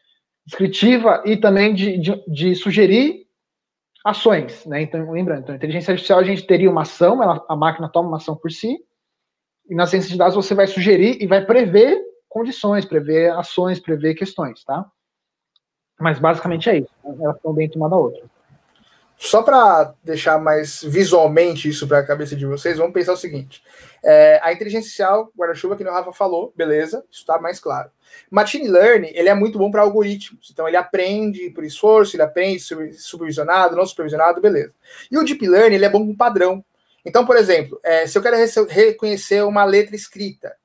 descritiva 0.43 1.21
e 1.23 1.37
também 1.37 1.75
de, 1.75 1.99
de, 1.99 2.25
de 2.25 2.55
sugerir 2.55 3.27
ações, 4.03 4.65
né? 4.65 4.81
Então, 4.81 5.11
lembrando, 5.11 5.41
então, 5.41 5.55
inteligência 5.55 5.91
artificial 5.91 6.17
a 6.17 6.23
gente 6.23 6.47
teria 6.47 6.67
uma 6.67 6.81
ação, 6.81 7.21
ela, 7.21 7.45
a 7.47 7.55
máquina 7.55 7.87
toma 7.87 8.07
uma 8.07 8.17
ação 8.17 8.35
por 8.35 8.51
si, 8.51 8.83
e 9.69 9.75
na 9.75 9.85
ciência 9.85 10.09
de 10.09 10.17
dados 10.17 10.33
você 10.33 10.55
vai 10.55 10.65
sugerir 10.65 11.21
e 11.21 11.27
vai 11.27 11.45
prever 11.45 11.95
condições, 12.27 12.85
prever 12.85 13.31
ações, 13.33 13.79
prever 13.79 14.15
questões, 14.15 14.63
tá? 14.63 14.83
Mas 15.99 16.17
basicamente 16.17 16.67
é 16.67 16.79
isso, 16.79 16.89
elas 17.03 17.35
estão 17.35 17.53
dentro 17.53 17.77
uma 17.77 17.87
da 17.87 17.97
outra. 17.97 18.27
Só 19.21 19.43
para 19.43 19.93
deixar 20.01 20.39
mais 20.39 20.81
visualmente 20.81 21.67
isso 21.67 21.85
para 21.85 21.99
a 21.99 22.05
cabeça 22.05 22.37
de 22.37 22.45
vocês, 22.45 22.77
vamos 22.77 22.93
pensar 22.93 23.11
o 23.11 23.17
seguinte: 23.17 23.61
é, 24.01 24.39
a 24.41 24.53
inteligência 24.53 25.05
artificial, 25.05 25.29
guarda-chuva, 25.37 25.75
que 25.75 25.83
o 25.83 25.91
Rafa 25.91 26.13
falou, 26.13 26.53
beleza, 26.55 27.03
isso 27.11 27.19
está 27.19 27.37
mais 27.37 27.59
claro. 27.59 27.91
Machine 28.31 28.69
Learning, 28.69 29.11
ele 29.13 29.27
é 29.27 29.33
muito 29.33 29.57
bom 29.57 29.69
para 29.69 29.81
algoritmos, 29.81 30.49
então 30.49 30.69
ele 30.69 30.77
aprende 30.77 31.49
por 31.49 31.65
esforço, 31.65 32.15
ele 32.15 32.23
aprende 32.23 32.63
supervisionado, 32.97 33.75
não 33.75 33.85
supervisionado, 33.85 34.39
beleza. 34.39 34.73
E 35.11 35.17
o 35.17 35.23
Deep 35.25 35.45
Learning, 35.45 35.75
ele 35.75 35.85
é 35.85 35.89
bom 35.89 36.07
com 36.07 36.15
padrão. 36.15 36.63
Então, 37.03 37.25
por 37.25 37.35
exemplo, 37.35 37.77
é, 37.83 38.07
se 38.07 38.17
eu 38.17 38.21
quero 38.21 38.37
reconhecer 38.69 39.43
uma 39.43 39.65
letra 39.65 39.97
escrita, 39.97 40.55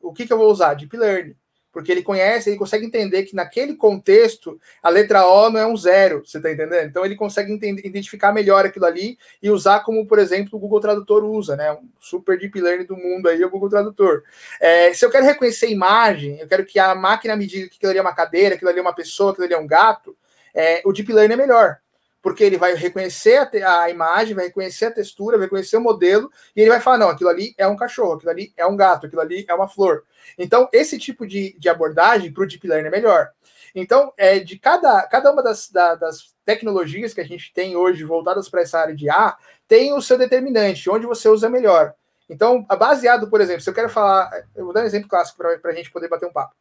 o 0.00 0.12
que, 0.12 0.24
que 0.24 0.32
eu 0.32 0.38
vou 0.38 0.52
usar? 0.52 0.74
Deep 0.74 0.96
Learning 0.96 1.34
porque 1.74 1.90
ele 1.90 2.02
conhece, 2.02 2.48
ele 2.48 2.56
consegue 2.56 2.86
entender 2.86 3.24
que 3.24 3.34
naquele 3.34 3.74
contexto 3.74 4.58
a 4.80 4.88
letra 4.88 5.26
O 5.26 5.50
não 5.50 5.60
é 5.60 5.66
um 5.66 5.76
zero, 5.76 6.24
você 6.24 6.38
está 6.38 6.50
entendendo? 6.50 6.86
Então 6.86 7.04
ele 7.04 7.16
consegue 7.16 7.52
entender, 7.52 7.84
identificar 7.84 8.32
melhor 8.32 8.64
aquilo 8.64 8.86
ali 8.86 9.18
e 9.42 9.50
usar 9.50 9.80
como, 9.80 10.06
por 10.06 10.20
exemplo, 10.20 10.56
o 10.56 10.58
Google 10.60 10.80
Tradutor 10.80 11.24
usa, 11.24 11.56
né? 11.56 11.72
Um 11.72 11.88
super 11.98 12.38
deep 12.38 12.58
learning 12.60 12.86
do 12.86 12.96
mundo 12.96 13.28
aí, 13.28 13.44
o 13.44 13.50
Google 13.50 13.68
Tradutor. 13.68 14.22
É, 14.60 14.94
se 14.94 15.04
eu 15.04 15.10
quero 15.10 15.26
reconhecer 15.26 15.68
imagem, 15.68 16.38
eu 16.38 16.46
quero 16.46 16.64
que 16.64 16.78
a 16.78 16.94
máquina 16.94 17.34
me 17.34 17.46
diga 17.46 17.68
que 17.68 17.76
aquilo 17.76 17.90
ali 17.90 17.98
é 17.98 18.02
uma 18.02 18.14
cadeira, 18.14 18.54
aquilo 18.54 18.70
ali 18.70 18.78
é 18.78 18.82
uma 18.82 18.94
pessoa, 18.94 19.32
aquilo 19.32 19.46
ali 19.46 19.54
é 19.54 19.58
um 19.58 19.66
gato, 19.66 20.16
é, 20.54 20.80
o 20.84 20.92
deep 20.92 21.12
learning 21.12 21.34
é 21.34 21.36
melhor 21.36 21.78
porque 22.24 22.42
ele 22.42 22.56
vai 22.56 22.74
reconhecer 22.74 23.36
a, 23.36 23.82
a, 23.82 23.90
imagem, 23.90 24.34
vai 24.34 24.46
reconhecer 24.46 24.86
a 24.86 24.90
textura, 24.90 25.36
vai 25.36 25.44
reconhecer 25.44 25.76
o 25.76 25.80
modelo, 25.80 26.32
e 26.56 26.62
ele 26.62 26.70
vai 26.70 26.80
falar: 26.80 26.96
não, 26.96 27.10
aquilo 27.10 27.28
ali 27.28 27.54
é 27.58 27.66
um 27.66 27.76
cachorro, 27.76 28.14
aquilo 28.14 28.30
ali 28.30 28.50
é 28.56 28.64
um 28.64 28.74
gato, 28.74 29.04
aquilo 29.04 29.20
ali 29.20 29.44
é 29.46 29.54
uma 29.54 29.68
flor. 29.68 30.04
Então, 30.38 30.66
esse 30.72 30.98
tipo 30.98 31.26
de, 31.26 31.54
de 31.58 31.68
abordagem 31.68 32.32
para 32.32 32.42
o 32.42 32.46
Deep 32.46 32.66
Learning 32.66 32.88
é 32.88 32.90
melhor. 32.90 33.30
Então, 33.74 34.10
é, 34.16 34.38
de 34.38 34.58
cada, 34.58 35.02
cada 35.02 35.30
uma 35.30 35.42
das, 35.42 35.70
da, 35.70 35.96
das 35.96 36.34
tecnologias 36.46 37.12
que 37.12 37.20
a 37.20 37.26
gente 37.26 37.52
tem 37.52 37.76
hoje 37.76 38.04
voltadas 38.04 38.48
para 38.48 38.62
essa 38.62 38.78
área 38.78 38.96
de 38.96 39.10
A, 39.10 39.36
tem 39.68 39.92
o 39.92 40.00
seu 40.00 40.16
determinante, 40.16 40.88
onde 40.88 41.04
você 41.04 41.28
usa 41.28 41.50
melhor. 41.50 41.92
Então, 42.26 42.62
baseado, 42.62 43.28
por 43.28 43.42
exemplo, 43.42 43.60
se 43.60 43.68
eu 43.68 43.74
quero 43.74 43.90
falar, 43.90 44.30
eu 44.56 44.64
vou 44.64 44.72
dar 44.72 44.82
um 44.82 44.86
exemplo 44.86 45.10
clássico 45.10 45.36
para 45.36 45.70
a 45.70 45.74
gente 45.74 45.90
poder 45.90 46.08
bater 46.08 46.26
um 46.26 46.32
papo. 46.32 46.54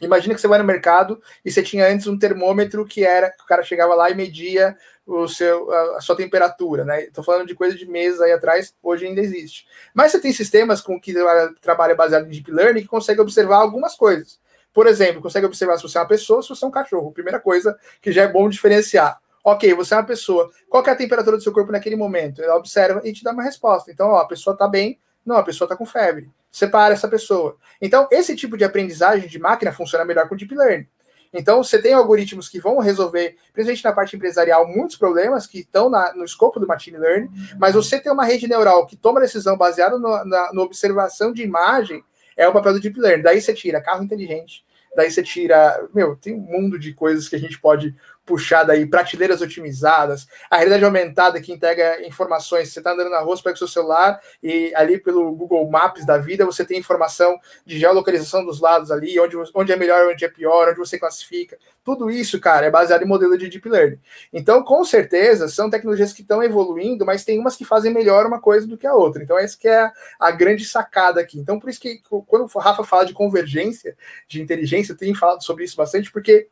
Imagina 0.00 0.34
que 0.34 0.40
você 0.40 0.48
vai 0.48 0.58
no 0.58 0.64
mercado 0.64 1.20
e 1.44 1.50
você 1.50 1.62
tinha 1.62 1.86
antes 1.86 2.06
um 2.06 2.18
termômetro 2.18 2.84
que 2.84 3.04
era 3.04 3.30
que 3.30 3.42
o 3.42 3.46
cara 3.46 3.62
chegava 3.62 3.94
lá 3.94 4.10
e 4.10 4.14
media 4.14 4.76
o 5.06 5.28
seu, 5.28 5.70
a, 5.70 5.98
a 5.98 6.00
sua 6.00 6.16
temperatura, 6.16 6.84
né? 6.84 7.04
Estou 7.04 7.22
falando 7.22 7.46
de 7.46 7.54
coisa 7.54 7.76
de 7.76 7.86
meses 7.86 8.20
aí 8.20 8.32
atrás, 8.32 8.74
hoje 8.82 9.06
ainda 9.06 9.20
existe. 9.20 9.66
Mas 9.92 10.10
você 10.10 10.20
tem 10.20 10.32
sistemas 10.32 10.80
com 10.80 11.00
que 11.00 11.14
trabalha 11.60 11.94
baseado 11.94 12.26
em 12.26 12.30
deep 12.30 12.50
learning 12.50 12.82
que 12.82 12.88
consegue 12.88 13.20
observar 13.20 13.58
algumas 13.58 13.94
coisas. 13.94 14.40
Por 14.72 14.88
exemplo, 14.88 15.22
consegue 15.22 15.46
observar 15.46 15.76
se 15.76 15.84
você 15.84 15.98
é 15.98 16.00
uma 16.00 16.08
pessoa, 16.08 16.42
se 16.42 16.48
você 16.48 16.64
é 16.64 16.68
um 16.68 16.72
cachorro. 16.72 17.12
Primeira 17.12 17.38
coisa 17.38 17.78
que 18.00 18.10
já 18.10 18.22
é 18.22 18.28
bom 18.28 18.48
diferenciar. 18.48 19.20
Ok, 19.44 19.72
você 19.74 19.94
é 19.94 19.98
uma 19.98 20.06
pessoa. 20.06 20.50
Qual 20.68 20.84
é 20.84 20.90
a 20.90 20.96
temperatura 20.96 21.36
do 21.36 21.42
seu 21.42 21.52
corpo 21.52 21.70
naquele 21.70 21.94
momento? 21.94 22.42
Ela 22.42 22.56
observa 22.56 23.00
e 23.04 23.12
te 23.12 23.22
dá 23.22 23.30
uma 23.30 23.42
resposta. 23.44 23.92
Então, 23.92 24.08
ó, 24.08 24.18
a 24.18 24.26
pessoa 24.26 24.54
está 24.54 24.66
bem. 24.66 24.98
Não, 25.24 25.36
a 25.36 25.42
pessoa 25.44 25.66
está 25.66 25.76
com 25.76 25.86
febre 25.86 26.28
separa 26.54 26.94
essa 26.94 27.08
pessoa. 27.08 27.56
Então, 27.82 28.06
esse 28.12 28.36
tipo 28.36 28.56
de 28.56 28.62
aprendizagem 28.62 29.28
de 29.28 29.40
máquina 29.40 29.72
funciona 29.72 30.04
melhor 30.04 30.28
com 30.28 30.36
Deep 30.36 30.54
Learning. 30.54 30.86
Então, 31.32 31.64
você 31.64 31.82
tem 31.82 31.92
algoritmos 31.92 32.48
que 32.48 32.60
vão 32.60 32.78
resolver, 32.78 33.36
principalmente 33.52 33.82
na 33.82 33.92
parte 33.92 34.14
empresarial, 34.14 34.64
muitos 34.68 34.94
problemas 34.96 35.48
que 35.48 35.58
estão 35.58 35.90
na, 35.90 36.14
no 36.14 36.24
escopo 36.24 36.60
do 36.60 36.66
Machine 36.66 36.96
Learning, 36.96 37.28
mas 37.58 37.74
você 37.74 37.98
tem 37.98 38.12
uma 38.12 38.24
rede 38.24 38.46
neural 38.46 38.86
que 38.86 38.96
toma 38.96 39.20
decisão 39.20 39.56
baseada 39.56 39.98
no, 39.98 40.24
na, 40.24 40.52
na 40.52 40.62
observação 40.62 41.32
de 41.32 41.42
imagem, 41.42 42.04
é 42.36 42.46
o 42.46 42.52
papel 42.52 42.74
do 42.74 42.80
Deep 42.80 43.00
Learning. 43.00 43.24
Daí 43.24 43.40
você 43.40 43.52
tira 43.52 43.82
carro 43.82 44.04
inteligente, 44.04 44.64
daí 44.94 45.10
você 45.10 45.24
tira. 45.24 45.88
Meu, 45.92 46.14
tem 46.14 46.34
um 46.34 46.38
mundo 46.38 46.78
de 46.78 46.94
coisas 46.94 47.28
que 47.28 47.34
a 47.34 47.40
gente 47.40 47.60
pode 47.60 47.96
puxada 48.24 48.72
aí, 48.72 48.86
prateleiras 48.86 49.40
otimizadas, 49.40 50.26
a 50.50 50.56
realidade 50.56 50.84
aumentada 50.84 51.40
que 51.40 51.52
entrega 51.52 52.06
informações. 52.06 52.72
Você 52.72 52.80
está 52.80 52.92
andando 52.92 53.10
na 53.10 53.20
rua, 53.20 53.36
pega 53.42 53.54
o 53.54 53.58
seu 53.58 53.68
celular 53.68 54.20
e 54.42 54.72
ali 54.74 54.98
pelo 54.98 55.32
Google 55.32 55.68
Maps 55.70 56.06
da 56.06 56.18
vida 56.18 56.46
você 56.46 56.64
tem 56.64 56.78
informação 56.78 57.38
de 57.66 57.78
geolocalização 57.78 58.44
dos 58.44 58.60
lados 58.60 58.90
ali, 58.90 59.18
onde, 59.20 59.36
onde 59.54 59.72
é 59.72 59.76
melhor, 59.76 60.08
onde 60.08 60.24
é 60.24 60.28
pior, 60.28 60.68
onde 60.68 60.78
você 60.78 60.98
classifica. 60.98 61.58
Tudo 61.84 62.10
isso, 62.10 62.40
cara, 62.40 62.64
é 62.64 62.70
baseado 62.70 63.02
em 63.02 63.06
modelo 63.06 63.36
de 63.36 63.48
Deep 63.48 63.68
Learning. 63.68 64.00
Então, 64.32 64.62
com 64.64 64.82
certeza, 64.84 65.48
são 65.48 65.68
tecnologias 65.68 66.14
que 66.14 66.22
estão 66.22 66.42
evoluindo, 66.42 67.04
mas 67.04 67.24
tem 67.24 67.38
umas 67.38 67.56
que 67.56 67.64
fazem 67.64 67.92
melhor 67.92 68.24
uma 68.24 68.40
coisa 68.40 68.66
do 68.66 68.78
que 68.78 68.86
a 68.86 68.94
outra. 68.94 69.22
Então, 69.22 69.38
essa 69.38 69.58
que 69.58 69.68
é 69.68 69.90
a 70.18 70.30
grande 70.30 70.64
sacada 70.64 71.20
aqui. 71.20 71.38
Então, 71.38 71.60
por 71.60 71.68
isso 71.68 71.80
que 71.80 72.00
quando 72.26 72.48
o 72.52 72.58
Rafa 72.58 72.84
fala 72.84 73.04
de 73.04 73.12
convergência 73.12 73.96
de 74.26 74.40
inteligência, 74.40 74.92
eu 74.92 74.96
tenho 74.96 75.14
falado 75.14 75.44
sobre 75.44 75.64
isso 75.64 75.76
bastante, 75.76 76.10
porque 76.10 76.48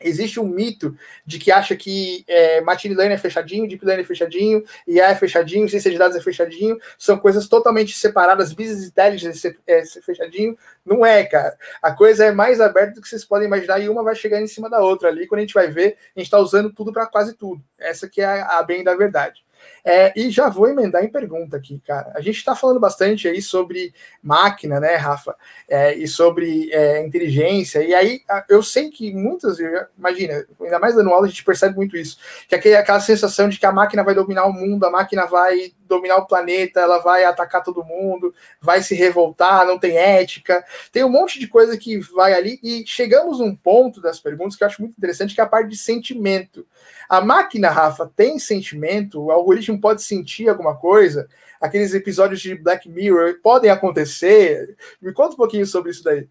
existe 0.00 0.40
um 0.40 0.46
mito 0.46 0.96
de 1.24 1.38
que 1.38 1.52
acha 1.52 1.76
que 1.76 2.24
é, 2.26 2.60
machine 2.60 2.94
learning 2.94 3.14
é 3.14 3.18
fechadinho, 3.18 3.68
deep 3.68 3.84
learning 3.84 4.02
é 4.02 4.06
fechadinho, 4.06 4.64
IA 4.86 5.10
é 5.10 5.14
fechadinho, 5.14 5.68
ciência 5.68 5.90
de 5.90 5.98
dados 5.98 6.16
é 6.16 6.20
fechadinho, 6.20 6.78
são 6.98 7.18
coisas 7.18 7.48
totalmente 7.48 7.96
separadas, 7.96 8.52
business 8.52 8.86
intelligence 8.86 9.46
é, 9.66 9.78
é 9.78 9.84
fechadinho, 9.84 10.56
não 10.84 11.04
é, 11.04 11.24
cara. 11.24 11.56
A 11.82 11.92
coisa 11.92 12.24
é 12.24 12.32
mais 12.32 12.60
aberta 12.60 12.94
do 12.94 13.02
que 13.02 13.08
vocês 13.08 13.24
podem 13.24 13.46
imaginar 13.46 13.78
e 13.80 13.88
uma 13.88 14.02
vai 14.02 14.14
chegar 14.14 14.40
em 14.40 14.46
cima 14.46 14.70
da 14.70 14.80
outra 14.80 15.08
ali, 15.08 15.26
quando 15.26 15.40
a 15.40 15.42
gente 15.42 15.54
vai 15.54 15.68
ver, 15.68 15.96
a 16.16 16.20
gente 16.20 16.26
está 16.26 16.38
usando 16.38 16.72
tudo 16.72 16.92
para 16.92 17.06
quase 17.06 17.34
tudo. 17.34 17.62
Essa 17.78 18.08
que 18.08 18.20
é 18.20 18.24
a, 18.24 18.58
a 18.58 18.62
bem 18.62 18.82
da 18.82 18.94
verdade. 18.94 19.44
É, 19.84 20.12
e 20.18 20.30
já 20.30 20.48
vou 20.48 20.68
emendar 20.68 21.04
em 21.04 21.10
pergunta 21.10 21.56
aqui, 21.56 21.80
cara. 21.86 22.12
A 22.14 22.20
gente 22.20 22.36
está 22.36 22.54
falando 22.54 22.80
bastante 22.80 23.28
aí 23.28 23.40
sobre 23.40 23.94
máquina, 24.22 24.78
né, 24.78 24.96
Rafa? 24.96 25.34
É, 25.68 25.94
e 25.94 26.06
sobre 26.06 26.70
é, 26.72 27.04
inteligência. 27.04 27.82
E 27.82 27.94
aí 27.94 28.20
eu 28.48 28.62
sei 28.62 28.90
que 28.90 29.12
muitas, 29.12 29.58
imagina, 29.98 30.46
ainda 30.60 30.78
mais 30.78 30.94
dando 30.94 31.10
aula, 31.10 31.26
a 31.26 31.28
gente 31.28 31.44
percebe 31.44 31.76
muito 31.76 31.96
isso. 31.96 32.18
Que 32.48 32.68
é 32.68 32.76
aquela 32.76 33.00
sensação 33.00 33.48
de 33.48 33.58
que 33.58 33.66
a 33.66 33.72
máquina 33.72 34.04
vai 34.04 34.14
dominar 34.14 34.46
o 34.46 34.52
mundo, 34.52 34.84
a 34.84 34.90
máquina 34.90 35.26
vai 35.26 35.72
dominar 35.90 36.16
o 36.16 36.26
planeta, 36.26 36.80
ela 36.80 36.98
vai 36.98 37.24
atacar 37.24 37.62
todo 37.62 37.84
mundo, 37.84 38.32
vai 38.60 38.80
se 38.80 38.94
revoltar, 38.94 39.66
não 39.66 39.78
tem 39.78 39.98
ética. 39.98 40.64
Tem 40.90 41.04
um 41.04 41.10
monte 41.10 41.38
de 41.38 41.48
coisa 41.48 41.76
que 41.76 41.98
vai 41.98 42.32
ali. 42.32 42.58
E 42.62 42.84
chegamos 42.86 43.40
num 43.40 43.54
ponto 43.54 44.00
das 44.00 44.20
perguntas 44.20 44.56
que 44.56 44.62
eu 44.62 44.68
acho 44.68 44.80
muito 44.80 44.96
interessante, 44.96 45.34
que 45.34 45.40
é 45.40 45.44
a 45.44 45.48
parte 45.48 45.68
de 45.68 45.76
sentimento. 45.76 46.64
A 47.08 47.20
máquina, 47.20 47.68
Rafa, 47.68 48.10
tem 48.14 48.38
sentimento? 48.38 49.20
O 49.20 49.30
algoritmo 49.30 49.80
pode 49.80 50.02
sentir 50.02 50.48
alguma 50.48 50.76
coisa? 50.76 51.28
Aqueles 51.60 51.92
episódios 51.92 52.40
de 52.40 52.54
Black 52.54 52.88
Mirror 52.88 53.40
podem 53.42 53.70
acontecer? 53.70 54.76
Me 55.02 55.12
conta 55.12 55.34
um 55.34 55.36
pouquinho 55.36 55.66
sobre 55.66 55.90
isso 55.90 56.04
daí. 56.04 56.26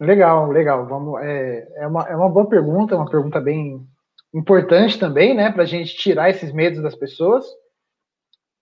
Legal, 0.00 0.50
legal. 0.50 0.84
Vamos, 0.84 1.22
é, 1.22 1.68
é, 1.76 1.86
uma, 1.86 2.02
é 2.08 2.16
uma 2.16 2.28
boa 2.28 2.48
pergunta, 2.48 2.96
uma 2.96 3.08
pergunta 3.08 3.40
bem 3.40 3.86
importante 4.34 4.98
também, 4.98 5.34
né, 5.34 5.50
para 5.50 5.62
a 5.62 5.66
gente 5.66 5.94
tirar 5.96 6.30
esses 6.30 6.52
medos 6.52 6.82
das 6.82 6.94
pessoas. 6.94 7.44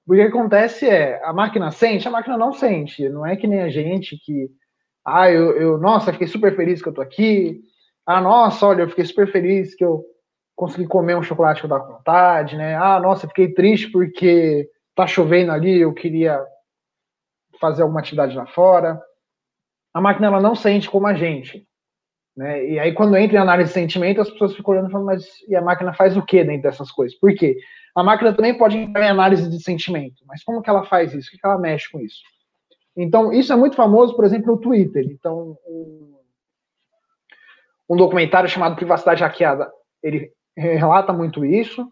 O 0.07 0.15
que 0.15 0.21
acontece 0.23 0.89
é, 0.89 1.23
a 1.25 1.33
máquina 1.33 1.71
sente, 1.71 2.09
a 2.09 2.11
máquina 2.11 2.37
não 2.37 2.53
sente. 2.53 3.09
Não 3.09 3.25
é 3.25 3.37
que 3.37 3.47
nem 3.47 3.61
a 3.61 3.69
gente 3.69 4.17
que, 4.19 4.51
ah, 5.07 5.31
eu, 5.31 5.57
eu 5.57 5.79
nossa, 5.79 6.13
fiquei 6.13 6.27
super 6.27 6.57
feliz 6.57 6.83
que 6.83 6.89
eu 6.89 6.95
tô 6.95 7.01
aqui. 7.01 7.61
Ah, 8.05 8.21
nossa, 8.21 8.67
olha, 8.67 8.83
eu 8.83 8.89
fiquei 8.89 9.05
super 9.05 9.31
feliz 9.31 9.75
que 9.75 9.85
eu 9.85 10.05
consegui 10.57 10.87
comer 10.87 11.17
um 11.17 11.23
chocolate 11.23 11.61
que 11.61 11.67
eu 11.67 11.71
dava 11.71 11.87
vontade, 11.87 12.57
né? 12.57 12.75
Ah, 12.75 12.99
nossa, 12.99 13.29
fiquei 13.29 13.53
triste 13.55 13.91
porque 13.91 14.69
tá 14.95 15.07
chovendo 15.07 15.53
ali, 15.53 15.81
eu 15.81 15.95
queria 15.95 16.45
fazer 17.61 17.83
alguma 17.83 18.01
atividade 18.01 18.37
lá 18.37 18.47
fora. 18.47 19.01
A 19.95 20.01
máquina 20.01 20.27
ela 20.27 20.41
não 20.41 20.55
sente 20.55 20.91
como 20.91 21.07
a 21.07 21.15
gente, 21.15 21.67
né? 22.41 22.67
E 22.67 22.79
aí 22.79 22.95
quando 22.95 23.19
entra 23.19 23.37
em 23.37 23.41
análise 23.41 23.69
de 23.69 23.75
sentimento, 23.75 24.23
as 24.23 24.31
pessoas 24.31 24.57
ficam 24.57 24.73
olhando 24.73 24.89
e 24.89 24.93
falam, 24.93 25.05
mas 25.05 25.27
e 25.47 25.55
a 25.55 25.61
máquina 25.61 25.93
faz 25.93 26.17
o 26.17 26.23
que 26.25 26.43
dentro 26.43 26.63
dessas 26.63 26.91
coisas? 26.91 27.17
Por 27.19 27.35
quê? 27.35 27.59
A 27.95 28.03
máquina 28.03 28.33
também 28.33 28.57
pode 28.57 28.79
entrar 28.79 29.05
em 29.05 29.11
análise 29.11 29.51
de 29.51 29.63
sentimento, 29.63 30.25
mas 30.27 30.43
como 30.43 30.63
que 30.63 30.71
ela 30.71 30.83
faz 30.87 31.13
isso? 31.13 31.29
O 31.29 31.33
que 31.33 31.39
ela 31.45 31.59
mexe 31.59 31.91
com 31.91 32.01
isso? 32.01 32.23
Então, 32.97 33.31
isso 33.31 33.53
é 33.53 33.57
muito 33.57 33.77
famoso, 33.77 34.17
por 34.17 34.25
exemplo, 34.25 34.55
no 34.55 34.59
Twitter. 34.59 35.05
Então, 35.11 35.55
um, 35.69 36.15
um 37.91 37.97
documentário 37.97 38.49
chamado 38.49 38.75
Privacidade 38.75 39.23
Hackeada, 39.23 39.71
ele 40.03 40.33
relata 40.57 41.13
muito 41.13 41.45
isso. 41.45 41.87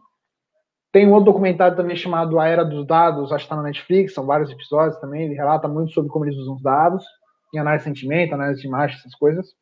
Tem 0.90 1.07
um 1.07 1.12
outro 1.12 1.26
documentário 1.26 1.76
também 1.76 1.94
chamado 1.94 2.40
A 2.40 2.49
Era 2.49 2.64
dos 2.64 2.86
Dados, 2.86 3.32
acho 3.32 3.44
que 3.44 3.53
está 3.53 3.57
na 3.57 3.68
Netflix, 3.68 4.14
são 4.14 4.24
vários 4.24 4.51
episódios 4.51 4.99
também, 4.99 5.24
ele 5.24 5.34
relata 5.34 5.68
muito 5.68 5.92
sobre 5.92 6.11
como 6.11 6.24
eles 6.24 6.38
usam 6.38 6.55
os 6.55 6.62
dados, 6.62 7.05
em 7.55 7.59
análise 7.59 7.84
de 7.84 7.90
sentimento, 7.90 8.32
análise 8.32 8.62
de 8.62 8.66
imagem, 8.66 8.96
essas 8.96 9.14
coisas. 9.14 9.55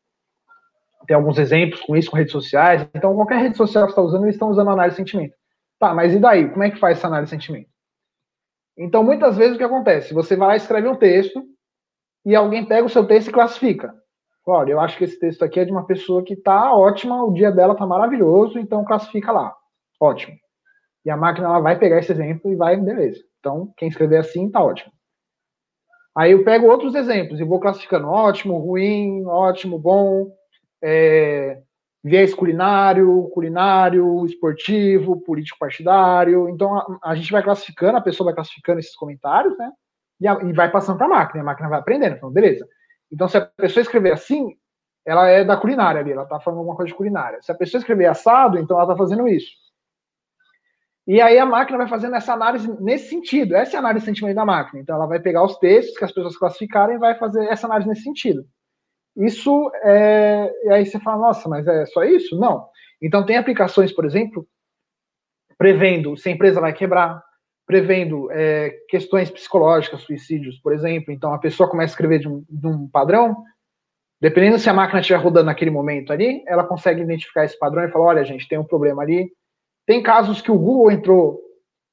Tem 1.05 1.15
alguns 1.15 1.37
exemplos 1.37 1.81
com 1.81 1.95
isso, 1.95 2.09
com 2.09 2.17
redes 2.17 2.31
sociais. 2.31 2.87
Então, 2.93 3.15
qualquer 3.15 3.39
rede 3.39 3.55
social 3.55 3.85
que 3.85 3.91
você 3.91 3.99
está 3.99 4.01
usando, 4.01 4.23
eles 4.23 4.35
estão 4.35 4.49
usando 4.49 4.69
análise 4.69 4.95
de 4.95 5.01
sentimento. 5.01 5.35
Tá, 5.79 5.93
mas 5.93 6.13
e 6.13 6.19
daí? 6.19 6.49
Como 6.49 6.63
é 6.63 6.71
que 6.71 6.79
faz 6.79 6.97
essa 6.97 7.07
análise 7.07 7.35
de 7.35 7.41
sentimento? 7.41 7.69
Então, 8.77 9.03
muitas 9.03 9.37
vezes 9.37 9.55
o 9.55 9.57
que 9.57 9.63
acontece? 9.63 10.13
Você 10.13 10.35
vai 10.35 10.49
lá 10.49 10.53
e 10.55 10.57
escreve 10.57 10.87
um 10.87 10.95
texto 10.95 11.43
e 12.25 12.35
alguém 12.35 12.65
pega 12.65 12.85
o 12.85 12.89
seu 12.89 13.05
texto 13.05 13.29
e 13.29 13.33
classifica. 13.33 13.93
Olha, 14.45 14.71
eu 14.71 14.79
acho 14.79 14.97
que 14.97 15.03
esse 15.03 15.19
texto 15.19 15.43
aqui 15.43 15.59
é 15.59 15.65
de 15.65 15.71
uma 15.71 15.85
pessoa 15.85 16.23
que 16.23 16.33
está 16.33 16.73
ótima, 16.73 17.23
o 17.23 17.33
dia 17.33 17.51
dela 17.51 17.73
está 17.73 17.85
maravilhoso, 17.85 18.57
então 18.59 18.85
classifica 18.85 19.31
lá. 19.31 19.53
Ótimo. 19.99 20.35
E 21.05 21.09
a 21.09 21.17
máquina 21.17 21.47
ela 21.47 21.59
vai 21.59 21.77
pegar 21.77 21.99
esse 21.99 22.11
exemplo 22.11 22.51
e 22.51 22.55
vai, 22.55 22.77
beleza. 22.77 23.21
Então, 23.39 23.73
quem 23.77 23.87
escrever 23.87 24.17
assim 24.17 24.47
está 24.47 24.63
ótimo. 24.63 24.91
Aí 26.15 26.31
eu 26.31 26.43
pego 26.43 26.67
outros 26.67 26.95
exemplos 26.95 27.39
e 27.39 27.43
vou 27.43 27.59
classificando 27.59 28.07
ótimo, 28.07 28.57
ruim, 28.57 29.23
ótimo, 29.25 29.77
bom, 29.77 30.31
é, 30.83 31.61
viés 32.03 32.33
culinário, 32.33 33.29
culinário, 33.33 34.25
esportivo, 34.25 35.21
político 35.21 35.59
partidário. 35.59 36.49
Então 36.49 36.75
a, 36.77 36.99
a, 37.03 37.15
gente 37.15 37.31
vai 37.31 37.43
classificando, 37.43 37.97
a 37.97 38.01
pessoa 38.01 38.25
vai 38.25 38.35
classificando 38.35 38.79
esses 38.79 38.95
comentários, 38.95 39.57
né? 39.57 39.71
E, 40.19 40.27
a, 40.27 40.33
e 40.43 40.53
vai 40.53 40.71
passando 40.71 40.97
para 40.97 41.05
a 41.05 41.09
máquina, 41.09 41.41
a 41.41 41.45
máquina 41.45 41.69
vai 41.69 41.79
aprendendo. 41.79 42.15
Então, 42.15 42.31
beleza. 42.31 42.67
Então, 43.11 43.27
se 43.27 43.37
a 43.37 43.41
pessoa 43.45 43.81
escrever 43.81 44.11
assim, 44.11 44.55
ela 45.05 45.27
é 45.27 45.43
da 45.43 45.55
culinária 45.55 46.01
ali, 46.01 46.11
ela 46.11 46.23
está 46.23 46.39
falando 46.39 46.59
alguma 46.59 46.75
coisa 46.75 46.91
de 46.91 46.97
culinária. 46.97 47.39
Se 47.41 47.51
a 47.51 47.55
pessoa 47.55 47.79
escrever 47.79 48.07
assado, 48.07 48.57
então 48.57 48.75
ela 48.75 48.85
está 48.85 48.97
fazendo 48.97 49.27
isso. 49.27 49.51
E 51.07 51.21
aí 51.21 51.39
a 51.39 51.45
máquina 51.45 51.77
vai 51.77 51.87
fazendo 51.87 52.15
essa 52.15 52.33
análise 52.33 52.69
nesse 52.81 53.09
sentido. 53.09 53.55
Essa 53.55 53.73
é 53.73 53.77
a 53.77 53.79
análise 53.79 54.03
de 54.03 54.11
sentimento 54.11 54.35
da 54.35 54.45
máquina. 54.45 54.81
Então 54.81 54.95
ela 54.95 55.05
vai 55.05 55.19
pegar 55.21 55.43
os 55.43 55.57
textos 55.57 55.97
que 55.97 56.03
as 56.03 56.11
pessoas 56.11 56.35
classificarem 56.35 56.97
e 56.97 56.99
vai 56.99 57.17
fazer 57.17 57.45
essa 57.47 57.65
análise 57.65 57.87
nesse 57.87 58.03
sentido. 58.03 58.45
Isso 59.17 59.71
é. 59.83 60.51
E 60.65 60.69
aí 60.69 60.85
você 60.85 60.99
fala, 60.99 61.27
nossa, 61.27 61.49
mas 61.49 61.67
é 61.67 61.85
só 61.87 62.03
isso? 62.03 62.37
Não. 62.39 62.67
Então 63.01 63.25
tem 63.25 63.37
aplicações, 63.37 63.91
por 63.91 64.05
exemplo, 64.05 64.47
prevendo 65.57 66.15
se 66.15 66.29
a 66.29 66.31
empresa 66.31 66.61
vai 66.61 66.71
quebrar, 66.73 67.21
prevendo 67.65 68.31
é, 68.31 68.69
questões 68.87 69.29
psicológicas, 69.31 70.01
suicídios, 70.01 70.59
por 70.59 70.73
exemplo. 70.73 71.11
Então 71.11 71.33
a 71.33 71.39
pessoa 71.39 71.69
começa 71.69 71.91
a 71.91 71.95
escrever 71.95 72.19
de 72.19 72.27
um, 72.27 72.45
de 72.47 72.67
um 72.67 72.87
padrão, 72.87 73.43
dependendo 74.21 74.59
se 74.59 74.69
a 74.69 74.73
máquina 74.73 74.99
estiver 74.99 75.19
rodando 75.19 75.47
naquele 75.47 75.71
momento 75.71 76.13
ali, 76.13 76.43
ela 76.47 76.63
consegue 76.63 77.01
identificar 77.01 77.43
esse 77.43 77.57
padrão 77.57 77.83
e 77.83 77.91
falar: 77.91 78.05
olha, 78.05 78.25
gente, 78.25 78.47
tem 78.47 78.57
um 78.57 78.63
problema 78.63 79.01
ali. 79.01 79.31
Tem 79.85 80.03
casos 80.03 80.41
que 80.41 80.51
o 80.51 80.59
Google 80.59 80.91
entrou 80.91 81.39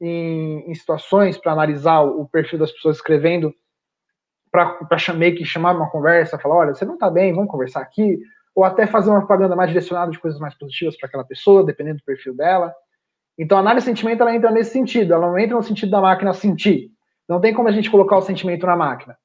em, 0.00 0.70
em 0.70 0.74
situações 0.74 1.38
para 1.38 1.52
analisar 1.52 2.02
o 2.02 2.28
perfil 2.28 2.58
das 2.58 2.72
pessoas 2.72 2.96
escrevendo, 2.96 3.54
para 4.54 5.14
meio 5.16 5.34
que 5.34 5.44
chamar 5.44 5.74
uma 5.74 5.90
conversa, 5.90 6.38
falar: 6.38 6.54
olha, 6.54 6.74
você 6.74 6.84
não 6.84 6.94
está 6.94 7.10
bem, 7.10 7.34
vamos 7.34 7.50
conversar 7.50 7.80
aqui. 7.80 8.20
Ou 8.54 8.62
até 8.62 8.86
fazer 8.86 9.10
uma 9.10 9.18
propaganda 9.18 9.56
mais 9.56 9.68
direcionada 9.68 10.12
de 10.12 10.18
coisas 10.20 10.38
mais 10.38 10.54
positivas 10.54 10.96
para 10.96 11.08
aquela 11.08 11.24
pessoa, 11.24 11.64
dependendo 11.64 11.98
do 11.98 12.04
perfil 12.04 12.36
dela. 12.36 12.72
Então, 13.36 13.58
a 13.58 13.60
análise 13.60 13.84
de 13.84 13.90
sentimento 13.90 14.20
ela 14.20 14.32
entra 14.32 14.52
nesse 14.52 14.70
sentido, 14.70 15.12
ela 15.12 15.26
não 15.26 15.36
entra 15.36 15.56
no 15.56 15.62
sentido 15.62 15.90
da 15.90 16.00
máquina 16.00 16.32
sentir. 16.32 16.88
Não 17.28 17.40
tem 17.40 17.52
como 17.52 17.68
a 17.68 17.72
gente 17.72 17.90
colocar 17.90 18.16
o 18.16 18.22
sentimento 18.22 18.64
na 18.64 18.76
máquina. 18.76 19.16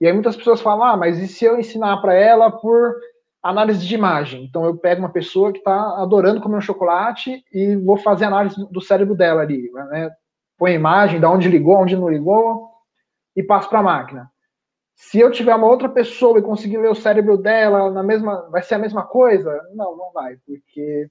E 0.00 0.06
aí 0.06 0.12
muitas 0.12 0.36
pessoas 0.36 0.60
falam, 0.60 0.84
ah, 0.84 0.96
mas 0.96 1.18
e 1.18 1.26
se 1.26 1.44
eu 1.44 1.58
ensinar 1.58 1.96
para 1.96 2.14
ela 2.14 2.48
por 2.48 2.94
análise 3.42 3.84
de 3.84 3.92
imagem? 3.92 4.44
Então 4.44 4.64
eu 4.64 4.76
pego 4.76 5.00
uma 5.00 5.08
pessoa 5.08 5.50
que 5.50 5.58
está 5.58 6.00
adorando 6.00 6.40
comer 6.40 6.58
um 6.58 6.60
chocolate 6.60 7.42
e 7.52 7.74
vou 7.74 7.96
fazer 7.96 8.26
análise 8.26 8.56
do 8.70 8.80
cérebro 8.80 9.16
dela 9.16 9.40
ali, 9.40 9.68
né? 9.72 10.10
Põe 10.56 10.72
a 10.72 10.76
imagem, 10.76 11.18
da 11.18 11.28
onde 11.28 11.48
ligou, 11.48 11.76
onde 11.76 11.96
não 11.96 12.08
ligou, 12.08 12.70
e 13.34 13.42
passo 13.42 13.68
para 13.68 13.80
a 13.80 13.82
máquina. 13.82 14.30
Se 14.96 15.20
eu 15.20 15.30
tiver 15.30 15.54
uma 15.54 15.66
outra 15.66 15.90
pessoa 15.90 16.38
e 16.38 16.42
conseguir 16.42 16.78
ler 16.78 16.90
o 16.90 16.94
cérebro 16.94 17.36
dela 17.36 17.90
na 17.90 18.02
mesma, 18.02 18.48
vai 18.50 18.62
ser 18.62 18.76
a 18.76 18.78
mesma 18.78 19.06
coisa? 19.06 19.52
Não, 19.74 19.94
não 19.94 20.10
vai, 20.10 20.38
porque 20.38 21.08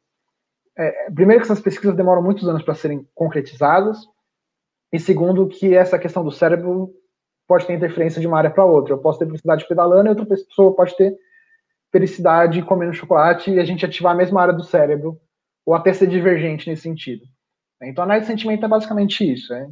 é, 0.75 1.11
primeiro 1.11 1.41
que 1.41 1.47
essas 1.51 1.61
pesquisas 1.61 1.95
demoram 1.95 2.21
muitos 2.21 2.49
anos 2.49 2.63
para 2.63 2.73
serem 2.73 3.07
concretizadas, 3.13 3.99
e 4.91 4.99
segundo 4.99 5.47
que 5.47 5.75
essa 5.75 5.99
questão 5.99 6.23
do 6.23 6.31
cérebro 6.31 6.91
pode 7.47 7.67
ter 7.67 7.73
interferência 7.73 8.19
de 8.19 8.25
uma 8.27 8.39
área 8.39 8.49
para 8.49 8.65
outra. 8.65 8.93
Eu 8.93 8.97
posso 8.97 9.19
ter 9.19 9.27
felicidade 9.27 9.67
pedalando 9.67 10.07
e 10.07 10.09
outra 10.09 10.25
pessoa 10.25 10.75
pode 10.75 10.97
ter 10.97 11.15
felicidade 11.91 12.63
comendo 12.63 12.93
chocolate 12.93 13.51
e 13.51 13.59
a 13.59 13.63
gente 13.63 13.85
ativar 13.85 14.13
a 14.13 14.17
mesma 14.17 14.41
área 14.41 14.53
do 14.53 14.63
cérebro, 14.63 15.21
ou 15.63 15.75
até 15.75 15.93
ser 15.93 16.07
divergente 16.07 16.67
nesse 16.67 16.81
sentido. 16.81 17.23
Então, 17.83 18.03
análise 18.03 18.25
de 18.25 18.31
sentimento 18.31 18.65
é 18.65 18.67
basicamente 18.67 19.31
isso. 19.31 19.53
É. 19.53 19.67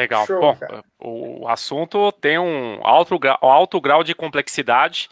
Legal. 0.00 0.26
Show, 0.26 0.40
Bom, 0.40 0.56
cara. 0.56 0.82
o 0.98 1.46
assunto 1.46 2.10
tem 2.12 2.38
um 2.38 2.80
alto, 2.82 3.18
alto 3.40 3.80
grau 3.80 4.02
de 4.02 4.14
complexidade. 4.14 5.10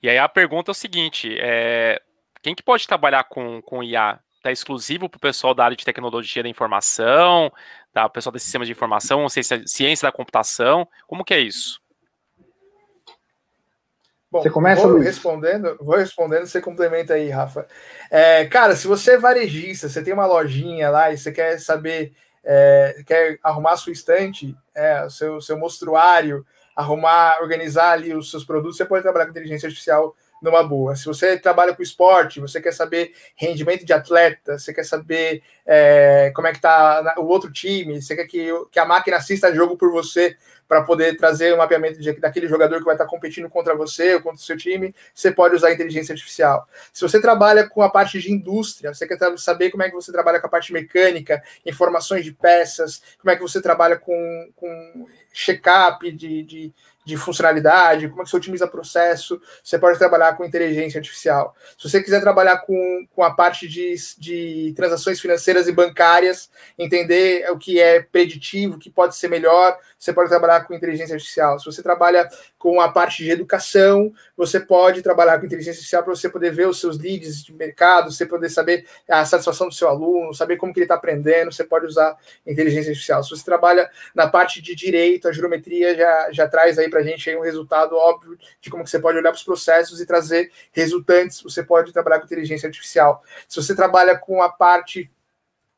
E 0.00 0.08
aí 0.08 0.16
a 0.16 0.28
pergunta 0.28 0.70
é 0.70 0.72
o 0.72 0.74
seguinte: 0.74 1.36
é, 1.40 2.00
quem 2.40 2.54
que 2.54 2.62
pode 2.62 2.86
trabalhar 2.86 3.24
com, 3.24 3.60
com 3.62 3.82
IA? 3.82 4.20
Está 4.36 4.52
exclusivo 4.52 5.08
para 5.08 5.16
o 5.16 5.20
pessoal 5.20 5.52
da 5.52 5.64
área 5.64 5.76
de 5.76 5.84
tecnologia 5.84 6.44
da 6.44 6.48
informação, 6.48 7.52
tá? 7.92 8.06
o 8.06 8.10
pessoal 8.10 8.32
de 8.32 8.38
sistemas 8.38 8.68
de 8.68 8.72
informação, 8.72 9.28
ciência, 9.28 9.60
ciência 9.66 10.06
da 10.06 10.12
computação, 10.12 10.86
como 11.08 11.24
que 11.24 11.34
é 11.34 11.40
isso? 11.40 11.80
Bom, 14.30 14.42
você 14.42 14.50
começa 14.50 14.86
vou 14.86 14.98
respondendo, 14.98 15.76
vou 15.80 15.96
respondendo, 15.96 16.46
você 16.46 16.60
complementa 16.60 17.14
aí, 17.14 17.30
Rafa. 17.30 17.66
É, 18.10 18.44
cara, 18.44 18.76
se 18.76 18.86
você 18.86 19.14
é 19.14 19.18
varejista, 19.18 19.88
você 19.88 20.00
tem 20.00 20.14
uma 20.14 20.26
lojinha 20.26 20.88
lá 20.88 21.10
e 21.10 21.18
você 21.18 21.32
quer 21.32 21.58
saber, 21.58 22.12
é, 22.50 23.02
quer 23.06 23.38
arrumar 23.42 23.76
sua 23.76 23.92
estante, 23.92 24.56
é, 24.74 25.04
o 25.04 25.10
seu, 25.10 25.38
seu 25.38 25.58
mostruário, 25.58 26.46
arrumar, 26.74 27.42
organizar 27.42 27.90
ali 27.90 28.14
os 28.14 28.30
seus 28.30 28.42
produtos, 28.42 28.78
você 28.78 28.86
pode 28.86 29.02
trabalhar 29.02 29.26
com 29.26 29.32
inteligência 29.32 29.66
artificial 29.66 30.16
numa 30.40 30.62
boa. 30.62 30.96
Se 30.96 31.04
você 31.04 31.38
trabalha 31.38 31.74
com 31.74 31.82
esporte, 31.82 32.40
você 32.40 32.58
quer 32.58 32.72
saber 32.72 33.12
rendimento 33.36 33.84
de 33.84 33.92
atleta, 33.92 34.58
você 34.58 34.72
quer 34.72 34.84
saber 34.84 35.42
é, 35.66 36.32
como 36.34 36.46
é 36.46 36.52
que 36.52 36.60
tá 36.60 37.16
o 37.18 37.26
outro 37.26 37.52
time, 37.52 38.00
você 38.00 38.16
quer 38.16 38.26
que, 38.26 38.48
que 38.72 38.78
a 38.78 38.86
máquina 38.86 39.18
assista 39.18 39.54
jogo 39.54 39.76
por 39.76 39.90
você 39.92 40.34
para 40.68 40.82
poder 40.82 41.16
trazer 41.16 41.52
o 41.52 41.54
um 41.54 41.58
mapeamento 41.58 41.98
de, 41.98 42.12
daquele 42.12 42.46
jogador 42.46 42.78
que 42.78 42.84
vai 42.84 42.94
estar 42.94 43.06
competindo 43.06 43.48
contra 43.48 43.74
você 43.74 44.14
ou 44.14 44.20
contra 44.20 44.38
o 44.38 44.44
seu 44.44 44.56
time, 44.56 44.94
você 45.14 45.32
pode 45.32 45.56
usar 45.56 45.68
a 45.68 45.72
inteligência 45.72 46.12
artificial. 46.12 46.68
Se 46.92 47.00
você 47.00 47.20
trabalha 47.20 47.66
com 47.66 47.82
a 47.82 47.88
parte 47.88 48.20
de 48.20 48.30
indústria, 48.30 48.92
você 48.92 49.08
quer 49.08 49.18
saber 49.38 49.70
como 49.70 49.82
é 49.82 49.88
que 49.88 49.94
você 49.94 50.12
trabalha 50.12 50.38
com 50.38 50.46
a 50.46 50.50
parte 50.50 50.72
mecânica, 50.72 51.42
informações 51.64 52.24
de 52.24 52.32
peças, 52.32 53.02
como 53.18 53.30
é 53.32 53.36
que 53.36 53.42
você 53.42 53.62
trabalha 53.62 53.96
com, 53.96 54.50
com 54.54 55.06
check-up 55.32 56.12
de, 56.12 56.42
de 56.42 56.72
de 57.08 57.16
funcionalidade, 57.16 58.06
como 58.08 58.20
é 58.20 58.24
que 58.24 58.30
você 58.30 58.36
otimiza 58.36 58.66
processo, 58.68 59.40
você 59.64 59.78
pode 59.78 59.98
trabalhar 59.98 60.36
com 60.36 60.44
inteligência 60.44 60.98
artificial. 60.98 61.56
Se 61.78 61.88
você 61.88 62.02
quiser 62.02 62.20
trabalhar 62.20 62.58
com, 62.58 63.08
com 63.14 63.22
a 63.24 63.30
parte 63.30 63.66
de, 63.66 63.94
de 64.18 64.74
transações 64.76 65.18
financeiras 65.18 65.66
e 65.66 65.72
bancárias, 65.72 66.50
entender 66.78 67.50
o 67.50 67.56
que 67.56 67.80
é 67.80 68.02
preditivo, 68.02 68.76
o 68.76 68.78
que 68.78 68.90
pode 68.90 69.16
ser 69.16 69.28
melhor, 69.28 69.78
você 69.98 70.12
pode 70.12 70.28
trabalhar 70.28 70.66
com 70.66 70.74
inteligência 70.74 71.14
artificial. 71.14 71.58
Se 71.58 71.64
você 71.64 71.82
trabalha 71.82 72.28
com 72.58 72.80
a 72.80 72.90
parte 72.90 73.22
de 73.22 73.30
educação, 73.30 74.12
você 74.36 74.58
pode 74.58 75.00
trabalhar 75.00 75.38
com 75.38 75.46
inteligência 75.46 75.78
artificial 75.78 76.02
para 76.02 76.14
você 76.14 76.28
poder 76.28 76.50
ver 76.50 76.66
os 76.66 76.80
seus 76.80 76.98
leads 76.98 77.44
de 77.44 77.54
mercado, 77.54 78.10
você 78.10 78.26
poder 78.26 78.48
saber 78.48 78.84
a 79.08 79.24
satisfação 79.24 79.68
do 79.68 79.74
seu 79.74 79.88
aluno, 79.88 80.34
saber 80.34 80.56
como 80.56 80.72
que 80.72 80.80
ele 80.80 80.84
está 80.84 80.96
aprendendo, 80.96 81.52
você 81.52 81.62
pode 81.62 81.86
usar 81.86 82.16
inteligência 82.44 82.90
artificial. 82.90 83.22
Se 83.22 83.30
você 83.30 83.44
trabalha 83.44 83.88
na 84.12 84.26
parte 84.26 84.60
de 84.60 84.74
direito, 84.74 85.28
a 85.28 85.32
geometria 85.32 85.96
já, 85.96 86.32
já 86.32 86.48
traz 86.48 86.78
aí 86.78 86.90
para 86.90 86.98
a 86.98 87.04
gente 87.04 87.30
aí 87.30 87.36
um 87.36 87.42
resultado 87.42 87.94
óbvio 87.94 88.36
de 88.60 88.68
como 88.68 88.82
que 88.82 88.90
você 88.90 88.98
pode 88.98 89.16
olhar 89.16 89.30
para 89.30 89.38
os 89.38 89.44
processos 89.44 90.00
e 90.00 90.06
trazer 90.06 90.50
resultantes. 90.72 91.40
Você 91.42 91.62
pode 91.62 91.92
trabalhar 91.92 92.18
com 92.18 92.26
inteligência 92.26 92.66
artificial. 92.66 93.22
Se 93.48 93.62
você 93.62 93.74
trabalha 93.74 94.18
com 94.18 94.42
a 94.42 94.48
parte 94.48 95.08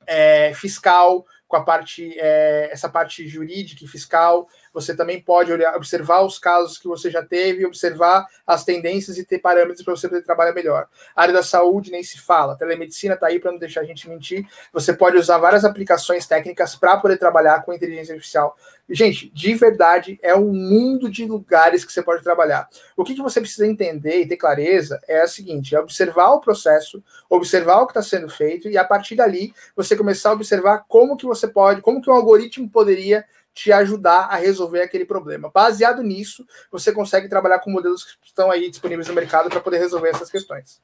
é, 0.07 0.55
fiscal, 0.55 1.27
com 1.47 1.57
a 1.57 1.65
parte, 1.65 2.17
é, 2.19 2.71
essa 2.73 2.89
parte 2.89 3.27
jurídica 3.27 3.85
e 3.85 3.89
fiscal, 3.89 4.49
você 4.73 4.95
também 4.95 5.21
pode 5.21 5.53
olhar, 5.53 5.75
observar 5.75 6.23
os 6.23 6.39
casos 6.39 6.79
que 6.79 6.87
você 6.87 7.11
já 7.11 7.23
teve, 7.23 7.67
observar 7.67 8.27
as 8.47 8.65
tendências 8.65 9.19
e 9.19 9.25
ter 9.25 9.39
parâmetros 9.39 9.83
para 9.83 9.95
você 9.95 10.09
poder 10.09 10.23
trabalhar 10.23 10.53
melhor. 10.53 10.89
A 11.15 11.23
área 11.23 11.35
da 11.35 11.43
saúde 11.43 11.91
nem 11.91 12.03
se 12.03 12.19
fala, 12.19 12.53
a 12.53 12.57
telemedicina 12.57 13.15
está 13.15 13.27
aí 13.27 13.41
para 13.41 13.53
não 13.53 13.59
deixar 13.59 13.81
a 13.81 13.85
gente 13.85 14.09
mentir. 14.09 14.47
Você 14.73 14.93
pode 14.93 15.17
usar 15.17 15.39
várias 15.39 15.65
aplicações 15.65 16.27
técnicas 16.27 16.77
para 16.77 16.97
poder 16.97 17.17
trabalhar 17.17 17.65
com 17.65 17.73
inteligência 17.73 18.15
artificial. 18.15 18.57
Gente, 18.89 19.31
de 19.31 19.55
verdade, 19.55 20.19
é 20.21 20.35
um 20.35 20.53
mundo 20.53 21.09
de 21.09 21.25
lugares 21.25 21.85
que 21.85 21.93
você 21.93 22.03
pode 22.03 22.25
trabalhar. 22.25 22.69
O 22.97 23.05
que, 23.05 23.15
que 23.15 23.23
você 23.23 23.41
precisa 23.41 23.65
entender 23.65 24.21
e 24.21 24.27
ter 24.27 24.37
clareza 24.37 25.01
é 25.07 25.23
o 25.23 25.29
seguinte: 25.29 25.77
é 25.77 25.81
observar 25.81 26.31
o 26.33 26.41
processo, 26.41 27.03
observar 27.29 27.81
o 27.81 27.87
que 27.87 27.93
está 27.93 28.03
sendo 28.03 28.29
feito, 28.29 28.69
e 28.69 28.77
a 28.77 28.85
partir 28.85 29.15
dali 29.15 29.55
você 29.77 29.97
começar 29.97 30.31
a 30.31 30.33
observar 30.33 30.85
como 30.89 31.17
que 31.17 31.25
você 31.25 31.47
pode, 31.47 31.81
como 31.81 32.03
que 32.03 32.11
um 32.11 32.15
algoritmo 32.15 32.69
poderia 32.69 33.25
te 33.55 33.73
ajudar 33.73 34.27
a 34.31 34.37
resolver 34.37 34.83
aquele 34.83 35.05
problema. 35.05 35.51
Baseado 35.53 36.03
nisso, 36.03 36.47
você 36.71 36.93
consegue 36.93 37.29
trabalhar 37.29 37.59
com 37.61 37.71
modelos 37.71 38.05
que 38.05 38.27
estão 38.27 38.51
aí 38.51 38.71
disponíveis 38.71 39.09
no 39.09 39.15
mercado 39.15 39.51
para 39.51 39.61
poder 39.61 39.79
resolver 39.79 40.11
essas 40.11 40.31
questões. 40.31 40.81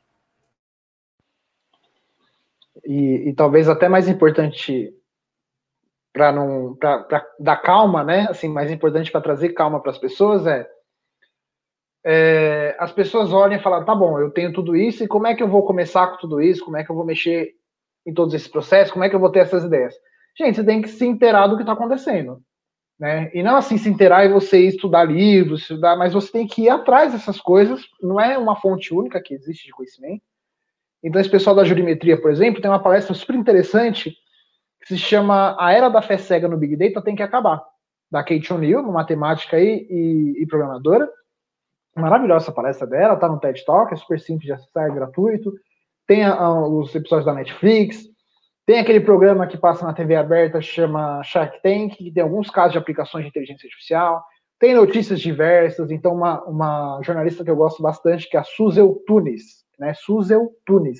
E, 2.84 3.28
e 3.28 3.34
talvez 3.34 3.68
até 3.68 3.88
mais 3.88 4.08
importante 4.08 4.94
para 6.12 6.32
não 6.32 6.76
dar 7.38 7.56
calma, 7.58 8.02
né? 8.02 8.26
Assim, 8.30 8.48
mais 8.48 8.70
importante 8.70 9.10
para 9.10 9.20
trazer 9.20 9.50
calma 9.50 9.82
para 9.82 9.90
as 9.90 9.98
pessoas 9.98 10.46
é, 10.46 10.66
é, 12.08 12.76
as 12.78 12.92
pessoas 12.92 13.32
olham 13.32 13.58
e 13.58 13.62
falam, 13.62 13.84
tá 13.84 13.92
bom, 13.92 14.20
eu 14.20 14.30
tenho 14.30 14.52
tudo 14.52 14.76
isso 14.76 15.02
e 15.02 15.08
como 15.08 15.26
é 15.26 15.34
que 15.34 15.42
eu 15.42 15.48
vou 15.48 15.66
começar 15.66 16.06
com 16.06 16.18
tudo 16.18 16.40
isso? 16.40 16.64
Como 16.64 16.76
é 16.76 16.84
que 16.84 16.90
eu 16.90 16.94
vou 16.94 17.04
mexer 17.04 17.52
em 18.06 18.14
todos 18.14 18.32
esses 18.32 18.46
processos? 18.46 18.92
Como 18.92 19.04
é 19.04 19.10
que 19.10 19.16
eu 19.16 19.20
vou 19.20 19.30
ter 19.30 19.40
essas 19.40 19.64
ideias? 19.64 19.92
Gente, 20.38 20.54
você 20.54 20.64
tem 20.64 20.80
que 20.80 20.88
se 20.88 21.04
inteirar 21.04 21.48
do 21.48 21.56
que 21.56 21.64
está 21.64 21.72
acontecendo. 21.72 22.40
Né? 22.98 23.30
E 23.34 23.42
não 23.42 23.56
assim 23.56 23.76
se 23.76 23.88
inteirar 23.88 24.24
e 24.24 24.32
você 24.32 24.60
estudar 24.60 25.04
livros, 25.04 25.62
estudar, 25.62 25.96
mas 25.96 26.14
você 26.14 26.32
tem 26.32 26.46
que 26.46 26.62
ir 26.62 26.70
atrás 26.70 27.12
dessas 27.12 27.38
coisas, 27.40 27.82
não 28.02 28.18
é 28.18 28.38
uma 28.38 28.56
fonte 28.56 28.94
única 28.94 29.20
que 29.20 29.34
existe 29.34 29.66
de 29.66 29.72
conhecimento. 29.72 30.22
Então, 31.02 31.20
esse 31.20 31.30
pessoal 31.30 31.54
da 31.54 31.64
jurimetria, 31.64 32.20
por 32.20 32.30
exemplo, 32.30 32.60
tem 32.60 32.70
uma 32.70 32.82
palestra 32.82 33.14
super 33.14 33.36
interessante 33.36 34.16
que 34.80 34.88
se 34.88 34.98
chama 34.98 35.56
A 35.58 35.72
Era 35.72 35.88
da 35.88 36.00
Fé 36.00 36.16
Cega 36.16 36.48
no 36.48 36.56
Big 36.56 36.76
Data 36.76 37.02
Tem 37.02 37.14
que 37.14 37.22
Acabar, 37.22 37.62
da 38.10 38.24
Kate 38.24 38.52
O'Neill, 38.52 38.80
uma 38.80 38.92
matemática 38.92 39.60
e, 39.60 40.34
e, 40.38 40.46
programadora. 40.46 41.08
Maravilhosa 41.94 42.46
essa 42.46 42.52
palestra 42.52 42.86
dela, 42.86 43.16
tá 43.16 43.28
no 43.28 43.38
TED 43.38 43.64
Talk, 43.64 43.92
é 43.92 43.96
super 43.96 44.18
simples 44.18 44.46
de 44.46 44.52
acessar, 44.52 44.86
é 44.86 44.94
gratuito. 44.94 45.52
Tem 46.06 46.24
a, 46.24 46.34
a, 46.34 46.66
os 46.66 46.94
episódios 46.94 47.26
da 47.26 47.34
Netflix, 47.34 48.04
tem 48.66 48.80
aquele 48.80 48.98
programa 48.98 49.46
que 49.46 49.56
passa 49.56 49.86
na 49.86 49.94
TV 49.94 50.16
aberta, 50.16 50.60
chama 50.60 51.22
Shark 51.22 51.62
Tank, 51.62 51.96
que 51.96 52.10
tem 52.10 52.22
alguns 52.22 52.50
casos 52.50 52.72
de 52.72 52.78
aplicações 52.78 53.22
de 53.22 53.28
inteligência 53.28 53.64
artificial. 53.64 54.24
Tem 54.58 54.74
notícias 54.74 55.20
diversas, 55.20 55.92
então 55.92 56.12
uma, 56.12 56.42
uma 56.44 57.00
jornalista 57.04 57.44
que 57.44 57.50
eu 57.50 57.54
gosto 57.54 57.80
bastante, 57.80 58.28
que 58.28 58.36
é 58.36 58.40
a 58.40 58.44
Suzel 58.44 59.00
Tunis, 59.06 59.64
né? 59.78 59.94
Suzel 59.94 60.50
Tunis. 60.64 60.98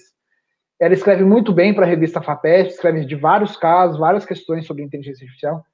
Ela 0.78 0.94
escreve 0.94 1.24
muito 1.24 1.52
bem 1.52 1.74
para 1.74 1.84
a 1.84 1.88
revista 1.88 2.22
FAPESP, 2.22 2.74
escreve 2.74 3.04
de 3.04 3.16
vários 3.16 3.56
casos, 3.56 3.98
várias 3.98 4.24
questões 4.24 4.64
sobre 4.64 4.84
inteligência 4.84 5.24
artificial. 5.24 5.64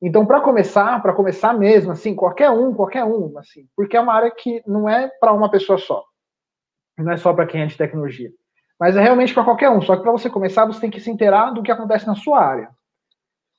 Então, 0.00 0.24
para 0.24 0.40
começar, 0.40 1.02
para 1.02 1.12
começar 1.12 1.52
mesmo, 1.52 1.92
assim, 1.92 2.14
qualquer 2.14 2.50
um, 2.50 2.72
qualquer 2.72 3.04
um, 3.04 3.36
assim, 3.38 3.66
porque 3.76 3.96
é 3.96 4.00
uma 4.00 4.14
área 4.14 4.30
que 4.30 4.62
não 4.66 4.88
é 4.88 5.10
para 5.20 5.32
uma 5.32 5.50
pessoa 5.50 5.76
só, 5.76 6.02
não 6.96 7.12
é 7.12 7.16
só 7.18 7.34
para 7.34 7.46
quem 7.46 7.62
é 7.62 7.66
de 7.66 7.76
tecnologia. 7.76 8.30
Mas 8.78 8.96
é 8.96 9.00
realmente 9.00 9.32
para 9.32 9.44
qualquer 9.44 9.70
um. 9.70 9.80
Só 9.80 9.96
que 9.96 10.02
para 10.02 10.12
você 10.12 10.28
começar, 10.28 10.66
você 10.66 10.80
tem 10.80 10.90
que 10.90 11.00
se 11.00 11.10
inteirar 11.10 11.52
do 11.52 11.62
que 11.62 11.70
acontece 11.70 12.06
na 12.06 12.14
sua 12.14 12.40
área. 12.40 12.70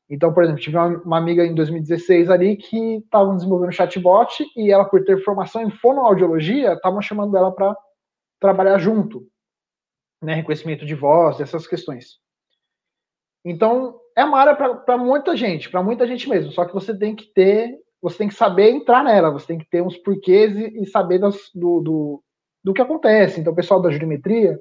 Então, 0.10 0.34
por 0.34 0.44
exemplo, 0.44 0.62
tive 0.62 0.78
uma, 0.78 1.18
amiga 1.18 1.44
em 1.46 1.56
2016 1.56 2.30
ali 2.30 2.58
que 2.58 2.98
estava 2.98 3.34
desenvolvendo 3.34 3.72
chatbot 3.72 4.46
e 4.56 4.72
ela, 4.72 4.86
por 4.86 5.04
ter 5.04 5.24
formação 5.24 5.64
em 5.64 5.72
fonoaudiologia, 5.72 6.74
estavam 6.74 7.02
chamando 7.02 7.36
ela 7.36 7.52
para 7.52 7.76
trabalhar 8.40 8.78
junto, 8.78 9.28
né? 10.22 10.36
Reconhecimento 10.36 10.86
de 10.86 10.94
voz, 10.94 11.40
essas 11.40 11.66
questões. 11.66 12.20
Então, 13.44 14.00
é 14.16 14.24
uma 14.24 14.40
área 14.40 14.56
para 14.56 14.98
muita 14.98 15.36
gente, 15.36 15.70
para 15.70 15.82
muita 15.82 16.06
gente 16.06 16.30
mesmo. 16.30 16.52
Só 16.52 16.66
que 16.66 16.74
você 16.74 16.96
tem 16.96 17.16
que 17.16 17.26
ter, 17.34 17.76
você 18.00 18.20
tem 18.20 18.28
que 18.28 18.36
saber 18.36 18.70
entrar 18.70 19.04
nela, 19.04 19.32
você 19.32 19.48
tem 19.48 19.58
que 19.58 19.70
ter 19.70 19.82
uns 19.82 19.98
porquês 19.98 20.56
e, 20.56 20.84
e 20.84 20.86
saber 20.86 21.18
das, 21.18 21.50
do, 21.54 21.82
do, 21.82 22.24
do 22.64 22.74
que 22.74 22.82
acontece. 22.82 23.40
Então, 23.40 23.54
o 23.54 23.56
pessoal 23.56 23.82
da 23.82 23.90
geometria 23.90 24.60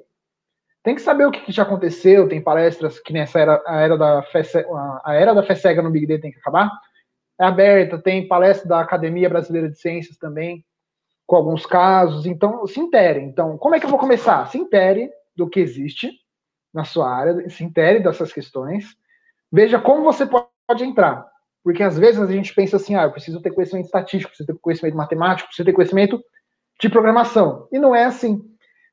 tem 0.85 0.93
que 0.93 1.01
saber 1.01 1.25
o 1.25 1.31
que, 1.31 1.41
que, 1.41 1.51
já 1.51 1.63
aconteceu, 1.63 2.29
tem 2.29 2.39
palestras 2.39 2.99
que 2.99 3.11
nessa 3.11 3.39
era, 3.39 3.59
a 3.65 3.81
era 3.81 3.97
da 3.97 4.21
fé, 4.21 4.43
a 5.03 5.15
era 5.15 5.33
da 5.33 5.41
fé 5.41 5.55
cega 5.55 5.81
no 5.81 5.89
Big 5.89 6.05
Data 6.05 6.21
tem 6.21 6.31
que 6.31 6.37
acabar. 6.37 6.69
É 7.39 7.43
aberta, 7.43 7.97
tem 7.97 8.27
palestra 8.27 8.69
da 8.69 8.81
Academia 8.81 9.27
Brasileira 9.27 9.67
de 9.67 9.79
Ciências 9.79 10.15
também, 10.15 10.63
com 11.25 11.37
alguns 11.37 11.65
casos. 11.65 12.27
Então, 12.27 12.67
se 12.67 12.79
intere. 12.79 13.19
Então, 13.19 13.57
como 13.57 13.73
é 13.73 13.79
que 13.79 13.87
eu 13.87 13.89
vou 13.89 13.97
começar? 13.97 14.45
Se 14.51 14.59
intere 14.59 15.09
do 15.35 15.49
que 15.49 15.59
existe 15.59 16.11
na 16.71 16.83
sua 16.83 17.09
área, 17.09 17.49
se 17.49 17.63
intere 17.63 17.99
dessas 17.99 18.31
questões. 18.31 18.85
Veja 19.51 19.81
como 19.81 20.03
você 20.03 20.23
pode 20.27 20.83
entrar. 20.83 21.25
Porque 21.63 21.81
às 21.81 21.97
vezes 21.97 22.21
a 22.21 22.31
gente 22.31 22.53
pensa 22.53 22.75
assim, 22.75 22.93
ah, 22.95 23.05
eu 23.05 23.11
preciso 23.11 23.41
ter 23.41 23.49
conhecimento 23.49 23.85
estatístico, 23.85 24.29
preciso 24.29 24.53
ter 24.53 24.59
conhecimento 24.61 24.95
matemático, 24.95 25.47
preciso 25.47 25.65
ter 25.65 25.73
conhecimento 25.73 26.23
de 26.79 26.89
programação. 26.89 27.67
E 27.71 27.79
não 27.79 27.95
é 27.95 28.05
assim 28.05 28.39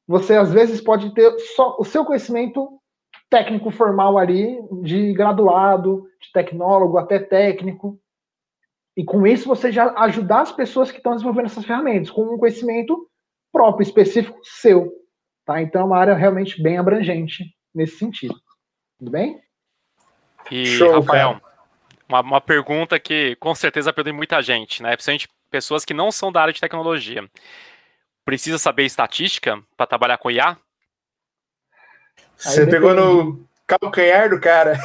você 0.06 0.34
às 0.34 0.52
vezes 0.52 0.80
pode 0.80 1.14
ter 1.14 1.30
só 1.54 1.76
o 1.78 1.84
seu 1.84 2.04
conhecimento 2.04 2.68
técnico 3.30 3.70
formal 3.70 4.18
ali, 4.18 4.58
de 4.82 5.12
graduado, 5.14 6.06
de 6.20 6.30
tecnólogo 6.32 6.98
até 6.98 7.18
técnico. 7.18 7.98
E 8.96 9.04
com 9.04 9.26
isso 9.26 9.48
você 9.48 9.72
já 9.72 9.94
ajudar 10.00 10.42
as 10.42 10.52
pessoas 10.52 10.90
que 10.90 10.98
estão 10.98 11.12
desenvolvendo 11.12 11.46
essas 11.46 11.64
ferramentas, 11.64 12.10
com 12.10 12.34
um 12.34 12.38
conhecimento 12.38 13.08
próprio, 13.50 13.82
específico 13.82 14.38
seu. 14.42 14.92
Tá? 15.46 15.62
Então 15.62 15.82
é 15.82 15.84
uma 15.84 15.98
área 15.98 16.14
realmente 16.14 16.62
bem 16.62 16.76
abrangente 16.76 17.44
nesse 17.74 17.96
sentido. 17.96 18.34
Tudo 18.98 19.10
bem? 19.10 19.40
E, 20.50 20.66
Show, 20.66 20.92
Rafael, 20.92 21.40
uma, 22.08 22.20
uma, 22.20 22.40
pergunta 22.40 22.98
que 22.98 23.34
com 23.36 23.54
certeza 23.54 23.92
perdeu 23.92 24.12
muita 24.12 24.42
gente, 24.42 24.82
né? 24.82 24.90
Principalmente 24.90 25.28
pessoas 25.50 25.84
que 25.84 25.94
não 25.94 26.12
são 26.12 26.30
da 26.30 26.42
área 26.42 26.52
de 26.52 26.60
tecnologia 26.60 27.28
precisa 28.24 28.58
saber 28.58 28.84
estatística 28.84 29.62
para 29.76 29.86
trabalhar 29.86 30.18
com 30.18 30.30
IA? 30.30 30.56
Você 32.36 32.66
pegou 32.66 32.94
no 32.94 33.46
calcanhar 33.66 34.28
do 34.28 34.40
cara. 34.40 34.78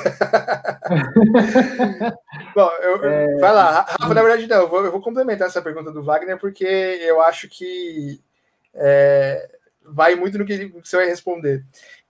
Bom, 2.56 2.70
eu, 2.82 3.04
é... 3.04 3.38
vai 3.38 3.54
lá, 3.54 3.82
Rafa, 3.82 4.14
na 4.14 4.22
verdade 4.22 4.48
não, 4.48 4.58
eu 4.58 4.70
vou, 4.70 4.86
eu 4.86 4.92
vou, 4.92 5.02
complementar 5.02 5.48
essa 5.48 5.62
pergunta 5.62 5.92
do 5.92 6.04
Wagner, 6.04 6.38
porque 6.40 6.66
eu 6.66 7.22
acho 7.22 7.50
que 7.50 8.22
é, 8.74 9.50
vai 9.84 10.16
muito 10.16 10.38
no 10.38 10.46
que 10.46 10.72
você 10.84 10.98
vai 10.98 11.08
responder. 11.08 11.64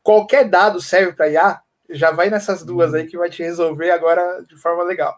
Qualquer 0.04 0.48
dado 0.50 0.82
serve 0.82 1.14
para 1.14 1.30
IA, 1.30 1.62
já 1.90 2.12
vai 2.12 2.30
nessas 2.30 2.64
duas 2.64 2.94
aí 2.94 3.08
que 3.08 3.18
vai 3.18 3.30
te 3.30 3.42
resolver 3.42 3.92
agora 3.92 4.44
de 4.48 4.58
forma 4.58 4.84
legal. 4.84 5.16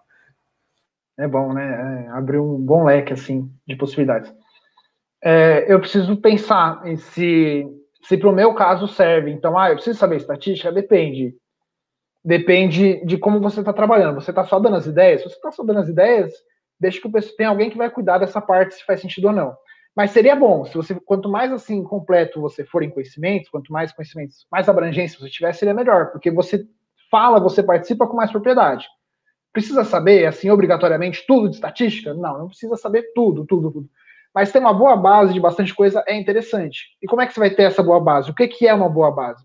É 1.18 1.28
bom, 1.28 1.51
né? 1.51 2.05
É, 2.05 2.10
abrir 2.12 2.39
um 2.39 2.57
bom 2.57 2.86
leque 2.86 3.12
assim 3.12 3.51
de 3.68 3.76
possibilidades. 3.76 4.34
É, 5.24 5.65
eu 5.72 5.80
preciso 5.80 6.15
pensar 6.17 6.82
se, 6.97 7.65
se 8.03 8.17
para 8.17 8.30
o 8.30 8.34
meu 8.34 8.53
caso 8.53 8.88
serve. 8.88 9.32
Então, 9.32 9.57
ah, 9.57 9.70
eu 9.70 9.76
preciso 9.76 9.99
saber 9.99 10.17
estatística? 10.17 10.72
Depende. 10.72 11.36
Depende 12.24 13.03
de 13.05 13.17
como 13.17 13.39
você 13.39 13.59
está 13.61 13.74
trabalhando. 13.74 14.15
Você 14.15 14.32
está 14.32 14.43
só 14.45 14.59
dando 14.59 14.78
as 14.78 14.86
ideias? 14.86 15.22
Se 15.22 15.30
você 15.30 15.36
está 15.36 15.51
só 15.51 15.63
dando 15.63 15.80
as 15.80 15.89
ideias, 15.89 16.34
deixa 16.80 17.01
que 17.01 17.07
o 17.07 17.36
tem 17.38 17.45
alguém 17.45 17.70
que 17.70 17.78
vai 17.78 17.89
cuidar 17.89 18.17
dessa 18.17 18.41
parte 18.41 18.76
se 18.76 18.86
faz 18.86 19.01
sentido 19.01 19.28
ou 19.28 19.34
não. 19.34 19.55
Mas 19.95 20.11
seria 20.11 20.36
bom, 20.36 20.63
se 20.65 20.76
você 20.76 20.95
quanto 20.95 21.28
mais 21.28 21.51
assim 21.51 21.84
completo 21.84 22.39
você 22.39 22.63
for 22.63 22.84
em 22.84 22.89
conhecimentos, 22.89 23.49
quanto 23.49 23.74
mais 23.74 23.91
conhecimentos, 23.91 24.45
mais 24.49 24.70
abrangência 24.70 25.20
você 25.20 25.30
tiver, 25.30 25.51
seria 25.53 25.74
melhor, 25.74 26.11
porque 26.11 26.32
você 26.32 26.65
fala, 27.09 27.39
você 27.39 27.61
participa 27.63 28.07
com 28.07 28.15
mais 28.15 28.32
propriedade. 28.32 28.88
Precisa 29.51 29.84
saber, 29.84 30.26
assim, 30.26 30.49
obrigatoriamente, 30.49 31.26
tudo 31.28 31.49
de 31.49 31.55
estatística? 31.55 32.13
Não, 32.13 32.38
não 32.38 32.47
precisa 32.47 32.76
saber 32.76 33.11
tudo, 33.15 33.45
tudo, 33.45 33.72
tudo. 33.72 33.89
Mas 34.34 34.51
ter 34.51 34.59
uma 34.59 34.73
boa 34.73 34.95
base 34.95 35.34
de 35.34 35.39
bastante 35.39 35.73
coisa 35.73 36.03
é 36.07 36.15
interessante. 36.15 36.86
E 37.01 37.07
como 37.07 37.21
é 37.21 37.27
que 37.27 37.34
você 37.34 37.39
vai 37.39 37.49
ter 37.49 37.63
essa 37.63 37.82
boa 37.82 37.99
base? 37.99 38.30
O 38.30 38.36
que, 38.36 38.47
que 38.47 38.67
é 38.67 38.73
uma 38.73 38.89
boa 38.89 39.11
base? 39.11 39.43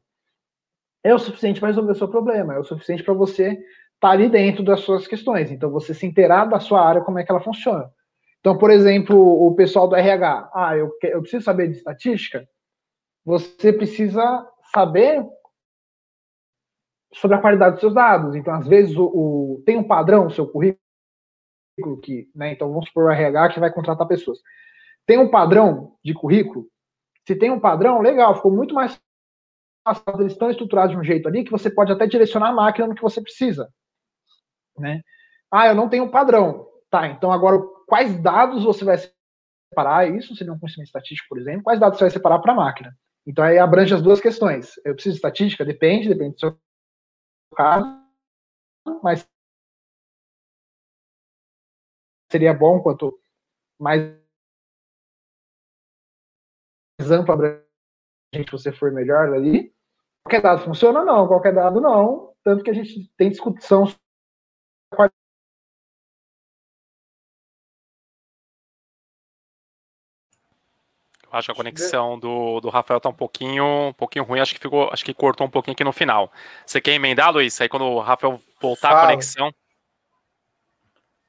É 1.02 1.14
o 1.14 1.18
suficiente 1.18 1.60
para 1.60 1.68
resolver 1.68 1.92
o 1.92 1.96
seu 1.96 2.08
problema, 2.08 2.54
é 2.54 2.58
o 2.58 2.64
suficiente 2.64 3.02
para 3.02 3.14
você 3.14 3.52
estar 3.52 3.62
tá 4.00 4.10
ali 4.10 4.28
dentro 4.28 4.62
das 4.64 4.80
suas 4.80 5.06
questões. 5.06 5.50
Então, 5.50 5.70
você 5.70 5.94
se 5.94 6.06
inteirar 6.06 6.46
da 6.46 6.60
sua 6.60 6.86
área, 6.86 7.02
como 7.02 7.18
é 7.18 7.24
que 7.24 7.30
ela 7.30 7.40
funciona. 7.40 7.90
Então, 8.40 8.58
por 8.58 8.70
exemplo, 8.70 9.16
o 9.16 9.54
pessoal 9.54 9.88
do 9.88 9.96
RH, 9.96 10.50
ah, 10.54 10.76
eu, 10.76 10.90
eu 11.02 11.20
preciso 11.22 11.44
saber 11.44 11.68
de 11.68 11.76
estatística. 11.76 12.46
Você 13.24 13.72
precisa 13.72 14.46
saber 14.72 15.24
sobre 17.14 17.36
a 17.36 17.40
qualidade 17.40 17.72
dos 17.72 17.80
seus 17.80 17.94
dados. 17.94 18.34
Então, 18.34 18.54
às 18.54 18.66
vezes, 18.66 18.94
o, 18.96 19.04
o 19.04 19.62
tem 19.64 19.78
um 19.78 19.84
padrão 19.84 20.24
no 20.24 20.30
seu 20.30 20.46
currículo 20.46 20.78
que, 22.02 22.28
né, 22.34 22.52
então 22.52 22.68
vamos 22.68 22.86
supor 22.86 23.04
o 23.04 23.10
RH 23.10 23.54
que 23.54 23.60
vai 23.60 23.72
contratar 23.72 24.06
pessoas. 24.06 24.38
Tem 25.06 25.18
um 25.18 25.30
padrão 25.30 25.96
de 26.04 26.14
currículo? 26.14 26.66
Se 27.26 27.34
tem 27.34 27.50
um 27.50 27.60
padrão, 27.60 28.00
legal, 28.00 28.34
ficou 28.34 28.50
muito 28.50 28.74
mais 28.74 29.00
fácil, 29.86 30.02
eles 30.20 30.32
estão 30.32 30.50
estruturados 30.50 30.94
de 30.94 31.00
um 31.00 31.04
jeito 31.04 31.28
ali 31.28 31.44
que 31.44 31.50
você 31.50 31.70
pode 31.70 31.92
até 31.92 32.06
direcionar 32.06 32.48
a 32.48 32.52
máquina 32.52 32.86
no 32.86 32.94
que 32.94 33.02
você 33.02 33.20
precisa. 33.20 33.68
Né? 34.78 35.02
Ah, 35.50 35.68
eu 35.68 35.74
não 35.74 35.88
tenho 35.88 36.04
um 36.04 36.10
padrão. 36.10 36.68
Tá, 36.90 37.08
então 37.08 37.32
agora 37.32 37.58
quais 37.86 38.20
dados 38.22 38.62
você 38.62 38.84
vai 38.84 38.96
separar? 38.98 40.08
Isso 40.14 40.34
seria 40.36 40.52
um 40.52 40.58
conhecimento 40.58 40.86
estatístico, 40.86 41.28
por 41.28 41.38
exemplo. 41.38 41.62
Quais 41.62 41.80
dados 41.80 41.98
você 41.98 42.04
vai 42.04 42.10
separar 42.10 42.38
para 42.38 42.52
a 42.52 42.56
máquina? 42.56 42.96
Então 43.26 43.44
aí 43.44 43.58
abrange 43.58 43.94
as 43.94 44.02
duas 44.02 44.20
questões. 44.20 44.74
Eu 44.84 44.94
preciso 44.94 45.14
de 45.14 45.18
estatística? 45.18 45.64
Depende, 45.64 46.08
depende 46.08 46.34
do 46.34 46.40
seu 46.40 46.58
caso, 47.54 47.86
mas 49.02 49.26
seria 52.30 52.52
bom 52.52 52.80
quanto 52.82 53.18
mais 53.78 54.23
amplo 57.10 57.34
abrangente 57.34 58.52
você 58.52 58.72
for 58.72 58.92
melhor 58.92 59.32
ali. 59.32 59.72
Qualquer 60.24 60.42
dado 60.42 60.64
funciona? 60.64 61.04
Não, 61.04 61.28
qualquer 61.28 61.54
dado 61.54 61.80
não. 61.80 62.32
Tanto 62.42 62.64
que 62.64 62.70
a 62.70 62.74
gente 62.74 63.10
tem 63.16 63.30
discussão 63.30 63.86
sobre 63.86 63.98
a 64.98 65.10
Acho 71.32 71.46
que 71.46 71.52
a 71.52 71.54
conexão 71.56 72.16
do, 72.16 72.60
do 72.60 72.68
Rafael 72.68 73.00
tá 73.00 73.08
um 73.08 73.14
pouquinho, 73.14 73.88
um 73.88 73.92
pouquinho 73.92 74.24
ruim. 74.24 74.38
Acho 74.38 74.54
que 74.54 74.60
ficou, 74.60 74.88
acho 74.92 75.04
que 75.04 75.12
cortou 75.12 75.44
um 75.44 75.50
pouquinho 75.50 75.72
aqui 75.72 75.82
no 75.82 75.92
final. 75.92 76.30
Você 76.64 76.80
quer 76.80 76.92
emendar, 76.92 77.32
Luiz? 77.32 77.60
Aí 77.60 77.68
quando 77.68 77.86
o 77.86 77.98
Rafael 77.98 78.40
voltar 78.60 78.90
Fala. 78.90 79.00
a 79.00 79.06
conexão. 79.06 79.52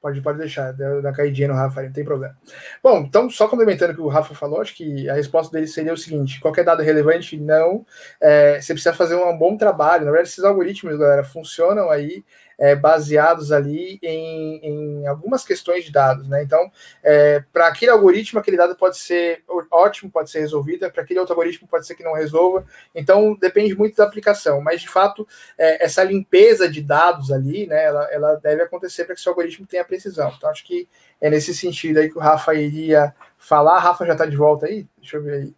Pode, 0.06 0.20
pode 0.20 0.38
deixar, 0.38 0.72
da 0.72 1.12
caidinha 1.12 1.48
no 1.48 1.54
Rafa, 1.54 1.82
não 1.82 1.90
tem 1.90 2.04
problema. 2.04 2.36
Bom, 2.80 3.00
então, 3.00 3.28
só 3.28 3.48
complementando 3.48 3.92
o 3.92 3.96
que 3.96 4.00
o 4.00 4.06
Rafa 4.06 4.36
falou, 4.36 4.60
acho 4.60 4.72
que 4.72 5.08
a 5.08 5.14
resposta 5.14 5.52
dele 5.52 5.66
seria 5.66 5.92
o 5.92 5.96
seguinte: 5.96 6.38
qualquer 6.38 6.64
dado 6.64 6.80
relevante, 6.80 7.36
não. 7.36 7.84
É, 8.20 8.60
você 8.60 8.72
precisa 8.72 8.94
fazer 8.94 9.16
um 9.16 9.36
bom 9.36 9.56
trabalho. 9.56 10.04
Na 10.04 10.12
verdade, 10.12 10.28
esses 10.28 10.44
algoritmos, 10.44 10.96
galera, 10.96 11.24
funcionam 11.24 11.90
aí 11.90 12.24
é, 12.58 12.74
baseados 12.74 13.52
ali 13.52 13.98
em, 14.02 14.60
em, 14.62 15.06
algumas 15.06 15.44
questões 15.44 15.84
de 15.84 15.92
dados, 15.92 16.28
né? 16.28 16.42
Então, 16.42 16.70
é, 17.02 17.42
para 17.52 17.68
aquele 17.68 17.90
algoritmo, 17.90 18.40
aquele 18.40 18.56
dado 18.56 18.74
pode 18.74 18.96
ser 18.98 19.42
ótimo, 19.70 20.10
pode 20.10 20.30
ser 20.30 20.40
resolvido, 20.40 20.90
para 20.90 21.02
aquele 21.02 21.20
outro 21.20 21.34
algoritmo 21.34 21.68
pode 21.68 21.86
ser 21.86 21.94
que 21.94 22.04
não 22.04 22.14
resolva. 22.14 22.64
Então, 22.94 23.36
depende 23.38 23.74
muito 23.74 23.96
da 23.96 24.04
aplicação, 24.04 24.60
mas 24.60 24.80
de 24.80 24.88
fato, 24.88 25.26
é, 25.58 25.84
essa 25.84 26.02
limpeza 26.02 26.68
de 26.68 26.82
dados 26.82 27.30
ali, 27.30 27.66
né, 27.66 27.84
ela, 27.84 28.04
ela 28.10 28.34
deve 28.36 28.62
acontecer 28.62 29.04
para 29.04 29.14
que 29.14 29.20
seu 29.20 29.32
algoritmo 29.32 29.66
tenha 29.66 29.84
precisão. 29.84 30.32
Então, 30.36 30.50
acho 30.50 30.64
que 30.64 30.88
é 31.20 31.28
nesse 31.30 31.54
sentido 31.54 31.98
aí 31.98 32.10
que 32.10 32.18
o 32.18 32.20
Rafa 32.20 32.54
iria 32.54 33.14
falar. 33.38 33.78
Rafa 33.78 34.06
já 34.06 34.12
está 34.12 34.26
de 34.26 34.36
volta 34.36 34.66
aí? 34.66 34.86
Deixa 34.98 35.16
eu 35.16 35.22
ver 35.22 35.34
aí. 35.34 35.54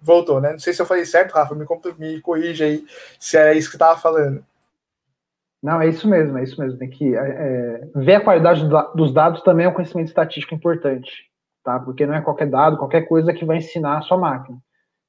Voltou, 0.00 0.40
né? 0.40 0.52
Não 0.52 0.58
sei 0.58 0.72
se 0.72 0.80
eu 0.80 0.86
falei 0.86 1.04
certo, 1.04 1.32
Rafa, 1.32 1.54
me, 1.54 1.66
me 1.98 2.20
corrija 2.20 2.64
aí 2.64 2.84
se 3.18 3.36
era 3.36 3.54
isso 3.54 3.70
que 3.70 3.76
estava 3.76 3.98
falando. 3.98 4.44
Não, 5.66 5.82
é 5.82 5.88
isso 5.88 6.06
mesmo, 6.06 6.38
é 6.38 6.44
isso 6.44 6.60
mesmo. 6.60 6.78
Tem 6.78 6.88
que 6.88 7.16
é, 7.16 7.18
é, 7.18 7.80
ver 7.96 8.14
a 8.14 8.20
qualidade 8.20 8.62
dos 8.94 9.12
dados 9.12 9.42
também 9.42 9.66
é 9.66 9.68
um 9.68 9.72
conhecimento 9.72 10.06
estatístico 10.06 10.54
importante, 10.54 11.10
tá? 11.64 11.80
Porque 11.80 12.06
não 12.06 12.14
é 12.14 12.20
qualquer 12.20 12.48
dado, 12.48 12.76
qualquer 12.76 13.08
coisa 13.08 13.32
que 13.32 13.44
vai 13.44 13.56
ensinar 13.56 13.98
a 13.98 14.02
sua 14.02 14.16
máquina. 14.16 14.56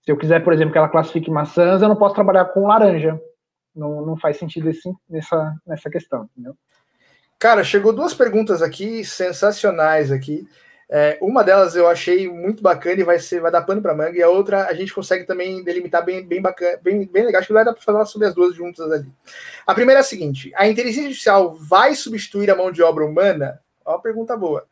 Se 0.02 0.12
eu 0.12 0.18
quiser, 0.18 0.44
por 0.44 0.52
exemplo, 0.52 0.72
que 0.72 0.78
ela 0.80 0.90
classifique 0.90 1.30
maçãs, 1.30 1.84
eu 1.84 1.88
não 1.88 1.96
posso 1.96 2.16
trabalhar 2.16 2.46
com 2.46 2.66
laranja. 2.66 3.22
Não, 3.76 4.04
não 4.04 4.18
faz 4.18 4.38
sentido 4.38 4.68
assim 4.68 4.96
nessa, 5.08 5.54
nessa 5.64 5.92
questão, 5.92 6.28
entendeu? 6.32 6.56
Cara, 7.38 7.64
chegou 7.64 7.94
duas 7.94 8.16
perguntas 8.16 8.64
aqui 8.64 9.06
sensacionais 9.06 10.12
aqui. 10.12 10.48
É, 10.90 11.18
uma 11.22 11.44
delas 11.44 11.76
eu 11.76 11.86
achei 11.86 12.30
muito 12.30 12.64
bacana 12.64 13.02
e 13.02 13.04
vai 13.04 13.20
ser 13.20 13.42
vai 13.42 13.52
dar 13.52 13.62
pano 13.64 13.82
para 13.82 13.94
manga, 13.94 14.18
e 14.18 14.24
a 14.24 14.30
outra 14.30 14.68
a 14.68 14.74
gente 14.74 14.94
consegue 14.94 15.26
também 15.26 15.62
delimitar 15.62 16.04
bem, 16.04 16.26
bem 16.26 16.42
bacana, 16.42 16.80
bem, 16.82 17.06
bem 17.06 17.26
legal. 17.26 17.40
Acho 17.40 17.48
que 17.48 17.54
vai 17.54 17.66
dar 17.66 17.74
para 17.74 17.82
falar 17.82 18.06
sobre 18.06 18.28
as 18.28 18.34
duas 18.34 18.56
juntas 18.56 18.90
ali. 18.92 19.08
A 19.66 19.74
primeira 19.74 20.00
é 20.00 20.02
a 20.02 20.06
seguinte: 20.06 20.52
a 20.56 20.68
inteligência 20.68 21.08
artificial 21.08 21.54
vai 21.56 21.94
substituir 21.94 22.50
a 22.50 22.56
mão 22.56 22.72
de 22.72 22.82
obra 22.82 23.06
humana? 23.06 23.60
Ó, 23.86 23.94
uma 23.94 24.02
pergunta 24.02 24.38
boa. 24.38 24.66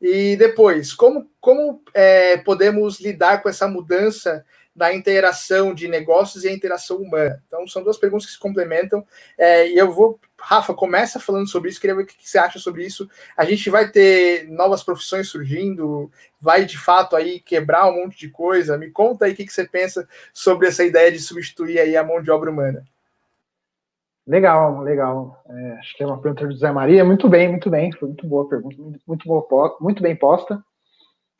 E 0.00 0.34
depois, 0.36 0.92
como, 0.92 1.30
como 1.40 1.80
é, 1.94 2.36
podemos 2.38 2.98
lidar 2.98 3.40
com 3.40 3.48
essa 3.48 3.68
mudança 3.68 4.44
da 4.74 4.92
interação 4.92 5.74
de 5.74 5.86
negócios 5.86 6.44
e 6.44 6.48
a 6.48 6.52
interação 6.52 6.96
humana. 6.96 7.42
Então, 7.46 7.68
são 7.68 7.84
duas 7.84 7.98
perguntas 7.98 8.26
que 8.26 8.32
se 8.32 8.38
complementam. 8.38 9.06
É, 9.36 9.68
e 9.68 9.76
eu 9.76 9.92
vou, 9.92 10.18
Rafa, 10.44 10.74
começa 10.74 11.20
falando 11.20 11.48
sobre 11.48 11.70
isso, 11.70 11.80
queria 11.80 11.94
ver 11.94 12.02
o 12.02 12.06
que 12.06 12.16
você 12.18 12.36
acha 12.36 12.58
sobre 12.58 12.84
isso. 12.84 13.08
A 13.36 13.44
gente 13.44 13.70
vai 13.70 13.88
ter 13.90 14.48
novas 14.48 14.82
profissões 14.82 15.28
surgindo, 15.28 16.10
vai 16.40 16.64
de 16.64 16.76
fato 16.76 17.14
aí 17.14 17.38
quebrar 17.38 17.88
um 17.88 18.02
monte 18.02 18.18
de 18.18 18.28
coisa. 18.28 18.76
Me 18.76 18.90
conta 18.90 19.24
aí 19.24 19.32
o 19.32 19.36
que 19.36 19.48
você 19.48 19.64
pensa 19.64 20.06
sobre 20.34 20.66
essa 20.66 20.84
ideia 20.84 21.12
de 21.12 21.20
substituir 21.20 21.78
aí 21.78 21.96
a 21.96 22.02
mão 22.02 22.20
de 22.20 22.30
obra 22.30 22.50
humana. 22.50 22.84
Legal, 24.26 24.80
legal. 24.82 25.42
É, 25.48 25.72
acho 25.78 25.96
que 25.96 26.02
é 26.02 26.06
uma 26.06 26.20
pergunta 26.20 26.46
do 26.46 26.52
José 26.52 26.72
Maria. 26.72 27.04
Muito 27.04 27.28
bem, 27.28 27.48
muito 27.48 27.70
bem. 27.70 27.92
Foi 27.92 28.08
muito 28.08 28.26
boa 28.26 28.44
a 28.44 28.48
pergunta, 28.48 28.76
muito, 29.06 29.26
boa, 29.26 29.76
muito 29.80 30.02
bem 30.02 30.16
posta. 30.16 30.62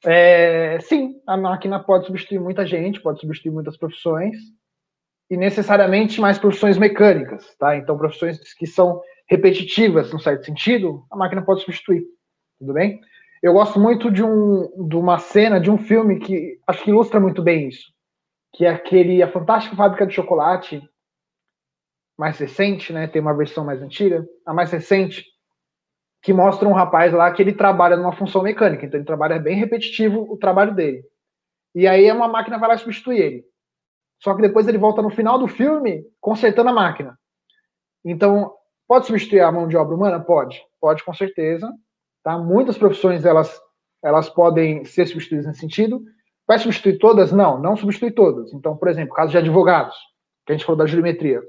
É, 0.04 0.78
sim, 0.80 1.20
a 1.26 1.36
máquina 1.36 1.78
pode 1.80 2.06
substituir 2.06 2.38
muita 2.38 2.64
gente, 2.66 3.00
pode 3.00 3.20
substituir 3.20 3.52
muitas 3.52 3.76
profissões, 3.76 4.36
e 5.30 5.36
necessariamente 5.36 6.20
mais 6.20 6.38
profissões 6.38 6.76
mecânicas, 6.76 7.54
tá? 7.56 7.76
Então, 7.76 7.96
profissões 7.96 8.38
que 8.54 8.66
são 8.66 9.00
repetitivas, 9.28 10.12
no 10.12 10.20
certo 10.20 10.44
sentido, 10.44 11.04
a 11.10 11.16
máquina 11.16 11.42
pode 11.42 11.60
substituir, 11.60 12.04
tudo 12.58 12.74
bem? 12.74 13.00
Eu 13.42 13.54
gosto 13.54 13.80
muito 13.80 14.10
de, 14.10 14.22
um, 14.22 14.88
de 14.88 14.96
uma 14.96 15.18
cena, 15.18 15.58
de 15.58 15.70
um 15.70 15.78
filme 15.78 16.18
que 16.18 16.58
acho 16.66 16.84
que 16.84 16.90
ilustra 16.90 17.18
muito 17.18 17.42
bem 17.42 17.68
isso, 17.68 17.92
que 18.54 18.64
é 18.64 18.70
aquele 18.70 19.22
A 19.22 19.30
Fantástica 19.30 19.74
Fábrica 19.74 20.06
de 20.06 20.14
Chocolate, 20.14 20.82
mais 22.16 22.38
recente, 22.38 22.92
né? 22.92 23.06
Tem 23.06 23.20
uma 23.20 23.36
versão 23.36 23.64
mais 23.64 23.82
antiga, 23.82 24.24
a 24.46 24.54
mais 24.54 24.70
recente, 24.70 25.24
que 26.22 26.32
mostra 26.32 26.68
um 26.68 26.72
rapaz 26.72 27.12
lá 27.12 27.32
que 27.32 27.42
ele 27.42 27.52
trabalha 27.52 27.96
numa 27.96 28.12
função 28.12 28.42
mecânica, 28.42 28.86
então 28.86 28.98
ele 28.98 29.06
trabalha 29.06 29.40
bem 29.40 29.56
repetitivo 29.56 30.20
o 30.30 30.36
trabalho 30.36 30.74
dele. 30.74 31.02
E 31.74 31.86
aí 31.88 32.10
uma 32.12 32.28
máquina 32.28 32.58
vai 32.58 32.68
lá 32.68 32.78
substituir 32.78 33.18
ele. 33.18 33.44
Só 34.22 34.34
que 34.34 34.42
depois 34.42 34.68
ele 34.68 34.78
volta 34.78 35.02
no 35.02 35.10
final 35.10 35.36
do 35.36 35.48
filme 35.48 36.04
consertando 36.20 36.70
a 36.70 36.72
máquina. 36.72 37.18
Então, 38.04 38.52
pode 38.86 39.06
substituir 39.06 39.40
a 39.40 39.50
mão 39.50 39.66
de 39.66 39.76
obra 39.76 39.96
humana? 39.96 40.20
Pode. 40.20 40.62
Pode 40.80 41.04
com 41.04 41.12
certeza. 41.12 41.68
Tá? 42.22 42.38
Muitas 42.38 42.78
profissões 42.78 43.24
elas, 43.24 43.60
elas 44.02 44.28
podem 44.28 44.84
ser 44.84 45.06
substituídas 45.06 45.46
nesse 45.46 45.60
sentido. 45.60 46.00
Vai 46.46 46.58
substituir 46.58 46.98
todas? 46.98 47.32
Não, 47.32 47.60
não 47.60 47.76
substitui 47.76 48.12
todas. 48.12 48.52
Então, 48.52 48.76
por 48.76 48.88
exemplo, 48.88 49.12
caso 49.12 49.32
de 49.32 49.38
advogados, 49.38 49.96
que 50.46 50.52
a 50.52 50.56
gente 50.56 50.64
falou 50.64 50.78
da 50.78 50.86
geometria. 50.86 51.42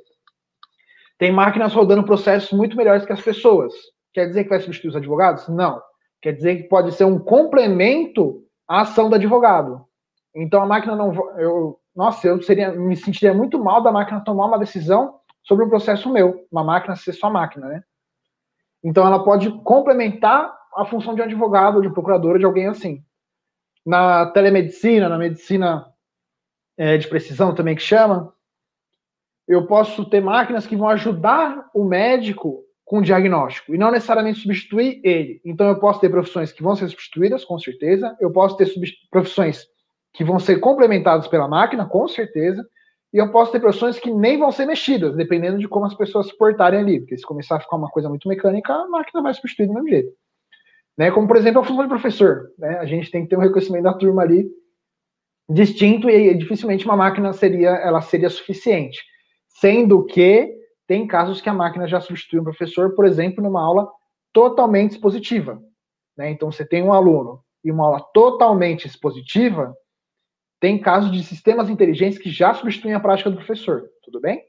Tem 1.20 1.32
máquinas 1.32 1.74
rodando 1.74 2.04
processos 2.04 2.52
muito 2.52 2.76
melhores 2.76 3.06
que 3.06 3.14
as 3.14 3.22
pessoas. 3.22 3.72
Quer 4.14 4.28
dizer 4.28 4.46
que 4.46 4.50
vai 4.50 4.60
substituir 4.60 4.90
os 4.90 4.96
advogados? 4.96 5.48
Não. 5.48 5.80
Quer 6.22 6.34
dizer 6.34 6.56
que 6.56 6.70
pode 6.70 6.92
ser 6.94 7.04
um 7.04 7.20
complemento 7.20 8.44
à 8.68 8.82
ação 8.82 9.10
do 9.10 9.16
advogado. 9.16 9.86
Então 10.36 10.62
a 10.62 10.66
máquina 10.66 10.96
não. 10.96 11.14
Eu, 11.38 11.80
nossa, 11.96 12.28
eu 12.28 12.42
seria, 12.42 12.72
me 12.72 12.96
sentiria 12.96 13.34
muito 13.34 13.64
mal 13.64 13.82
da 13.82 13.92
máquina 13.92 14.24
tomar 14.24 14.48
uma 14.48 14.60
decisão 14.60 15.20
sobre 15.44 15.66
um 15.66 15.70
processo 15.70 16.12
meu. 16.12 16.48
Uma 16.52 16.64
máquina 16.64 16.96
ser 16.96 17.14
só 17.14 17.30
máquina, 17.30 17.68
né? 17.68 17.84
Então 18.84 19.06
ela 19.06 19.24
pode 19.24 19.52
complementar 19.64 20.54
a 20.76 20.86
função 20.86 21.14
de 21.14 21.22
um 21.22 21.26
advogado, 21.26 21.82
de 21.82 21.88
um 21.88 21.94
procurador, 21.94 22.40
de 22.40 22.46
alguém 22.46 22.68
assim. 22.68 23.04
na 23.86 24.28
telemedicina, 24.28 25.08
na 25.08 25.18
medicina 25.18 25.86
é, 26.78 26.98
de 26.98 27.08
precisão 27.08 27.54
também 27.54 27.76
que 27.76 27.82
chama, 27.82 28.34
eu 29.48 29.68
posso 29.68 30.06
ter 30.06 30.22
máquinas 30.22 30.66
que 30.66 30.76
vão 30.76 30.88
ajudar 30.90 31.70
o 31.74 31.84
médico 31.84 32.64
com 32.86 33.00
o 33.00 33.02
diagnóstico 33.02 33.74
e 33.74 33.78
não 33.78 33.92
necessariamente 33.92 34.40
substituir 34.40 35.02
ele. 35.04 35.42
Então 35.46 35.68
eu 35.68 35.80
posso 35.80 36.00
ter 36.00 36.10
profissões 36.10 36.52
que 36.52 36.64
vão 36.64 36.76
ser 36.76 36.88
substituídas, 36.90 37.44
com 37.46 37.60
certeza. 37.60 38.16
Eu 38.20 38.32
posso 38.32 38.58
ter 38.58 38.72
profissões 39.12 39.68
que 40.14 40.24
vão 40.24 40.40
ser 40.40 40.60
complementadas 40.60 41.28
pela 41.28 41.48
máquina, 41.48 41.86
com 41.86 42.08
certeza. 42.08 42.66
E 43.12 43.18
eu 43.18 43.32
posso 43.32 43.52
ter 43.52 43.60
profissões 43.60 44.00
que 44.00 44.12
nem 44.12 44.38
vão 44.38 44.52
ser 44.52 44.66
mexidas, 44.66 45.16
dependendo 45.16 45.58
de 45.58 45.68
como 45.68 45.86
as 45.86 45.94
pessoas 45.94 46.28
se 46.28 46.38
portarem 46.38 46.80
ali. 46.80 47.00
Porque 47.00 47.18
se 47.18 47.26
começar 47.26 47.58
a 47.58 47.60
ficar 47.60 47.76
uma 47.76 47.90
coisa 47.90 48.10
muito 48.10 48.28
mecânica, 48.28 48.74
a 48.74 48.88
máquina 48.88 49.22
vai 49.22 49.34
substituir 49.34 49.68
do 49.68 49.74
mesmo 49.74 49.90
jeito. 49.90 50.14
Né? 50.98 51.12
Como, 51.12 51.28
por 51.28 51.38
exemplo, 51.38 51.62
a 51.62 51.64
função 51.64 51.84
de 51.84 51.90
professor. 51.90 52.52
Né? 52.58 52.78
A 52.80 52.86
gente 52.86 53.12
tem 53.12 53.24
que 53.24 53.30
ter 53.30 53.38
um 53.38 53.42
reconhecimento 53.42 53.84
da 53.84 53.94
turma 53.94 54.22
ali 54.22 54.48
distinto 55.50 56.10
e 56.10 56.34
dificilmente 56.36 56.86
uma 56.86 56.96
máquina 56.96 57.34
seria, 57.34 57.70
ela 57.70 58.02
seria 58.02 58.30
suficiente. 58.30 59.02
Sendo 59.48 60.06
que 60.06 60.52
tem 60.88 61.08
casos 61.08 61.42
que 61.42 61.50
a 61.50 61.54
máquina 61.54 61.88
já 61.88 62.00
substitui 62.02 62.40
um 62.40 62.44
professor, 62.44 62.96
por 62.96 63.06
exemplo, 63.06 63.44
numa 63.44 63.62
aula 63.62 63.90
totalmente 64.32 64.92
expositiva. 64.92 65.62
Né? 66.18 66.32
Então, 66.32 66.52
você 66.52 66.66
tem 66.66 66.84
um 66.84 66.94
aluno 66.94 67.42
e 67.64 67.72
uma 67.72 67.86
aula 67.86 68.02
totalmente 68.14 68.88
expositiva, 68.88 69.74
tem 70.64 70.80
casos 70.80 71.12
de 71.12 71.22
sistemas 71.22 71.70
inteligentes 71.70 72.18
que 72.18 72.32
já 72.32 72.54
substituem 72.54 72.96
a 72.96 73.00
prática 73.02 73.30
do 73.30 73.36
professor, 73.36 73.90
tudo 74.02 74.22
bem? 74.22 74.46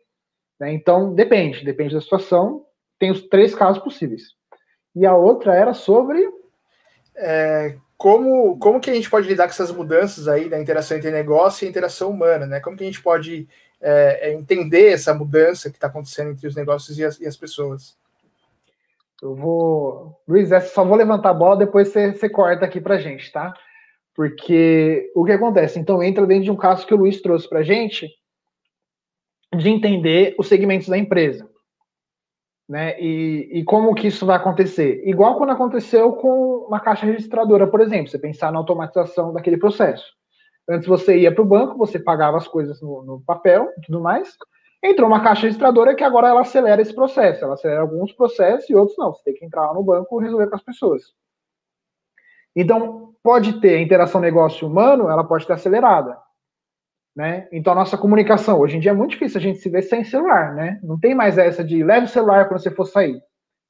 Né? 0.60 0.72
Então, 0.72 1.12
depende, 1.12 1.64
depende 1.64 1.92
da 1.92 2.00
situação. 2.00 2.64
Tem 3.00 3.10
os 3.10 3.22
três 3.22 3.52
casos 3.52 3.82
possíveis. 3.82 4.28
E 4.94 5.04
a 5.04 5.16
outra 5.16 5.56
era 5.56 5.74
sobre 5.74 6.24
é, 7.16 7.76
como, 7.96 8.56
como 8.60 8.78
que 8.78 8.90
a 8.90 8.94
gente 8.94 9.10
pode 9.10 9.26
lidar 9.26 9.46
com 9.46 9.50
essas 9.50 9.72
mudanças 9.72 10.28
aí 10.28 10.48
da 10.48 10.60
interação 10.60 10.96
entre 10.96 11.10
negócio 11.10 11.66
e 11.66 11.68
interação 11.68 12.10
humana, 12.10 12.46
né? 12.46 12.60
Como 12.60 12.76
que 12.76 12.84
a 12.84 12.86
gente 12.86 13.02
pode 13.02 13.48
é, 13.80 14.30
é 14.30 14.34
entender 14.34 14.92
essa 14.92 15.12
mudança 15.12 15.68
que 15.68 15.76
está 15.76 15.88
acontecendo 15.88 16.30
entre 16.30 16.46
os 16.46 16.54
negócios 16.54 16.96
e 16.96 17.04
as, 17.04 17.18
e 17.18 17.26
as, 17.26 17.36
pessoas? 17.36 17.98
Eu 19.20 19.34
vou. 19.34 20.16
Luiz, 20.28 20.52
essa 20.52 20.72
só 20.72 20.84
vou 20.84 20.96
levantar 20.96 21.30
a 21.30 21.34
bola, 21.34 21.56
depois 21.56 21.88
você, 21.88 22.12
você 22.12 22.28
corta 22.28 22.64
aqui 22.64 22.80
para 22.80 23.00
gente, 23.00 23.32
tá? 23.32 23.52
Porque 24.14 25.10
o 25.14 25.24
que 25.24 25.32
acontece? 25.32 25.78
Então, 25.78 26.02
entra 26.02 26.26
dentro 26.26 26.44
de 26.44 26.50
um 26.50 26.56
caso 26.56 26.86
que 26.86 26.94
o 26.94 26.96
Luiz 26.96 27.20
trouxe 27.20 27.48
para 27.48 27.62
gente, 27.62 28.08
de 29.56 29.68
entender 29.68 30.34
os 30.38 30.48
segmentos 30.48 30.88
da 30.88 30.98
empresa. 30.98 31.48
Né? 32.68 32.98
E, 32.98 33.60
e, 33.60 33.64
como 33.64 33.94
que 33.94 34.06
isso 34.06 34.24
vai 34.24 34.36
acontecer? 34.36 35.06
Igual 35.06 35.36
quando 35.36 35.50
aconteceu 35.50 36.12
com 36.12 36.66
uma 36.66 36.80
caixa 36.80 37.04
registradora, 37.04 37.66
por 37.66 37.80
exemplo, 37.80 38.08
você 38.08 38.18
pensar 38.18 38.50
na 38.50 38.58
automatização 38.58 39.32
daquele 39.32 39.58
processo. 39.58 40.04
Antes 40.68 40.88
você 40.88 41.18
ia 41.18 41.34
para 41.34 41.42
o 41.42 41.46
banco, 41.46 41.76
você 41.76 41.98
pagava 41.98 42.38
as 42.38 42.48
coisas 42.48 42.80
no, 42.80 43.04
no 43.04 43.20
papel 43.20 43.70
e 43.76 43.82
tudo 43.82 44.00
mais. 44.00 44.34
Entrou 44.82 45.08
uma 45.08 45.22
caixa 45.22 45.42
registradora 45.42 45.94
que 45.94 46.02
agora 46.02 46.28
ela 46.28 46.40
acelera 46.40 46.80
esse 46.80 46.94
processo. 46.94 47.44
Ela 47.44 47.54
acelera 47.54 47.82
alguns 47.82 48.12
processos 48.12 48.68
e 48.70 48.74
outros 48.74 48.96
não. 48.96 49.12
Você 49.12 49.24
tem 49.24 49.34
que 49.34 49.44
entrar 49.44 49.66
lá 49.66 49.74
no 49.74 49.82
banco 49.82 50.20
e 50.20 50.24
resolver 50.24 50.46
com 50.48 50.56
as 50.56 50.62
pessoas. 50.62 51.02
Então, 52.54 53.14
pode 53.24 53.58
ter 53.60 53.80
interação 53.80 54.20
negócio 54.20 54.68
humano, 54.68 55.08
ela 55.08 55.24
pode 55.24 55.46
ter 55.46 55.54
acelerada. 55.54 56.18
Né? 57.16 57.48
Então 57.52 57.72
a 57.72 57.76
nossa 57.76 57.96
comunicação, 57.96 58.58
hoje 58.58 58.76
em 58.76 58.80
dia 58.80 58.90
é 58.90 58.94
muito 58.94 59.12
difícil 59.12 59.38
a 59.38 59.42
gente 59.42 59.60
se 59.60 59.68
ver 59.70 59.82
sem 59.82 60.02
celular, 60.02 60.52
né? 60.52 60.80
Não 60.82 60.98
tem 60.98 61.14
mais 61.14 61.38
essa 61.38 61.62
de 61.62 61.82
leve 61.82 62.06
o 62.06 62.08
celular 62.08 62.48
quando 62.48 62.60
você 62.60 62.72
for 62.72 62.84
sair, 62.86 63.22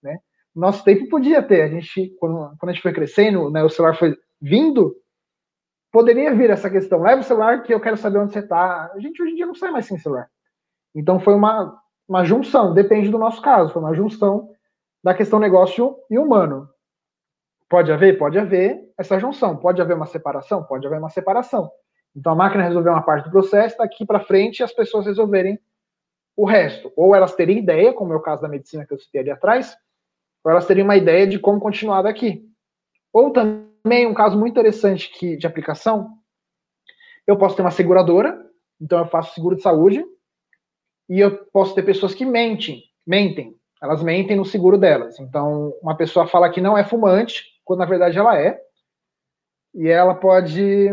né? 0.03 0.19
Nosso 0.55 0.83
tempo 0.83 1.11
podia 1.11 1.43
ter, 1.43 1.61
a 1.63 1.69
gente, 1.69 2.17
quando, 2.19 2.57
quando 2.59 2.71
a 2.71 2.73
gente 2.73 2.83
foi 2.83 2.93
crescendo, 2.93 3.51
né, 3.51 3.63
o 3.63 3.69
celular 3.69 3.97
foi 3.97 4.17
vindo, 4.41 4.97
poderia 5.93 6.35
vir 6.35 6.49
essa 6.49 6.71
questão, 6.71 7.03
leve 7.03 7.21
o 7.21 7.25
celular 7.25 7.63
que 7.63 7.75
eu 7.75 7.81
quero 7.81 7.99
saber 7.99 8.19
onde 8.19 8.33
você 8.33 8.39
está. 8.39 8.91
A 8.95 8.99
gente 8.99 9.23
hoje 9.23 9.33
em 9.33 9.37
dia 9.37 9.47
não 9.47 9.55
sai 9.55 9.71
mais 9.71 9.85
sem 9.85 9.99
celular. 9.99 10.27
Então 10.95 11.21
foi 11.21 11.35
uma, 11.35 11.79
uma 12.09 12.25
junção, 12.25 12.73
depende 12.73 13.11
do 13.11 13.19
nosso 13.19 13.43
caso, 13.43 13.73
foi 13.73 13.83
uma 13.83 13.95
junção 13.95 14.49
da 15.03 15.13
questão 15.13 15.39
negócio 15.39 15.97
e 16.11 16.17
humano. 16.17 16.67
Pode 17.75 17.91
haver? 17.91 18.17
Pode 18.17 18.39
haver 18.39 18.89
essa 18.97 19.19
junção. 19.19 19.57
Pode 19.57 19.83
haver 19.83 19.97
uma 19.97 20.07
separação? 20.07 20.63
Pode 20.63 20.87
haver 20.87 21.01
uma 21.01 21.11
separação. 21.11 21.69
Então 22.15 22.31
a 22.31 22.37
máquina 22.37 22.63
resolveu 22.63 22.93
uma 22.93 23.03
parte 23.03 23.25
do 23.25 23.33
processo, 23.33 23.77
daqui 23.79 24.07
para 24.07 24.21
frente 24.21 24.63
as 24.63 24.73
pessoas 24.73 25.07
resolverem 25.07 25.59
o 26.37 26.45
resto. 26.45 26.93
Ou 26.97 27.17
elas 27.17 27.35
teriam 27.35 27.59
ideia, 27.59 27.93
como 27.93 28.13
é 28.13 28.17
o 28.17 28.23
caso 28.23 28.43
da 28.43 28.49
medicina 28.49 28.87
que 28.87 28.95
eu 28.95 28.99
citei 29.01 29.23
ali 29.23 29.31
atrás, 29.33 29.77
ou 30.45 30.53
elas 30.53 30.69
teriam 30.69 30.85
uma 30.85 30.97
ideia 30.97 31.27
de 31.27 31.37
como 31.37 31.59
continuar 31.59 32.03
daqui. 32.03 32.49
Ou 33.13 33.33
também 33.33 34.07
um 34.07 34.15
caso 34.15 34.39
muito 34.39 34.53
interessante 34.53 35.11
que, 35.11 35.37
de 35.37 35.45
aplicação, 35.45 36.11
eu 37.27 37.37
posso 37.37 37.57
ter 37.57 37.63
uma 37.63 37.73
seguradora, 37.73 38.41
então 38.81 39.01
eu 39.01 39.07
faço 39.07 39.35
seguro 39.35 39.57
de 39.57 39.63
saúde, 39.63 40.05
e 41.09 41.19
eu 41.19 41.45
posso 41.47 41.75
ter 41.75 41.83
pessoas 41.83 42.15
que 42.15 42.25
mentem, 42.25 42.85
mentem, 43.05 43.57
elas 43.83 44.01
mentem 44.01 44.37
no 44.37 44.45
seguro 44.45 44.79
delas. 44.79 45.19
Então, 45.19 45.75
uma 45.83 45.97
pessoa 45.97 46.29
fala 46.29 46.49
que 46.49 46.61
não 46.61 46.79
é 46.79 46.85
fumante, 46.85 47.53
quando 47.65 47.81
na 47.81 47.87
verdade 47.87 48.19
ela 48.19 48.39
é, 48.39 48.61
e 49.75 49.89
ela 49.89 50.15
pode 50.15 50.91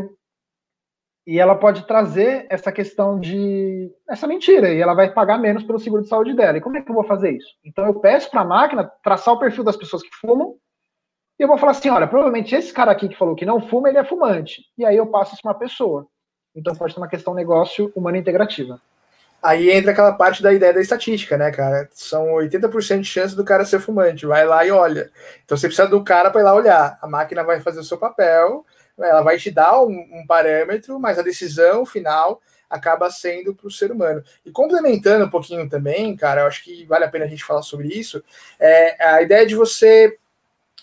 e 1.28 1.40
ela 1.40 1.56
pode 1.56 1.86
trazer 1.86 2.48
essa 2.50 2.72
questão 2.72 3.20
de 3.20 3.94
essa 4.10 4.26
mentira 4.26 4.74
e 4.74 4.82
ela 4.82 4.96
vai 4.96 5.14
pagar 5.14 5.38
menos 5.38 5.64
pelo 5.64 5.80
seguro 5.80 6.02
de 6.02 6.08
saúde 6.08 6.34
dela. 6.34 6.58
E 6.58 6.62
como 6.62 6.78
é 6.78 6.82
que 6.82 6.90
eu 6.90 6.96
vou 6.96 7.04
fazer 7.04 7.32
isso? 7.32 7.56
Então 7.64 7.86
eu 7.86 8.00
peço 8.00 8.30
para 8.32 8.42
a 8.42 8.46
máquina 8.46 8.92
traçar 9.04 9.34
o 9.34 9.40
perfil 9.40 9.64
das 9.64 9.78
pessoas 9.78 10.02
que 10.02 10.10
fumam 10.20 10.56
e 11.40 11.44
eu 11.44 11.48
vou 11.48 11.58
falar 11.58 11.72
assim, 11.72 11.90
olha, 11.90 12.08
provavelmente 12.08 12.54
esse 12.56 12.74
cara 12.74 12.92
aqui 12.92 13.10
que 13.10 13.18
falou 13.18 13.36
que 13.36 13.46
não 13.46 13.62
fuma, 13.62 13.90
ele 13.90 13.98
é 13.98 14.04
fumante. 14.04 14.64
E 14.78 14.86
aí 14.86 14.98
eu 14.98 15.08
passo 15.08 15.34
isso 15.34 15.42
para 15.42 15.52
uma 15.52 15.58
pessoa. 15.58 16.08
Então 16.56 16.76
pode 16.76 16.94
ser 16.94 17.00
uma 17.00 17.08
questão 17.08 17.34
negócio 17.34 17.92
humano 17.96 18.18
integrativa. 18.18 18.82
Aí 19.42 19.72
entra 19.72 19.92
aquela 19.92 20.14
parte 20.14 20.44
da 20.44 20.54
ideia 20.54 20.74
da 20.74 20.82
estatística, 20.82 21.38
né, 21.38 21.52
cara? 21.52 21.90
São 21.94 22.28
80% 22.36 23.02
de 23.02 23.08
chance 23.08 23.36
do 23.36 23.44
cara 23.44 23.66
ser 23.66 23.80
fumante. 23.80 24.26
Vai 24.26 24.46
lá 24.46 24.66
e 24.66 24.72
olha. 24.72 25.10
Então 25.44 25.58
você 25.58 25.68
precisa 25.68 25.88
do 25.88 26.04
cara 26.04 26.30
para 26.30 26.42
ir 26.42 26.44
lá 26.44 26.54
olhar. 26.54 27.00
A 27.02 27.08
máquina 27.08 27.44
vai 27.44 27.60
fazer 27.60 27.80
o 27.80 27.84
seu 27.84 27.98
papel 27.98 28.66
ela 29.06 29.22
vai 29.22 29.38
te 29.38 29.52
dar 29.52 29.82
um, 29.82 30.08
um 30.12 30.26
parâmetro, 30.26 31.00
mas 31.00 31.18
a 31.18 31.24
decisão 31.24 31.86
final 31.86 32.42
acaba 32.70 33.10
sendo 33.10 33.54
para 33.54 33.68
o 33.68 33.72
ser 33.72 33.92
humano. 33.92 34.24
E 34.46 34.52
complementando 34.52 35.26
um 35.26 35.30
pouquinho 35.30 35.68
também, 35.68 36.16
cara, 36.16 36.42
eu 36.42 36.48
acho 36.48 36.64
que 36.64 36.86
vale 36.86 37.04
a 37.04 37.10
pena 37.10 37.26
a 37.26 37.28
gente 37.28 37.44
falar 37.44 37.64
sobre 37.64 37.88
isso, 37.88 38.24
é 38.60 39.06
a 39.06 39.22
ideia 39.22 39.46
de 39.46 39.56
você 39.56 40.18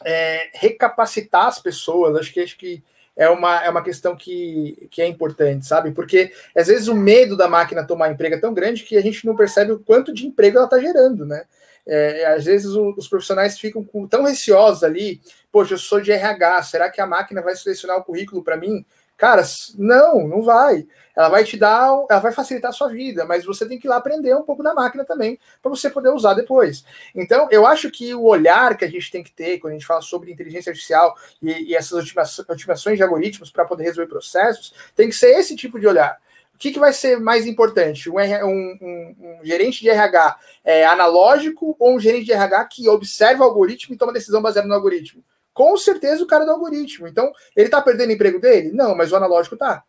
é, 0.04 0.50
recapacitar 0.54 1.46
as 1.46 1.58
pessoas, 1.58 2.16
acho 2.16 2.32
que 2.32 2.40
acho 2.40 2.58
que 2.58 2.82
é 3.18 3.28
uma, 3.28 3.64
é 3.64 3.68
uma 3.68 3.82
questão 3.82 4.14
que, 4.14 4.88
que 4.92 5.02
é 5.02 5.06
importante, 5.08 5.66
sabe? 5.66 5.90
Porque 5.90 6.32
às 6.56 6.68
vezes 6.68 6.86
o 6.86 6.94
medo 6.94 7.36
da 7.36 7.48
máquina 7.48 7.84
tomar 7.84 8.12
emprego 8.12 8.36
é 8.36 8.40
tão 8.40 8.54
grande 8.54 8.84
que 8.84 8.96
a 8.96 9.00
gente 9.02 9.26
não 9.26 9.34
percebe 9.34 9.72
o 9.72 9.80
quanto 9.80 10.14
de 10.14 10.24
emprego 10.24 10.56
ela 10.56 10.66
está 10.66 10.78
gerando, 10.78 11.26
né? 11.26 11.42
É, 11.84 12.26
às 12.26 12.44
vezes 12.44 12.70
o, 12.74 12.94
os 12.96 13.08
profissionais 13.08 13.58
ficam 13.58 13.82
com, 13.82 14.06
tão 14.06 14.22
receosos 14.22 14.84
ali, 14.84 15.20
poxa, 15.50 15.74
eu 15.74 15.78
sou 15.78 16.00
de 16.00 16.12
RH, 16.12 16.62
será 16.62 16.88
que 16.88 17.00
a 17.00 17.06
máquina 17.06 17.42
vai 17.42 17.56
selecionar 17.56 17.96
o 17.96 18.04
currículo 18.04 18.44
para 18.44 18.56
mim? 18.56 18.86
Cara, 19.18 19.42
não, 19.76 20.28
não 20.28 20.42
vai. 20.42 20.86
Ela 21.14 21.28
vai 21.28 21.42
te 21.42 21.56
dar, 21.56 21.88
ela 22.08 22.20
vai 22.20 22.30
facilitar 22.30 22.70
a 22.70 22.72
sua 22.72 22.88
vida, 22.88 23.24
mas 23.24 23.44
você 23.44 23.66
tem 23.66 23.76
que 23.76 23.88
ir 23.88 23.90
lá 23.90 23.96
aprender 23.96 24.32
um 24.36 24.44
pouco 24.44 24.62
da 24.62 24.72
máquina 24.72 25.04
também, 25.04 25.36
para 25.60 25.68
você 25.68 25.90
poder 25.90 26.10
usar 26.10 26.34
depois. 26.34 26.84
Então, 27.12 27.48
eu 27.50 27.66
acho 27.66 27.90
que 27.90 28.14
o 28.14 28.22
olhar 28.22 28.76
que 28.76 28.84
a 28.84 28.88
gente 28.88 29.10
tem 29.10 29.24
que 29.24 29.32
ter 29.32 29.58
quando 29.58 29.72
a 29.72 29.74
gente 29.74 29.86
fala 29.86 30.00
sobre 30.00 30.30
inteligência 30.30 30.70
artificial 30.70 31.16
e, 31.42 31.70
e 31.70 31.74
essas 31.74 32.14
otimizações 32.48 32.96
de 32.96 33.02
algoritmos 33.02 33.50
para 33.50 33.64
poder 33.64 33.82
resolver 33.82 34.08
processos, 34.08 34.72
tem 34.94 35.08
que 35.08 35.16
ser 35.16 35.36
esse 35.36 35.56
tipo 35.56 35.80
de 35.80 35.88
olhar. 35.88 36.16
O 36.54 36.58
que, 36.58 36.70
que 36.70 36.78
vai 36.78 36.92
ser 36.92 37.18
mais 37.18 37.44
importante? 37.44 38.08
Um, 38.08 38.18
um, 38.20 39.16
um, 39.20 39.40
gerente 39.44 39.80
de 39.80 39.90
RH 39.90 40.38
é, 40.64 40.86
analógico 40.86 41.74
ou 41.76 41.96
um 41.96 42.00
gerente 42.00 42.26
de 42.26 42.32
RH 42.32 42.64
que 42.66 42.88
observa 42.88 43.42
o 43.42 43.48
algoritmo 43.48 43.92
e 43.94 43.98
toma 43.98 44.12
decisão 44.12 44.40
baseada 44.40 44.68
no 44.68 44.74
algoritmo? 44.74 45.24
Com 45.58 45.76
certeza 45.76 46.22
o 46.22 46.26
cara 46.26 46.44
do 46.44 46.52
algoritmo. 46.52 47.08
Então, 47.08 47.32
ele 47.56 47.66
está 47.66 47.82
perdendo 47.82 48.10
o 48.10 48.12
emprego 48.12 48.38
dele? 48.38 48.70
Não, 48.70 48.94
mas 48.94 49.10
o 49.10 49.16
analógico 49.16 49.56
está. 49.56 49.82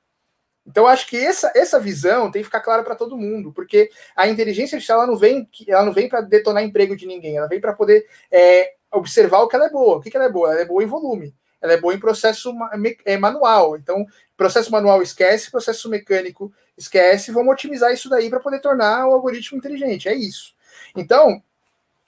Então, 0.65 0.88
acho 0.88 1.05
que 1.05 1.15
essa, 1.15 1.51
essa 1.53 1.80
visão 1.80 2.32
tem 2.32 2.41
que 2.41 2.47
ficar 2.47 2.61
clara 2.61 2.82
para 2.82 2.95
todo 2.95 3.15
mundo, 3.15 3.53
porque 3.53 3.91
a 4.15 4.28
inteligência 4.28 4.78
artificial 4.78 4.97
ela 4.97 5.11
não 5.11 5.15
vem, 5.15 5.47
ela 5.67 5.86
não 5.86 5.93
vem 5.93 6.09
para 6.09 6.22
detonar 6.22 6.63
emprego 6.63 6.95
de 6.95 7.05
ninguém, 7.05 7.38
ela 7.38 7.47
vem 7.47 7.61
para 7.61 7.74
poder 7.74 8.03
é, 8.32 8.74
observar 8.91 9.41
o 9.41 9.47
que 9.47 9.55
ela 9.55 9.67
é 9.67 9.70
boa. 9.70 9.97
O 9.97 10.01
que, 10.01 10.09
que 10.09 10.17
ela 10.17 10.26
é 10.26 10.32
boa? 10.32 10.51
Ela 10.51 10.61
é 10.61 10.65
boa 10.65 10.84
em 10.84 10.88
volume 10.88 11.36
ela 11.61 11.74
é 11.74 11.78
boa 11.78 11.93
em 11.93 11.99
processo 11.99 12.53
é, 13.03 13.17
manual. 13.17 13.76
Então, 13.76 14.05
processo 14.38 14.72
manual 14.72 15.01
esquece, 15.01 15.51
processo 15.51 15.89
mecânico 15.89 16.53
esquece, 16.78 17.34
vamos 17.34 17.51
otimizar 17.51 17.91
isso 17.91 18.09
daí 18.09 18.30
para 18.30 18.39
poder 18.39 18.61
tornar 18.61 19.05
o 19.05 19.13
algoritmo 19.13 19.57
inteligente. 19.57 20.07
É 20.07 20.15
isso. 20.15 20.55
Então, 20.95 21.43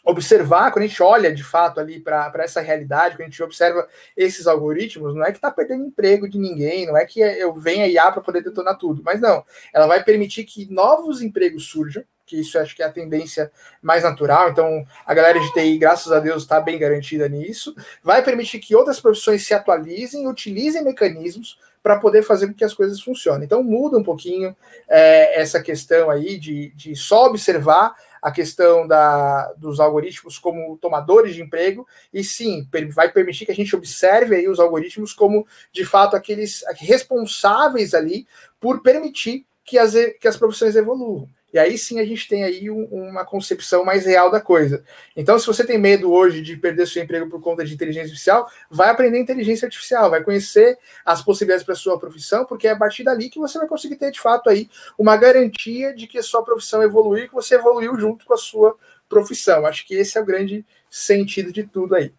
observar, 0.03 0.71
quando 0.71 0.83
a 0.83 0.87
gente 0.87 1.01
olha 1.01 1.33
de 1.33 1.43
fato 1.43 1.79
ali 1.79 1.99
para 1.99 2.31
essa 2.39 2.61
realidade, 2.61 3.15
quando 3.15 3.27
a 3.27 3.29
gente 3.29 3.43
observa 3.43 3.87
esses 4.15 4.47
algoritmos, 4.47 5.13
não 5.15 5.23
é 5.23 5.31
que 5.31 5.37
está 5.37 5.51
perdendo 5.51 5.85
emprego 5.85 6.27
de 6.27 6.37
ninguém, 6.37 6.87
não 6.87 6.97
é 6.97 7.05
que 7.05 7.19
eu 7.19 7.53
venha 7.53 7.87
IA 7.87 8.11
para 8.11 8.21
poder 8.21 8.41
detonar 8.41 8.77
tudo, 8.77 9.01
mas 9.03 9.21
não, 9.21 9.43
ela 9.73 9.87
vai 9.87 10.03
permitir 10.03 10.43
que 10.43 10.71
novos 10.71 11.21
empregos 11.21 11.69
surjam, 11.69 12.03
que 12.25 12.39
isso 12.39 12.57
acho 12.57 12.73
que 12.75 12.81
é 12.81 12.85
a 12.85 12.91
tendência 12.91 13.51
mais 13.81 14.03
natural. 14.03 14.49
Então, 14.49 14.85
a 15.05 15.13
galera 15.13 15.37
de 15.37 15.51
TI, 15.51 15.77
graças 15.77 16.13
a 16.13 16.19
Deus, 16.19 16.43
está 16.43 16.61
bem 16.61 16.79
garantida 16.79 17.27
nisso. 17.27 17.75
Vai 18.01 18.23
permitir 18.23 18.59
que 18.59 18.73
outras 18.73 19.01
profissões 19.01 19.45
se 19.45 19.53
atualizem, 19.53 20.25
utilizem 20.29 20.81
mecanismos 20.81 21.59
para 21.83 21.97
poder 21.97 22.23
fazer 22.23 22.47
com 22.47 22.53
que 22.53 22.63
as 22.63 22.73
coisas 22.73 23.01
funcionem. 23.01 23.43
Então 23.43 23.63
muda 23.63 23.97
um 23.97 24.03
pouquinho 24.03 24.55
é, 24.87 25.41
essa 25.41 25.61
questão 25.61 26.09
aí 26.09 26.37
de, 26.37 26.69
de 26.75 26.95
só 26.95 27.25
observar 27.25 27.95
a 28.21 28.31
questão 28.31 28.87
da, 28.87 29.51
dos 29.53 29.79
algoritmos 29.79 30.37
como 30.37 30.77
tomadores 30.77 31.33
de 31.33 31.41
emprego, 31.41 31.87
e 32.13 32.23
sim, 32.23 32.67
vai 32.93 33.11
permitir 33.11 33.45
que 33.45 33.51
a 33.51 33.55
gente 33.55 33.75
observe 33.75 34.35
aí 34.35 34.47
os 34.47 34.59
algoritmos 34.59 35.13
como, 35.13 35.47
de 35.71 35.83
fato, 35.83 36.15
aqueles 36.15 36.63
responsáveis 36.75 37.93
ali 37.93 38.27
por 38.59 38.81
permitir 38.83 39.45
que 39.63 39.77
as, 39.77 39.93
que 40.19 40.27
as 40.27 40.37
profissões 40.37 40.75
evoluam. 40.75 41.27
E 41.53 41.59
aí 41.59 41.77
sim 41.77 41.99
a 41.99 42.05
gente 42.05 42.27
tem 42.27 42.43
aí 42.43 42.69
um, 42.69 42.85
uma 42.85 43.25
concepção 43.25 43.83
mais 43.83 44.05
real 44.05 44.31
da 44.31 44.39
coisa. 44.39 44.83
Então, 45.15 45.37
se 45.37 45.45
você 45.45 45.65
tem 45.65 45.77
medo 45.77 46.11
hoje 46.11 46.41
de 46.41 46.55
perder 46.55 46.87
seu 46.87 47.03
emprego 47.03 47.29
por 47.29 47.41
conta 47.41 47.65
de 47.65 47.73
inteligência 47.73 48.07
artificial, 48.07 48.49
vai 48.69 48.89
aprender 48.89 49.19
inteligência 49.19 49.65
artificial, 49.65 50.09
vai 50.09 50.23
conhecer 50.23 50.77
as 51.05 51.21
possibilidades 51.21 51.65
para 51.65 51.75
sua 51.75 51.99
profissão, 51.99 52.45
porque 52.45 52.67
é 52.67 52.71
a 52.71 52.75
partir 52.75 53.03
dali 53.03 53.29
que 53.29 53.39
você 53.39 53.57
vai 53.57 53.67
conseguir 53.67 53.97
ter 53.97 54.11
de 54.11 54.19
fato 54.19 54.49
aí 54.49 54.69
uma 54.97 55.17
garantia 55.17 55.93
de 55.93 56.07
que 56.07 56.17
a 56.17 56.23
sua 56.23 56.43
profissão 56.43 56.81
evoluiu 56.81 57.25
e 57.25 57.27
que 57.27 57.33
você 57.33 57.55
evoluiu 57.55 57.99
junto 57.99 58.25
com 58.25 58.33
a 58.33 58.37
sua 58.37 58.77
profissão. 59.09 59.65
Acho 59.65 59.85
que 59.85 59.93
esse 59.95 60.17
é 60.17 60.21
o 60.21 60.25
grande 60.25 60.65
sentido 60.89 61.51
de 61.51 61.63
tudo 61.63 61.95
aí. 61.95 62.13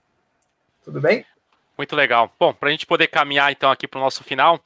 Tudo 0.84 1.00
bem? 1.00 1.24
Muito 1.76 1.96
legal. 1.96 2.30
Bom, 2.38 2.52
para 2.52 2.68
a 2.68 2.72
gente 2.72 2.86
poder 2.86 3.06
caminhar 3.06 3.50
então 3.50 3.70
aqui 3.70 3.88
para 3.88 3.98
o 3.98 4.02
nosso 4.02 4.22
final, 4.22 4.60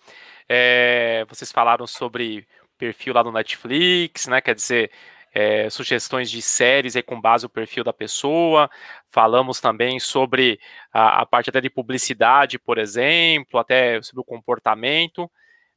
é, 0.49 1.25
vocês 1.29 1.53
falaram 1.53 1.87
sobre 1.87 2.47
perfil 2.77 3.15
lá 3.15 3.25
no 3.25 3.33
Netflix, 3.33 4.27
né? 4.27 4.41
Quer 4.41 4.55
dizer, 4.55 4.91
é, 5.39 5.69
sugestões 5.69 6.31
de 6.31 6.41
séries 6.41 6.97
aí 6.97 7.03
com 7.03 7.21
base 7.21 7.45
no 7.45 7.51
perfil 7.51 7.85
da 7.85 7.93
pessoa. 7.93 8.71
Falamos 9.11 9.61
também 9.61 10.01
sobre 10.01 10.59
a, 10.91 11.21
a, 11.21 11.27
parte 11.27 11.51
até 11.51 11.61
de 11.61 11.69
publicidade, 11.69 12.59
por 12.59 12.79
exemplo, 12.79 13.61
até 13.61 14.01
sobre 14.01 14.23
o 14.23 14.25
comportamento. 14.25 15.31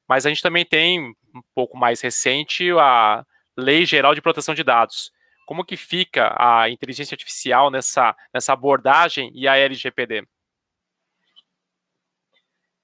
Mas 0.07 0.25
a 0.25 0.29
gente 0.29 0.41
também 0.41 0.65
tem, 0.65 1.09
um 1.35 1.41
pouco 1.53 1.77
mais 1.77 1.99
recente, 1.99 2.71
a 2.71 3.25
Lei 3.57 3.85
Geral 3.85 4.15
de 4.15 4.21
Proteção 4.21 4.55
de 4.55 4.63
Dados. 4.63 5.11
Como 5.45 5.65
que 5.65 5.75
fica 5.75 6.33
a 6.37 6.69
inteligência 6.69 7.15
artificial 7.15 7.69
nessa, 7.69 8.15
nessa 8.33 8.53
abordagem 8.53 9.29
e 9.35 9.45
a 9.45 9.57
LGPD? 9.57 10.25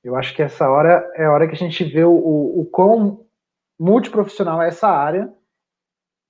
Eu 0.03 0.15
acho 0.15 0.35
que 0.35 0.41
essa 0.43 0.69
hora 0.69 1.09
é 1.15 1.25
a 1.25 1.31
hora 1.31 1.47
que 1.47 1.55
a 1.55 1.57
gente 1.57 1.83
vê 1.83 2.03
o, 2.03 2.11
o, 2.11 2.61
o 2.61 2.65
quão 2.65 3.24
multiprofissional 3.79 4.59
a 4.59 4.65
essa 4.65 4.87
área, 4.87 5.33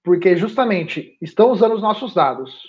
porque 0.04 0.36
justamente 0.36 1.18
estão 1.22 1.52
usando 1.52 1.74
os 1.74 1.82
nossos 1.82 2.14
dados, 2.14 2.64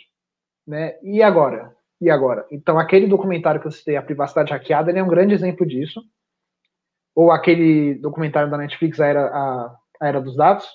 né? 0.67 0.99
E 1.03 1.23
agora? 1.23 1.77
E 2.01 2.11
agora? 2.11 2.47
Então, 2.51 2.79
aquele 2.79 3.07
documentário 3.07 3.61
que 3.61 3.67
eu 3.67 3.71
citei, 3.71 3.97
A 3.97 4.03
Privacidade 4.03 4.53
Hackeada, 4.53 4.91
ele 4.91 4.99
é 4.99 5.03
um 5.03 5.09
grande 5.09 5.35
exemplo 5.35 5.67
disso. 5.67 6.03
Ou 7.15 7.31
aquele 7.31 7.95
documentário 7.95 8.51
da 8.51 8.59
Netflix, 8.59 9.01
A 9.01 9.07
Era, 9.07 9.27
a, 9.29 9.77
a 10.01 10.09
Era 10.09 10.21
dos 10.21 10.37
Dados. 10.37 10.69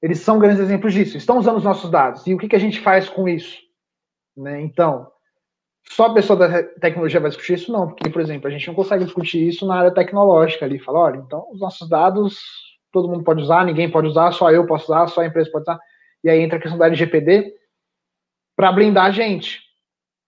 Eles 0.00 0.20
são 0.20 0.38
grandes 0.38 0.60
exemplos 0.60 0.92
disso. 0.92 1.16
Estão 1.16 1.38
usando 1.38 1.56
os 1.56 1.64
nossos 1.64 1.90
dados. 1.90 2.26
E 2.26 2.34
o 2.34 2.38
que, 2.38 2.48
que 2.48 2.56
a 2.56 2.60
gente 2.60 2.80
faz 2.80 3.08
com 3.08 3.28
isso? 3.28 3.58
Né? 4.36 4.60
Então, 4.60 5.10
só 5.88 6.06
a 6.06 6.14
pessoa 6.14 6.38
da 6.38 6.62
tecnologia 6.62 7.20
vai 7.20 7.30
discutir 7.30 7.54
isso? 7.54 7.72
Não, 7.72 7.88
porque, 7.88 8.08
por 8.10 8.20
exemplo, 8.20 8.48
a 8.48 8.50
gente 8.50 8.66
não 8.66 8.74
consegue 8.74 9.04
discutir 9.04 9.46
isso 9.46 9.66
na 9.66 9.76
área 9.76 9.90
tecnológica 9.90 10.64
ali. 10.64 10.78
Fala, 10.78 11.00
olha, 11.00 11.16
então 11.18 11.48
os 11.50 11.60
nossos 11.60 11.88
dados 11.88 12.38
todo 12.92 13.08
mundo 13.08 13.24
pode 13.24 13.40
usar, 13.40 13.64
ninguém 13.64 13.90
pode 13.90 14.08
usar, 14.08 14.32
só 14.32 14.50
eu 14.50 14.66
posso 14.66 14.84
usar, 14.84 15.06
só 15.08 15.20
a 15.20 15.26
empresa 15.26 15.50
pode 15.50 15.62
usar. 15.62 15.78
E 16.24 16.28
aí 16.28 16.40
entra 16.40 16.58
a 16.58 16.60
questão 16.60 16.78
da 16.78 16.86
LGPD 16.86 17.54
para 18.56 18.72
blindar 18.72 19.06
a 19.06 19.10
gente. 19.10 19.60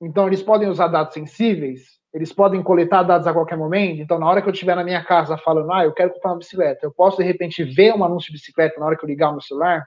Então, 0.01 0.27
eles 0.27 0.43
podem 0.43 0.69
usar 0.69 0.89
dados 0.89 1.15
sensíveis, 1.15 1.83
eles 2.13 2.33
podem 2.33 2.63
coletar 2.63 3.03
dados 3.03 3.27
a 3.27 3.33
qualquer 3.33 3.57
momento. 3.57 4.01
Então, 4.01 4.19
na 4.19 4.29
hora 4.29 4.43
que 4.43 4.49
eu 4.49 4.53
estiver 4.53 4.75
na 4.75 4.85
minha 4.85 5.05
casa 5.05 5.37
falando, 5.39 5.71
ah, 5.73 5.85
eu 5.85 5.93
quero 5.93 6.13
comprar 6.13 6.33
uma 6.33 6.39
bicicleta, 6.39 6.85
eu 6.85 6.93
posso, 6.93 7.19
de 7.19 7.25
repente, 7.25 7.63
ver 7.63 7.95
um 7.95 8.05
anúncio 8.05 8.33
de 8.33 8.39
bicicleta 8.39 8.79
na 8.81 8.87
hora 8.87 8.97
que 8.97 9.05
eu 9.05 9.09
ligar 9.09 9.31
o 9.31 9.33
meu 9.33 9.41
celular? 9.41 9.87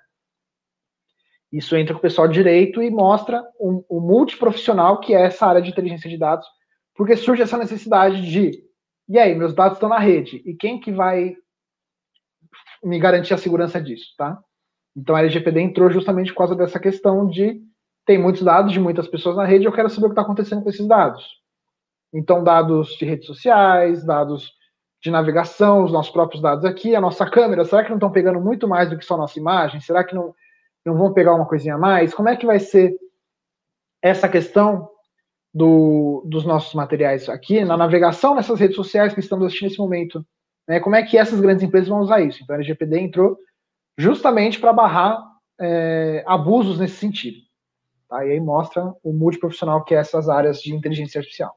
Isso 1.56 1.74
entra 1.78 1.94
com 1.94 2.00
o 2.00 2.02
pessoal 2.02 2.28
de 2.28 2.34
direito 2.34 2.84
e 2.84 2.90
mostra 2.92 3.42
o, 3.58 3.86
o 3.88 4.02
multiprofissional 4.02 5.00
que 5.00 5.16
é 5.16 5.22
essa 5.22 5.46
área 5.46 5.62
de 5.62 5.70
inteligência 5.70 6.10
de 6.10 6.18
dados, 6.18 6.46
porque 6.94 7.16
surge 7.16 7.42
essa 7.42 7.58
necessidade 7.58 8.30
de, 8.30 8.62
e 9.08 9.18
aí, 9.18 9.34
meus 9.34 9.54
dados 9.54 9.78
estão 9.78 9.88
na 9.88 9.98
rede, 9.98 10.44
e 10.46 10.54
quem 10.54 10.78
que 10.78 10.92
vai 10.92 11.34
me 12.84 13.00
garantir 13.00 13.34
a 13.34 13.38
segurança 13.38 13.82
disso, 13.82 14.08
tá? 14.18 14.38
Então 14.98 15.16
a 15.16 15.22
LGPD 15.22 15.62
entrou 15.62 15.90
justamente 15.90 16.34
por 16.34 16.40
causa 16.40 16.56
dessa 16.56 16.78
questão 16.78 17.26
de 17.26 17.62
tem 18.06 18.18
muitos 18.18 18.42
dados 18.42 18.74
de 18.74 18.80
muitas 18.80 19.08
pessoas 19.08 19.38
na 19.38 19.46
rede, 19.46 19.64
eu 19.64 19.72
quero 19.72 19.90
saber 19.90 20.08
o 20.08 20.10
que 20.10 20.12
está 20.12 20.24
acontecendo 20.24 20.62
com 20.62 20.70
esses 20.70 20.86
dados. 20.86 21.26
Então, 22.14 22.44
dados 22.44 22.90
de 22.98 23.06
redes 23.06 23.28
sociais, 23.28 24.06
dados 24.06 24.54
de 25.02 25.10
navegação, 25.10 25.86
os 25.86 25.92
nossos 25.92 26.12
próprios 26.12 26.42
dados 26.42 26.66
aqui, 26.66 26.96
a 26.96 27.02
nossa 27.02 27.26
câmera, 27.26 27.64
será 27.64 27.82
que 27.82 27.90
não 27.90 27.98
estão 27.98 28.12
pegando 28.12 28.42
muito 28.42 28.68
mais 28.68 28.90
do 28.90 28.98
que 28.98 29.06
só 29.06 29.16
a 29.16 29.20
nossa 29.20 29.40
imagem? 29.40 29.80
Será 29.80 30.04
que 30.04 30.14
não 30.14 30.36
não 30.86 30.96
vão 30.96 31.14
pegar 31.14 31.34
uma 31.34 31.48
coisinha 31.48 31.76
a 31.76 31.78
mais? 31.78 32.14
Como 32.14 32.30
é 32.30 32.36
que 32.36 32.46
vai 32.46 32.60
ser 32.60 32.96
essa 34.02 34.30
questão 34.30 34.88
do, 35.54 36.24
dos 36.28 36.46
nossos 36.46 36.74
materiais 36.74 37.28
aqui 37.28 37.66
na 37.66 37.76
navegação 37.76 38.36
nessas 38.36 38.60
redes 38.60 38.76
sociais 38.76 39.14
que 39.14 39.20
estamos 39.20 39.46
assistindo 39.46 39.70
nesse 39.70 39.80
momento? 39.80 40.26
Né? 40.68 40.80
Como 40.80 40.96
é 40.96 41.04
que 41.04 41.18
essas 41.18 41.42
grandes 41.42 41.64
empresas 41.64 41.90
vão 41.90 42.00
usar 42.00 42.22
isso? 42.22 42.44
Então 42.44 42.56
a 42.56 42.60
LGPD 42.60 43.00
entrou 43.00 43.38
justamente 43.98 44.60
para 44.60 44.74
barrar 44.74 45.24
é, 45.60 46.24
abusos 46.28 46.80
nesse 46.80 46.98
sentido. 46.98 47.38
Tá? 48.08 48.26
E 48.26 48.32
aí 48.32 48.40
mostra 48.40 48.94
o 49.04 49.12
multiprofissional 49.12 49.84
que 49.84 49.96
é 49.96 49.98
essas 49.98 50.30
áreas 50.30 50.62
de 50.62 50.74
inteligência 50.74 51.20
artificial. 51.20 51.56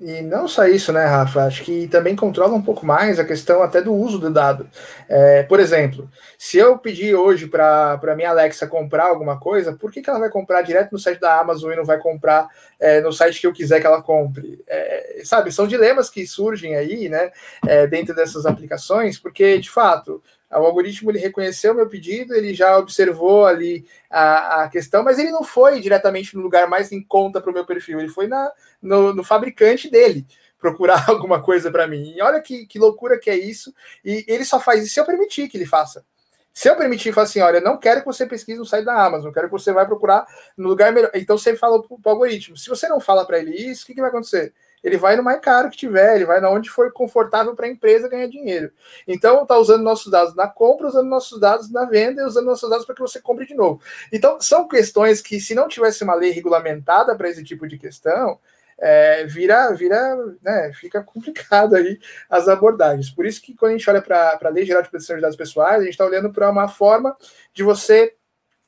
E 0.00 0.22
não 0.22 0.46
só 0.46 0.64
isso, 0.64 0.92
né, 0.92 1.04
Rafa? 1.04 1.44
Acho 1.44 1.64
que 1.64 1.88
também 1.88 2.14
controla 2.14 2.54
um 2.54 2.62
pouco 2.62 2.86
mais 2.86 3.18
a 3.18 3.24
questão 3.24 3.62
até 3.62 3.82
do 3.82 3.92
uso 3.92 4.16
do 4.16 4.30
dado. 4.30 4.68
É, 5.08 5.42
por 5.42 5.58
exemplo, 5.58 6.08
se 6.38 6.56
eu 6.56 6.78
pedir 6.78 7.16
hoje 7.16 7.48
para 7.48 8.14
minha 8.16 8.30
Alexa 8.30 8.68
comprar 8.68 9.06
alguma 9.06 9.40
coisa, 9.40 9.72
por 9.72 9.90
que, 9.90 10.00
que 10.00 10.08
ela 10.08 10.20
vai 10.20 10.30
comprar 10.30 10.62
direto 10.62 10.92
no 10.92 11.00
site 11.00 11.18
da 11.18 11.40
Amazon 11.40 11.72
e 11.72 11.76
não 11.76 11.84
vai 11.84 11.98
comprar 11.98 12.48
é, 12.78 13.00
no 13.00 13.12
site 13.12 13.40
que 13.40 13.46
eu 13.48 13.52
quiser 13.52 13.80
que 13.80 13.88
ela 13.88 14.00
compre? 14.00 14.62
É, 14.68 15.22
sabe, 15.24 15.50
são 15.50 15.66
dilemas 15.66 16.08
que 16.08 16.24
surgem 16.24 16.76
aí, 16.76 17.08
né, 17.08 17.32
é, 17.66 17.84
dentro 17.88 18.14
dessas 18.14 18.46
aplicações, 18.46 19.18
porque, 19.18 19.58
de 19.58 19.68
fato, 19.68 20.22
o 20.50 20.56
algoritmo 20.56 21.10
ele 21.10 21.18
reconheceu 21.18 21.74
meu 21.74 21.88
pedido, 21.88 22.34
ele 22.34 22.54
já 22.54 22.78
observou 22.78 23.46
ali 23.46 23.86
a, 24.08 24.62
a 24.62 24.68
questão, 24.68 25.02
mas 25.02 25.18
ele 25.18 25.30
não 25.30 25.44
foi 25.44 25.80
diretamente 25.80 26.34
no 26.34 26.42
lugar 26.42 26.68
mais 26.68 26.90
em 26.90 27.02
conta 27.02 27.40
para 27.40 27.50
o 27.50 27.54
meu 27.54 27.66
perfil, 27.66 28.00
ele 28.00 28.08
foi 28.08 28.26
na, 28.26 28.50
no, 28.80 29.12
no 29.12 29.22
fabricante 29.22 29.90
dele 29.90 30.26
procurar 30.58 31.04
alguma 31.10 31.42
coisa 31.42 31.70
para 31.70 31.86
mim. 31.86 32.14
E 32.16 32.22
olha 32.22 32.40
que, 32.40 32.66
que 32.66 32.78
loucura 32.78 33.18
que 33.18 33.30
é 33.30 33.36
isso. 33.36 33.72
E 34.04 34.24
ele 34.26 34.44
só 34.44 34.58
faz 34.58 34.84
isso 34.84 34.94
se 34.94 35.00
eu 35.00 35.06
permitir 35.06 35.48
que 35.48 35.56
ele 35.56 35.66
faça. 35.66 36.04
Se 36.52 36.68
eu 36.68 36.76
permitir, 36.76 37.12
falar 37.12 37.26
assim, 37.26 37.40
olha, 37.40 37.60
não 37.60 37.76
quero 37.76 38.00
que 38.00 38.06
você 38.06 38.26
pesquise 38.26 38.58
no 38.58 38.66
site 38.66 38.84
da 38.84 39.04
Amazon, 39.04 39.32
quero 39.32 39.46
que 39.46 39.52
você 39.52 39.72
vá 39.72 39.86
procurar 39.86 40.26
no 40.56 40.68
lugar 40.68 40.92
melhor. 40.92 41.10
Então 41.14 41.38
você 41.38 41.54
fala 41.56 41.80
para 41.80 41.94
o 41.94 42.10
algoritmo. 42.10 42.56
Se 42.56 42.68
você 42.68 42.88
não 42.88 42.98
fala 42.98 43.24
para 43.24 43.38
ele 43.38 43.52
isso, 43.54 43.84
o 43.84 43.86
que, 43.86 43.94
que 43.94 44.00
vai 44.00 44.10
acontecer? 44.10 44.52
Ele 44.82 44.96
vai 44.96 45.16
no 45.16 45.22
mais 45.22 45.40
caro 45.40 45.70
que 45.70 45.76
tiver, 45.76 46.16
ele 46.16 46.24
vai 46.24 46.40
na 46.40 46.50
onde 46.50 46.70
for 46.70 46.92
confortável 46.92 47.54
para 47.54 47.66
a 47.66 47.70
empresa 47.70 48.08
ganhar 48.08 48.28
dinheiro. 48.28 48.70
Então, 49.06 49.42
está 49.42 49.56
usando 49.56 49.82
nossos 49.82 50.10
dados 50.10 50.34
na 50.34 50.46
compra, 50.46 50.88
usando 50.88 51.08
nossos 51.08 51.40
dados 51.40 51.70
na 51.70 51.84
venda 51.84 52.22
e 52.22 52.24
usando 52.24 52.46
nossos 52.46 52.68
dados 52.68 52.84
para 52.84 52.94
que 52.94 53.00
você 53.00 53.20
compre 53.20 53.46
de 53.46 53.54
novo. 53.54 53.80
Então, 54.12 54.40
são 54.40 54.66
questões 54.68 55.20
que, 55.20 55.40
se 55.40 55.54
não 55.54 55.68
tivesse 55.68 56.04
uma 56.04 56.14
lei 56.14 56.30
regulamentada 56.30 57.14
para 57.16 57.28
esse 57.28 57.42
tipo 57.44 57.66
de 57.66 57.78
questão, 57.78 58.38
é, 58.78 59.24
vira, 59.24 59.72
vira, 59.74 60.16
né, 60.40 60.70
fica 60.72 61.02
complicado 61.02 61.74
aí 61.74 61.98
as 62.30 62.48
abordagens. 62.48 63.10
Por 63.10 63.26
isso 63.26 63.42
que 63.42 63.54
quando 63.54 63.72
a 63.72 63.76
gente 63.76 63.90
olha 63.90 64.00
para 64.00 64.38
a 64.40 64.48
Lei 64.48 64.64
Geral 64.64 64.82
de 64.82 64.88
Proteção 64.88 65.16
de 65.16 65.22
Dados 65.22 65.36
Pessoais, 65.36 65.80
a 65.80 65.84
gente 65.84 65.92
está 65.92 66.04
olhando 66.04 66.32
para 66.32 66.48
uma 66.48 66.68
forma 66.68 67.16
de 67.52 67.64
você 67.64 68.14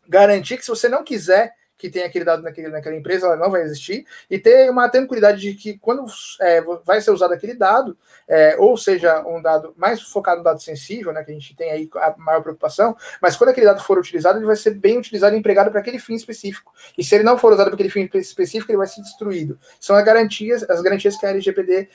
garantir 0.08 0.56
que 0.56 0.64
se 0.64 0.70
você 0.70 0.88
não 0.88 1.04
quiser 1.04 1.54
que 1.80 1.88
tem 1.88 2.02
aquele 2.02 2.26
dado 2.26 2.42
naquele, 2.42 2.68
naquela 2.68 2.94
empresa, 2.94 3.26
ela 3.26 3.36
não 3.36 3.50
vai 3.50 3.62
existir, 3.62 4.04
e 4.28 4.38
ter 4.38 4.70
uma 4.70 4.86
tranquilidade 4.88 5.40
de 5.40 5.54
que 5.54 5.78
quando 5.78 6.04
é, 6.40 6.60
vai 6.84 7.00
ser 7.00 7.10
usado 7.10 7.32
aquele 7.32 7.54
dado, 7.54 7.96
é, 8.28 8.54
ou 8.58 8.76
seja, 8.76 9.26
um 9.26 9.40
dado 9.40 9.72
mais 9.76 10.02
focado 10.02 10.38
no 10.38 10.44
dado 10.44 10.60
sensível, 10.60 11.10
né, 11.10 11.24
que 11.24 11.30
a 11.30 11.34
gente 11.34 11.56
tem 11.56 11.70
aí 11.70 11.88
a 11.96 12.14
maior 12.18 12.42
preocupação, 12.42 12.94
mas 13.20 13.34
quando 13.34 13.50
aquele 13.50 13.66
dado 13.66 13.82
for 13.82 13.98
utilizado, 13.98 14.38
ele 14.38 14.46
vai 14.46 14.56
ser 14.56 14.74
bem 14.74 14.98
utilizado 14.98 15.34
e 15.34 15.38
empregado 15.38 15.70
para 15.70 15.80
aquele 15.80 15.98
fim 15.98 16.14
específico. 16.14 16.70
E 16.98 17.02
se 17.02 17.14
ele 17.14 17.24
não 17.24 17.38
for 17.38 17.52
usado 17.52 17.66
para 17.66 17.74
aquele 17.74 17.88
fim 17.88 18.08
específico, 18.14 18.70
ele 18.70 18.78
vai 18.78 18.86
ser 18.86 19.00
destruído. 19.00 19.58
São 19.80 19.96
as 19.96 20.04
garantias, 20.04 20.68
as 20.68 20.82
garantias 20.82 21.16
que 21.16 21.24
a 21.24 21.30
LGPD 21.30 21.88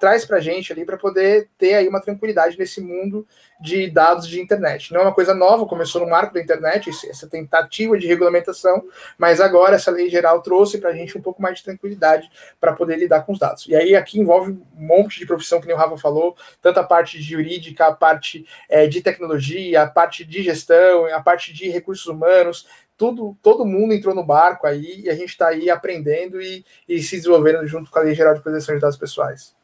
traz 0.00 0.24
para 0.24 0.38
a 0.38 0.40
gente 0.40 0.72
ali 0.72 0.86
para 0.86 0.96
poder 0.96 1.50
ter 1.58 1.74
aí 1.74 1.86
uma 1.86 2.00
tranquilidade 2.00 2.58
nesse 2.58 2.80
mundo 2.80 3.26
de 3.60 3.90
dados 3.90 4.26
de 4.28 4.40
internet. 4.40 4.92
Não 4.92 5.00
é 5.00 5.04
uma 5.04 5.14
coisa 5.14 5.34
nova, 5.34 5.66
começou 5.66 6.00
no 6.00 6.08
marco 6.08 6.34
da 6.34 6.40
internet, 6.40 6.90
essa 6.90 7.26
tentativa 7.26 7.98
de 7.98 8.06
regulamentação, 8.06 8.84
mas 9.18 9.25
agora 9.40 9.76
essa 9.76 9.90
lei 9.90 10.08
geral 10.08 10.40
trouxe 10.42 10.78
para 10.78 10.90
a 10.90 10.92
gente 10.92 11.16
um 11.16 11.20
pouco 11.20 11.40
mais 11.40 11.58
de 11.58 11.64
tranquilidade 11.64 12.30
para 12.60 12.72
poder 12.72 12.96
lidar 12.96 13.22
com 13.22 13.32
os 13.32 13.38
dados. 13.38 13.66
E 13.66 13.74
aí 13.74 13.94
aqui 13.94 14.18
envolve 14.18 14.52
um 14.52 14.62
monte 14.74 15.18
de 15.18 15.26
profissão, 15.26 15.60
que 15.60 15.66
nem 15.66 15.74
o 15.74 15.78
Rafa 15.78 15.96
falou, 15.96 16.36
tanto 16.60 16.80
a 16.80 16.84
parte 16.84 17.20
jurídica, 17.20 17.86
a 17.86 17.92
parte 17.92 18.46
é, 18.68 18.86
de 18.86 19.00
tecnologia, 19.00 19.82
a 19.82 19.86
parte 19.86 20.24
de 20.24 20.42
gestão, 20.42 21.06
a 21.06 21.20
parte 21.20 21.52
de 21.52 21.68
recursos 21.68 22.06
humanos, 22.06 22.66
tudo, 22.96 23.36
todo 23.42 23.66
mundo 23.66 23.92
entrou 23.92 24.14
no 24.14 24.24
barco 24.24 24.66
aí 24.66 25.02
e 25.02 25.10
a 25.10 25.14
gente 25.14 25.30
está 25.30 25.48
aí 25.48 25.68
aprendendo 25.68 26.40
e, 26.40 26.64
e 26.88 27.02
se 27.02 27.16
desenvolvendo 27.16 27.66
junto 27.66 27.90
com 27.90 27.98
a 27.98 28.02
Lei 28.02 28.14
Geral 28.14 28.34
de 28.34 28.40
Proteção 28.40 28.74
de 28.74 28.80
Dados 28.80 28.96
Pessoais. 28.96 29.54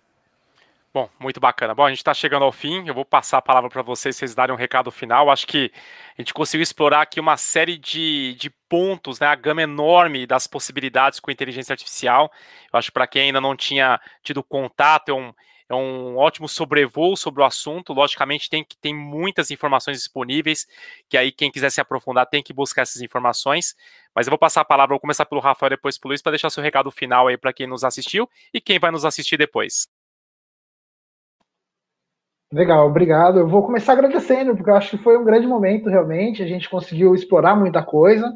Bom, 0.94 1.08
muito 1.18 1.40
bacana. 1.40 1.74
Bom, 1.74 1.86
a 1.86 1.88
gente 1.88 1.98
está 1.98 2.12
chegando 2.12 2.44
ao 2.44 2.52
fim. 2.52 2.86
Eu 2.86 2.92
vou 2.92 3.04
passar 3.04 3.38
a 3.38 3.42
palavra 3.42 3.70
para 3.70 3.80
vocês, 3.80 4.14
vocês 4.14 4.34
darem 4.34 4.54
um 4.54 4.58
recado 4.58 4.90
final. 4.90 5.30
Acho 5.30 5.46
que 5.46 5.72
a 6.18 6.20
gente 6.20 6.34
conseguiu 6.34 6.62
explorar 6.62 7.00
aqui 7.00 7.18
uma 7.18 7.38
série 7.38 7.78
de, 7.78 8.34
de 8.38 8.50
pontos, 8.68 9.18
né, 9.18 9.26
a 9.26 9.34
gama 9.34 9.62
enorme 9.62 10.26
das 10.26 10.46
possibilidades 10.46 11.18
com 11.18 11.30
inteligência 11.30 11.72
artificial. 11.72 12.30
Eu 12.70 12.78
acho 12.78 12.88
que 12.88 12.92
para 12.92 13.06
quem 13.06 13.22
ainda 13.22 13.40
não 13.40 13.56
tinha 13.56 13.98
tido 14.22 14.42
contato, 14.44 15.08
é 15.08 15.14
um, 15.14 15.32
é 15.66 15.74
um 15.74 16.18
ótimo 16.18 16.46
sobrevoo 16.46 17.16
sobre 17.16 17.40
o 17.42 17.46
assunto. 17.46 17.94
Logicamente, 17.94 18.50
tem 18.50 18.62
tem 18.78 18.94
muitas 18.94 19.50
informações 19.50 19.96
disponíveis, 19.96 20.66
que 21.08 21.16
aí 21.16 21.32
quem 21.32 21.50
quiser 21.50 21.70
se 21.70 21.80
aprofundar 21.80 22.26
tem 22.26 22.42
que 22.42 22.52
buscar 22.52 22.82
essas 22.82 23.00
informações. 23.00 23.74
Mas 24.14 24.26
eu 24.26 24.30
vou 24.30 24.38
passar 24.38 24.60
a 24.60 24.64
palavra, 24.64 24.92
vou 24.92 25.00
começar 25.00 25.24
pelo 25.24 25.40
Rafael, 25.40 25.70
depois 25.70 25.96
pelo 25.96 26.10
Luiz, 26.10 26.20
para 26.20 26.32
deixar 26.32 26.50
seu 26.50 26.62
recado 26.62 26.90
final 26.90 27.28
aí 27.28 27.38
para 27.38 27.52
quem 27.52 27.66
nos 27.66 27.82
assistiu 27.82 28.28
e 28.52 28.60
quem 28.60 28.78
vai 28.78 28.90
nos 28.90 29.06
assistir 29.06 29.38
depois. 29.38 29.88
Legal, 32.52 32.86
obrigado. 32.86 33.38
Eu 33.38 33.48
vou 33.48 33.62
começar 33.62 33.94
agradecendo, 33.94 34.54
porque 34.54 34.68
eu 34.68 34.74
acho 34.74 34.90
que 34.90 35.02
foi 35.02 35.16
um 35.16 35.24
grande 35.24 35.46
momento, 35.46 35.88
realmente. 35.88 36.42
A 36.42 36.46
gente 36.46 36.68
conseguiu 36.68 37.14
explorar 37.14 37.56
muita 37.56 37.82
coisa. 37.82 38.30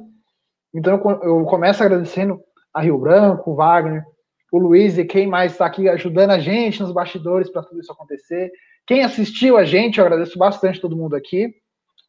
Então, 0.74 0.94
eu 1.22 1.44
começo 1.44 1.82
agradecendo 1.82 2.40
a 2.72 2.80
Rio 2.80 2.96
Branco, 2.96 3.50
o 3.50 3.54
Wagner, 3.54 4.02
o 4.50 4.58
Luiz 4.58 4.96
e 4.96 5.04
quem 5.04 5.26
mais 5.26 5.52
está 5.52 5.66
aqui 5.66 5.86
ajudando 5.86 6.30
a 6.30 6.38
gente 6.38 6.80
nos 6.80 6.92
bastidores 6.92 7.50
para 7.50 7.62
tudo 7.62 7.78
isso 7.78 7.92
acontecer. 7.92 8.50
Quem 8.86 9.04
assistiu 9.04 9.58
a 9.58 9.64
gente, 9.64 9.98
eu 9.98 10.06
agradeço 10.06 10.38
bastante 10.38 10.80
todo 10.80 10.96
mundo 10.96 11.14
aqui. 11.14 11.52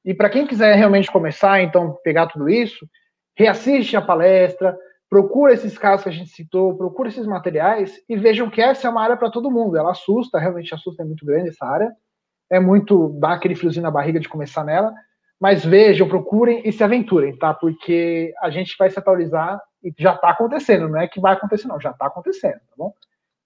E 0.05 0.13
para 0.13 0.29
quem 0.29 0.47
quiser 0.47 0.75
realmente 0.75 1.11
começar, 1.11 1.61
então, 1.61 1.97
pegar 2.05 2.27
tudo 2.27 2.49
isso, 2.49 2.87
reassiste 3.35 3.97
a 3.97 4.01
palestra, 4.01 4.77
procura 5.09 5.53
esses 5.53 5.77
casos 5.77 6.03
que 6.03 6.09
a 6.09 6.13
gente 6.13 6.29
citou, 6.29 6.77
procura 6.77 7.09
esses 7.09 7.25
materiais 7.25 8.01
e 8.07 8.15
vejam 8.15 8.49
que 8.49 8.61
essa 8.61 8.87
é 8.87 8.89
uma 8.89 9.01
área 9.01 9.17
para 9.17 9.31
todo 9.31 9.51
mundo. 9.51 9.77
Ela 9.77 9.91
assusta, 9.91 10.39
realmente 10.39 10.73
assusta, 10.73 11.03
é 11.03 11.05
muito 11.05 11.25
grande 11.25 11.49
essa 11.49 11.65
área. 11.65 11.91
É 12.49 12.59
muito, 12.59 13.09
dá 13.19 13.33
aquele 13.33 13.55
friozinho 13.55 13.83
na 13.83 13.91
barriga 13.91 14.19
de 14.19 14.29
começar 14.29 14.63
nela. 14.63 14.93
Mas 15.39 15.63
vejam, 15.63 16.07
procurem 16.07 16.61
e 16.65 16.71
se 16.71 16.83
aventurem, 16.83 17.37
tá? 17.37 17.53
Porque 17.53 18.33
a 18.41 18.49
gente 18.49 18.75
vai 18.77 18.89
se 18.89 18.97
atualizar 18.97 19.61
e 19.83 19.93
já 19.97 20.15
está 20.15 20.31
acontecendo, 20.31 20.89
não 20.89 20.99
é 20.99 21.07
que 21.07 21.19
vai 21.19 21.33
acontecer, 21.33 21.67
não, 21.67 21.79
já 21.79 21.91
está 21.91 22.07
acontecendo, 22.07 22.55
tá 22.55 22.73
bom? 22.75 22.91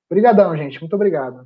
Obrigadão, 0.10 0.56
gente, 0.56 0.80
muito 0.80 0.96
obrigado. 0.96 1.46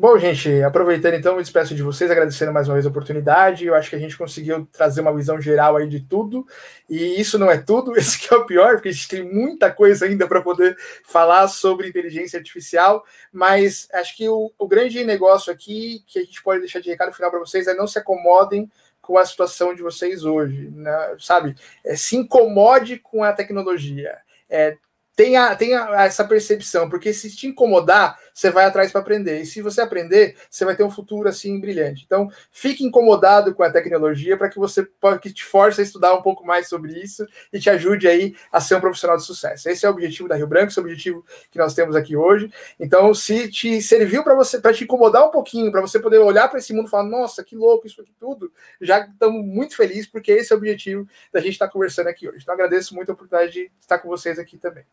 Bom, 0.00 0.16
gente, 0.16 0.62
aproveitando 0.62 1.14
então, 1.14 1.34
me 1.34 1.42
despeço 1.42 1.74
de 1.74 1.82
vocês, 1.82 2.08
agradecendo 2.08 2.52
mais 2.52 2.68
uma 2.68 2.74
vez 2.74 2.86
a 2.86 2.88
oportunidade. 2.88 3.66
Eu 3.66 3.74
acho 3.74 3.90
que 3.90 3.96
a 3.96 3.98
gente 3.98 4.16
conseguiu 4.16 4.64
trazer 4.66 5.00
uma 5.00 5.12
visão 5.12 5.40
geral 5.40 5.76
aí 5.76 5.88
de 5.88 5.98
tudo, 5.98 6.46
e 6.88 7.20
isso 7.20 7.36
não 7.36 7.50
é 7.50 7.58
tudo, 7.58 7.90
esse 7.98 8.16
que 8.16 8.32
é 8.32 8.36
o 8.36 8.46
pior, 8.46 8.74
porque 8.74 8.90
a 8.90 8.92
gente 8.92 9.08
tem 9.08 9.24
muita 9.24 9.72
coisa 9.72 10.06
ainda 10.06 10.28
para 10.28 10.40
poder 10.40 10.76
falar 11.02 11.48
sobre 11.48 11.88
inteligência 11.88 12.38
artificial, 12.38 13.04
mas 13.32 13.88
acho 13.92 14.16
que 14.16 14.28
o, 14.28 14.52
o, 14.56 14.68
grande 14.68 15.02
negócio 15.02 15.52
aqui 15.52 16.04
que 16.06 16.20
a 16.20 16.22
gente 16.22 16.44
pode 16.44 16.60
deixar 16.60 16.78
de 16.78 16.90
recado 16.90 17.12
final 17.12 17.32
para 17.32 17.40
vocês 17.40 17.66
é 17.66 17.74
não 17.74 17.88
se 17.88 17.98
acomodem 17.98 18.70
com 19.02 19.18
a 19.18 19.26
situação 19.26 19.74
de 19.74 19.82
vocês 19.82 20.24
hoje, 20.24 20.70
né? 20.76 21.16
sabe? 21.18 21.56
É, 21.84 21.96
se 21.96 22.16
incomode 22.16 23.00
com 23.00 23.24
a 23.24 23.32
tecnologia. 23.32 24.16
É, 24.48 24.76
tenha, 25.18 25.52
tenha 25.56 25.80
essa 26.04 26.24
percepção, 26.24 26.88
porque 26.88 27.12
se 27.12 27.28
te 27.34 27.48
incomodar, 27.48 28.16
você 28.32 28.52
vai 28.52 28.66
atrás 28.66 28.92
para 28.92 29.00
aprender. 29.00 29.40
E 29.40 29.46
se 29.46 29.60
você 29.60 29.80
aprender, 29.80 30.36
você 30.48 30.64
vai 30.64 30.76
ter 30.76 30.84
um 30.84 30.90
futuro 30.92 31.28
assim 31.28 31.60
brilhante. 31.60 32.04
Então, 32.06 32.30
fique 32.52 32.84
incomodado 32.84 33.52
com 33.52 33.64
a 33.64 33.70
tecnologia 33.70 34.36
para 34.36 34.48
que 34.48 34.60
você 34.60 34.88
que 35.20 35.32
te 35.32 35.44
force 35.44 35.80
a 35.80 35.82
estudar 35.82 36.14
um 36.14 36.22
pouco 36.22 36.46
mais 36.46 36.68
sobre 36.68 36.92
isso 36.92 37.26
e 37.52 37.58
te 37.58 37.68
ajude 37.68 38.06
aí 38.06 38.36
a 38.52 38.60
ser 38.60 38.76
um 38.76 38.80
profissional 38.80 39.16
de 39.16 39.24
sucesso. 39.24 39.68
Esse 39.68 39.84
é 39.84 39.88
o 39.88 39.92
objetivo 39.92 40.28
da 40.28 40.36
Rio 40.36 40.46
Branco, 40.46 40.68
esse 40.68 40.78
é 40.78 40.82
o 40.82 40.84
objetivo 40.84 41.26
que 41.50 41.58
nós 41.58 41.74
temos 41.74 41.96
aqui 41.96 42.14
hoje. 42.14 42.48
Então, 42.78 43.12
se 43.12 43.50
te 43.50 43.82
serviu 43.82 44.22
para 44.22 44.36
você, 44.36 44.60
para 44.60 44.72
te 44.72 44.84
incomodar 44.84 45.26
um 45.26 45.32
pouquinho, 45.32 45.72
para 45.72 45.80
você 45.80 45.98
poder 45.98 46.18
olhar 46.18 46.46
para 46.46 46.60
esse 46.60 46.72
mundo 46.72 46.86
e 46.86 46.90
falar, 46.90 47.08
nossa, 47.08 47.42
que 47.42 47.56
louco 47.56 47.88
isso 47.88 48.00
aqui 48.00 48.12
tudo, 48.20 48.52
já 48.80 49.00
estamos 49.00 49.44
muito 49.44 49.74
felizes 49.74 50.06
porque 50.06 50.30
esse 50.30 50.52
é 50.52 50.54
o 50.54 50.58
objetivo 50.58 51.08
da 51.32 51.40
gente 51.40 51.54
estar 51.54 51.66
tá 51.66 51.72
conversando 51.72 52.06
aqui 52.06 52.28
hoje. 52.28 52.38
Então, 52.42 52.54
agradeço 52.54 52.94
muito 52.94 53.10
a 53.10 53.14
oportunidade 53.14 53.52
de 53.52 53.72
estar 53.80 53.98
com 53.98 54.08
vocês 54.08 54.38
aqui 54.38 54.56
também. 54.56 54.84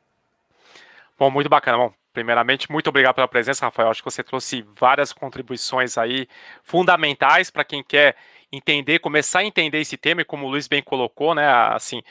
Bom, 1.17 1.31
muito 1.31 1.49
bacana. 1.49 1.77
Bom, 1.77 1.93
primeiramente, 2.11 2.69
muito 2.69 2.89
obrigado 2.89 3.15
pela 3.15 3.27
presença, 3.27 3.65
Rafael. 3.65 3.89
Acho 3.89 4.03
que 4.03 4.11
você 4.11 4.23
trouxe 4.23 4.65
várias 4.77 5.13
contribuições 5.13 5.97
aí 5.97 6.27
fundamentais 6.61 7.49
para 7.49 7.63
quem 7.63 7.81
quer 7.83 8.15
entender, 8.51 8.99
começar 8.99 9.39
a 9.39 9.45
entender 9.45 9.79
esse 9.79 9.97
tema, 9.97 10.21
e 10.21 10.25
como 10.25 10.45
o 10.45 10.49
Luiz 10.49 10.67
bem 10.67 10.81
colocou, 10.81 11.33
né? 11.33 11.47
Assim, 11.47 12.01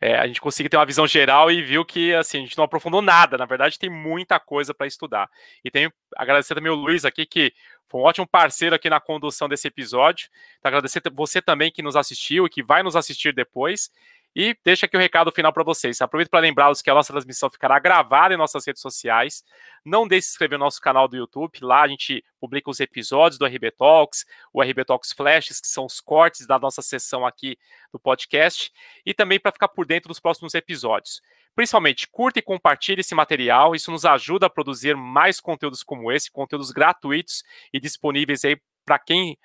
é, 0.00 0.16
a 0.16 0.26
gente 0.26 0.40
conseguiu 0.40 0.70
ter 0.70 0.76
uma 0.76 0.86
visão 0.86 1.06
geral 1.06 1.50
e 1.50 1.62
viu 1.62 1.84
que 1.84 2.14
assim, 2.14 2.38
a 2.38 2.40
gente 2.40 2.56
não 2.56 2.64
aprofundou 2.64 3.02
nada. 3.02 3.36
Na 3.38 3.46
verdade, 3.46 3.78
tem 3.78 3.90
muita 3.90 4.40
coisa 4.40 4.74
para 4.74 4.86
estudar. 4.86 5.28
E 5.64 5.70
tenho 5.70 5.92
agradecer 6.16 6.54
também 6.54 6.72
o 6.72 6.74
Luiz 6.74 7.04
aqui, 7.04 7.26
que 7.26 7.52
foi 7.88 8.00
um 8.00 8.04
ótimo 8.04 8.26
parceiro 8.26 8.74
aqui 8.74 8.90
na 8.90 9.00
condução 9.00 9.48
desse 9.48 9.68
episódio. 9.68 10.28
Então, 10.58 10.68
agradecer 10.70 11.02
você 11.12 11.40
também 11.40 11.70
que 11.70 11.82
nos 11.82 11.96
assistiu 11.96 12.46
e 12.46 12.50
que 12.50 12.62
vai 12.62 12.82
nos 12.82 12.96
assistir 12.96 13.34
depois. 13.34 13.90
E 14.34 14.56
deixa 14.64 14.86
aqui 14.86 14.96
o 14.96 15.00
recado 15.00 15.30
final 15.30 15.52
para 15.52 15.62
vocês. 15.62 16.00
Aproveito 16.00 16.28
para 16.28 16.40
lembrá-los 16.40 16.82
que 16.82 16.90
a 16.90 16.94
nossa 16.94 17.12
transmissão 17.12 17.48
ficará 17.48 17.78
gravada 17.78 18.34
em 18.34 18.36
nossas 18.36 18.66
redes 18.66 18.82
sociais. 18.82 19.44
Não 19.84 20.08
deixe 20.08 20.22
de 20.22 20.26
se 20.26 20.32
inscrever 20.32 20.58
no 20.58 20.64
nosso 20.64 20.80
canal 20.80 21.06
do 21.06 21.16
YouTube. 21.16 21.58
Lá 21.62 21.82
a 21.82 21.88
gente 21.88 22.24
publica 22.40 22.68
os 22.68 22.80
episódios 22.80 23.38
do 23.38 23.46
RB 23.46 23.70
Talks, 23.70 24.24
o 24.52 24.60
RB 24.60 24.84
Talks 24.84 25.12
Flashes, 25.12 25.60
que 25.60 25.68
são 25.68 25.84
os 25.84 26.00
cortes 26.00 26.46
da 26.46 26.58
nossa 26.58 26.82
sessão 26.82 27.24
aqui 27.24 27.56
do 27.92 27.98
podcast. 28.00 28.72
E 29.06 29.14
também 29.14 29.38
para 29.38 29.52
ficar 29.52 29.68
por 29.68 29.86
dentro 29.86 30.08
dos 30.08 30.18
próximos 30.18 30.54
episódios. 30.54 31.22
Principalmente, 31.54 32.08
curta 32.08 32.40
e 32.40 32.42
compartilhe 32.42 33.02
esse 33.02 33.14
material. 33.14 33.74
Isso 33.74 33.92
nos 33.92 34.04
ajuda 34.04 34.46
a 34.46 34.50
produzir 34.50 34.96
mais 34.96 35.40
conteúdos 35.40 35.84
como 35.84 36.10
esse, 36.10 36.30
conteúdos 36.30 36.72
gratuitos 36.72 37.44
e 37.72 37.78
disponíveis 37.78 38.44
aí 38.44 38.60
para 38.84 38.98
quem, 38.98 39.38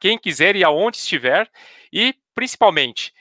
quem 0.00 0.16
quiser 0.16 0.54
e 0.54 0.62
aonde 0.62 0.98
estiver. 0.98 1.50
E, 1.92 2.14
principalmente, 2.34 3.12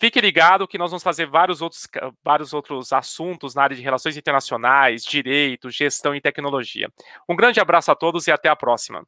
Fique 0.00 0.20
ligado 0.20 0.68
que 0.68 0.78
nós 0.78 0.90
vamos 0.92 1.02
fazer 1.02 1.26
vários 1.26 1.60
outros, 1.60 1.88
vários 2.24 2.52
outros 2.52 2.92
assuntos 2.92 3.54
na 3.54 3.64
área 3.64 3.76
de 3.76 3.82
relações 3.82 4.16
internacionais, 4.16 5.02
direito, 5.02 5.70
gestão 5.70 6.14
e 6.14 6.20
tecnologia. 6.20 6.88
Um 7.28 7.34
grande 7.34 7.58
abraço 7.58 7.90
a 7.90 7.96
todos 7.96 8.28
e 8.28 8.30
até 8.30 8.48
a 8.48 8.54
próxima. 8.54 9.04